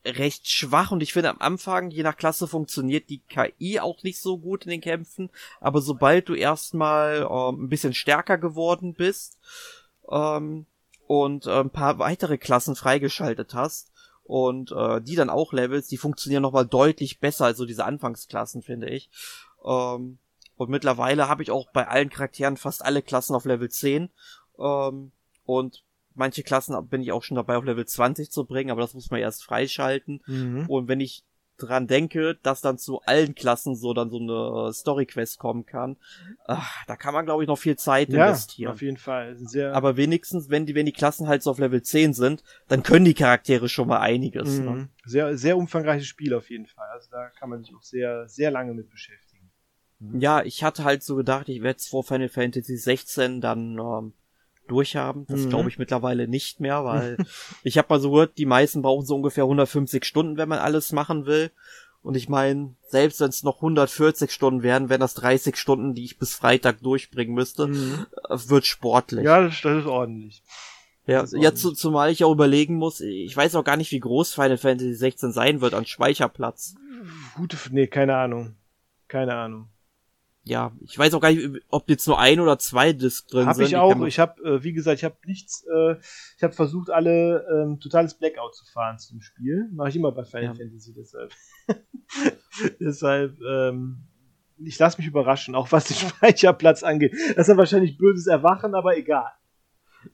[0.06, 4.22] recht schwach und ich finde am Anfang, je nach Klasse, funktioniert die KI auch nicht
[4.22, 5.30] so gut in den Kämpfen,
[5.61, 9.40] aber sobald du erstmal ähm, ein bisschen stärker geworden bist,
[10.11, 10.65] ähm,
[11.07, 13.91] und äh, ein paar weitere Klassen freigeschaltet hast
[14.23, 18.61] und äh, die dann auch Levels, die funktionieren nochmal deutlich besser als so diese Anfangsklassen,
[18.61, 19.09] finde ich.
[19.65, 20.17] Ähm,
[20.55, 24.09] und mittlerweile habe ich auch bei allen Charakteren fast alle Klassen auf Level 10.
[24.59, 25.11] Ähm,
[25.45, 25.84] und
[26.15, 29.11] manche Klassen bin ich auch schon dabei auf Level 20 zu bringen, aber das muss
[29.11, 30.21] man erst freischalten.
[30.25, 30.65] Mhm.
[30.67, 31.23] Und wenn ich
[31.65, 35.98] dran denke, dass dann zu allen Klassen so dann so eine Story-Quest kommen kann,
[36.45, 38.72] ach, da kann man, glaube ich, noch viel Zeit ja, investieren.
[38.72, 39.38] auf jeden Fall.
[39.38, 42.84] Sehr Aber wenigstens, wenn die, wenn die Klassen halt so auf Level 10 sind, dann
[42.84, 44.60] können die Charaktere schon mal einiges.
[44.60, 44.69] Ne?
[44.69, 44.76] Mhm.
[44.76, 44.90] Ne?
[45.06, 46.88] Sehr, sehr umfangreiches Spiel auf jeden Fall.
[46.91, 49.52] Also da kann man sich auch sehr, sehr lange mit beschäftigen.
[49.99, 50.19] Mhm.
[50.19, 54.14] Ja, ich hatte halt so gedacht, ich werde es vor Final Fantasy 16 dann ähm,
[54.68, 55.26] durchhaben.
[55.27, 55.49] Das mhm.
[55.49, 57.18] glaube ich mittlerweile nicht mehr, weil
[57.64, 60.91] ich habe mal so gehört, die meisten brauchen so ungefähr 150 Stunden, wenn man alles
[60.91, 61.52] machen will.
[62.02, 66.03] Und ich meine, selbst wenn es noch 140 Stunden wären, wären das 30 Stunden, die
[66.03, 68.06] ich bis Freitag durchbringen müsste, mhm.
[68.30, 69.23] Äh, wird sportlich.
[69.23, 70.44] Ja, das, das ist ordentlich.
[71.06, 74.34] Ja, ja zu, zumal ich auch überlegen muss, ich weiß auch gar nicht, wie groß
[74.34, 76.76] Final Fantasy 16 sein wird an Speicherplatz.
[77.35, 78.56] Gute, nee, keine Ahnung.
[79.10, 79.68] Keine Ahnung
[80.45, 83.56] ja, ich weiß auch gar nicht, ob jetzt nur ein oder zwei Discs drin hab
[83.56, 83.65] sind.
[83.65, 84.06] Hab ich auch.
[84.06, 85.65] Ich habe, äh, wie gesagt, ich habe nichts.
[85.74, 85.95] Äh,
[86.38, 89.70] ich habe versucht, alle ähm, totales Blackout zu fahren zum Spiel.
[89.72, 90.53] Mache ich immer bei Final ja.
[90.53, 91.32] Fantasy deshalb.
[92.80, 93.40] deshalb.
[93.41, 94.03] Ähm,
[94.57, 97.14] ich lasse mich überraschen, auch was den Speicherplatz angeht.
[97.36, 99.32] Das ist ja wahrscheinlich böses Erwachen, aber egal.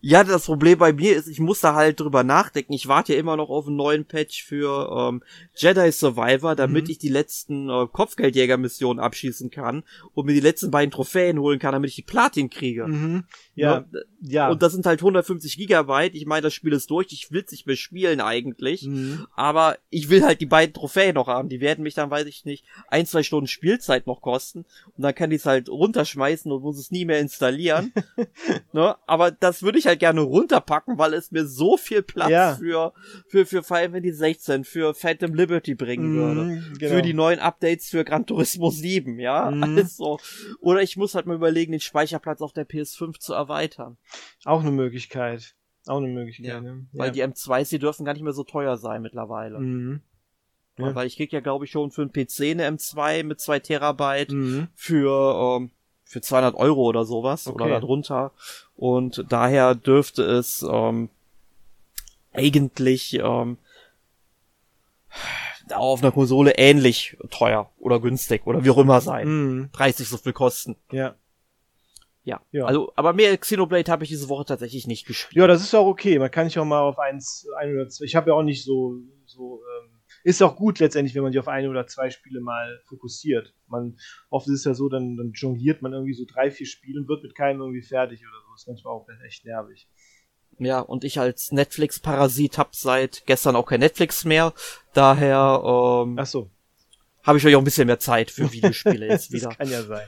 [0.02, 2.74] Ja, das Problem bei mir ist, ich muss da halt drüber nachdenken.
[2.74, 5.24] Ich warte ja immer noch auf einen neuen Patch für ähm,
[5.56, 6.92] Jedi Survivor, damit mhm.
[6.92, 11.74] ich die letzten äh, Kopfgeldjäger-Missionen abschießen kann und mir die letzten beiden Trophäen holen kann,
[11.74, 12.88] damit ich die Platin kriege.
[12.88, 13.26] Mhm.
[13.56, 14.50] Ja, ja, ja.
[14.50, 16.16] Und das sind halt 150 Gigabyte.
[16.16, 17.08] Ich meine, das Spiel ist durch.
[17.12, 18.84] Ich will es nicht mehr spielen eigentlich.
[18.84, 19.28] Mhm.
[19.36, 21.50] Aber ich will halt die beiden Trophäen noch haben.
[21.50, 24.66] Die werden mich dann, weiß ich nicht, ein, zwei Stunden Spielzeit noch kosten.
[24.96, 27.92] Und dann kann ich es halt runterschmeißen und muss es nie mehr installieren.
[28.72, 28.96] ne?
[29.06, 32.56] Aber das würde ich halt gerne runterpacken, weil es mir so viel Platz ja.
[32.56, 32.94] für,
[33.28, 36.64] für, für Final Fantasy 16, für Phantom Liberty bringen mhm, würde.
[36.80, 36.96] Genau.
[36.96, 39.52] Für die neuen Updates für Gran Turismo 7, ja.
[39.52, 39.78] Mhm.
[39.78, 40.20] Also,
[40.60, 43.98] oder ich muss halt mal überlegen, den Speicherplatz auf der PS5 zu erweitern.
[44.46, 45.56] Auch eine Möglichkeit.
[45.88, 46.62] Auch eine Möglichkeit, ja.
[46.62, 46.88] Ne?
[46.92, 47.28] Weil ja.
[47.28, 49.60] die M2s, die dürfen gar nicht mehr so teuer sein mittlerweile.
[49.60, 50.02] Mhm.
[50.78, 50.96] Ja.
[50.96, 54.32] Weil ich krieg ja, glaube ich, schon für einen PC eine M2 mit zwei Terabyte
[54.32, 54.68] mhm.
[54.74, 55.72] für ähm,
[56.10, 57.56] für 200 Euro oder sowas okay.
[57.56, 58.32] oder darunter.
[58.76, 61.10] Und daher dürfte es ähm,
[62.34, 63.58] eigentlich ähm,
[65.72, 69.28] auf einer Konsole ähnlich teuer oder günstig oder wie auch immer sein.
[69.28, 69.70] Mhm.
[69.72, 70.76] 30 so viel kosten.
[70.92, 71.14] Ja.
[72.24, 72.42] Ja.
[72.52, 72.66] ja.
[72.66, 75.40] Also, aber mehr Xenoblade habe ich diese Woche tatsächlich nicht gespielt.
[75.40, 76.18] Ja, das ist auch okay.
[76.18, 78.06] Man kann sich auch mal auf eins, ein oder zwei.
[78.06, 78.96] Ich habe ja auch nicht so,
[79.28, 79.89] so ähm,
[80.24, 83.54] ist auch gut letztendlich, wenn man sich auf eine oder zwei Spiele mal fokussiert.
[83.68, 83.98] Man,
[84.30, 87.08] oft ist es ja so, dann, dann jongliert man irgendwie so drei, vier Spiele und
[87.08, 88.52] wird mit keinem irgendwie fertig oder so.
[88.52, 89.88] Das ist manchmal auch echt nervig.
[90.58, 94.54] Ja, und ich als Netflix-Parasit hab seit gestern auch kein Netflix mehr.
[94.94, 96.52] Daher, ähm, Ach so.
[97.24, 99.50] Habe ich euch auch ein bisschen mehr Zeit für Videospiele jetzt wieder.
[99.50, 100.08] das kann ja sein.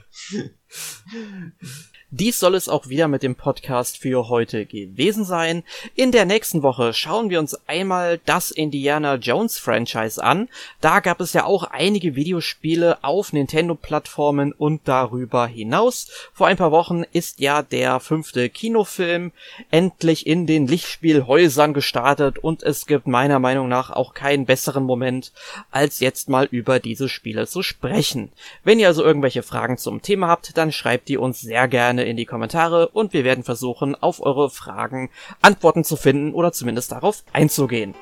[2.14, 5.62] Dies soll es auch wieder mit dem Podcast für heute gewesen sein.
[5.94, 10.50] In der nächsten Woche schauen wir uns einmal das Indiana Jones Franchise an.
[10.82, 16.10] Da gab es ja auch einige Videospiele auf Nintendo-Plattformen und darüber hinaus.
[16.34, 19.32] Vor ein paar Wochen ist ja der fünfte Kinofilm
[19.70, 25.32] endlich in den Lichtspielhäusern gestartet und es gibt meiner Meinung nach auch keinen besseren Moment,
[25.70, 28.32] als jetzt mal über diese Spiele zu sprechen.
[28.64, 32.16] Wenn ihr also irgendwelche Fragen zum Thema habt, dann schreibt die uns sehr gerne in
[32.16, 35.10] die Kommentare und wir werden versuchen, auf eure Fragen
[35.40, 37.96] Antworten zu finden oder zumindest darauf einzugehen.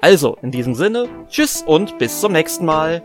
[0.00, 3.02] Also, in diesem Sinne, tschüss und bis zum nächsten Mal.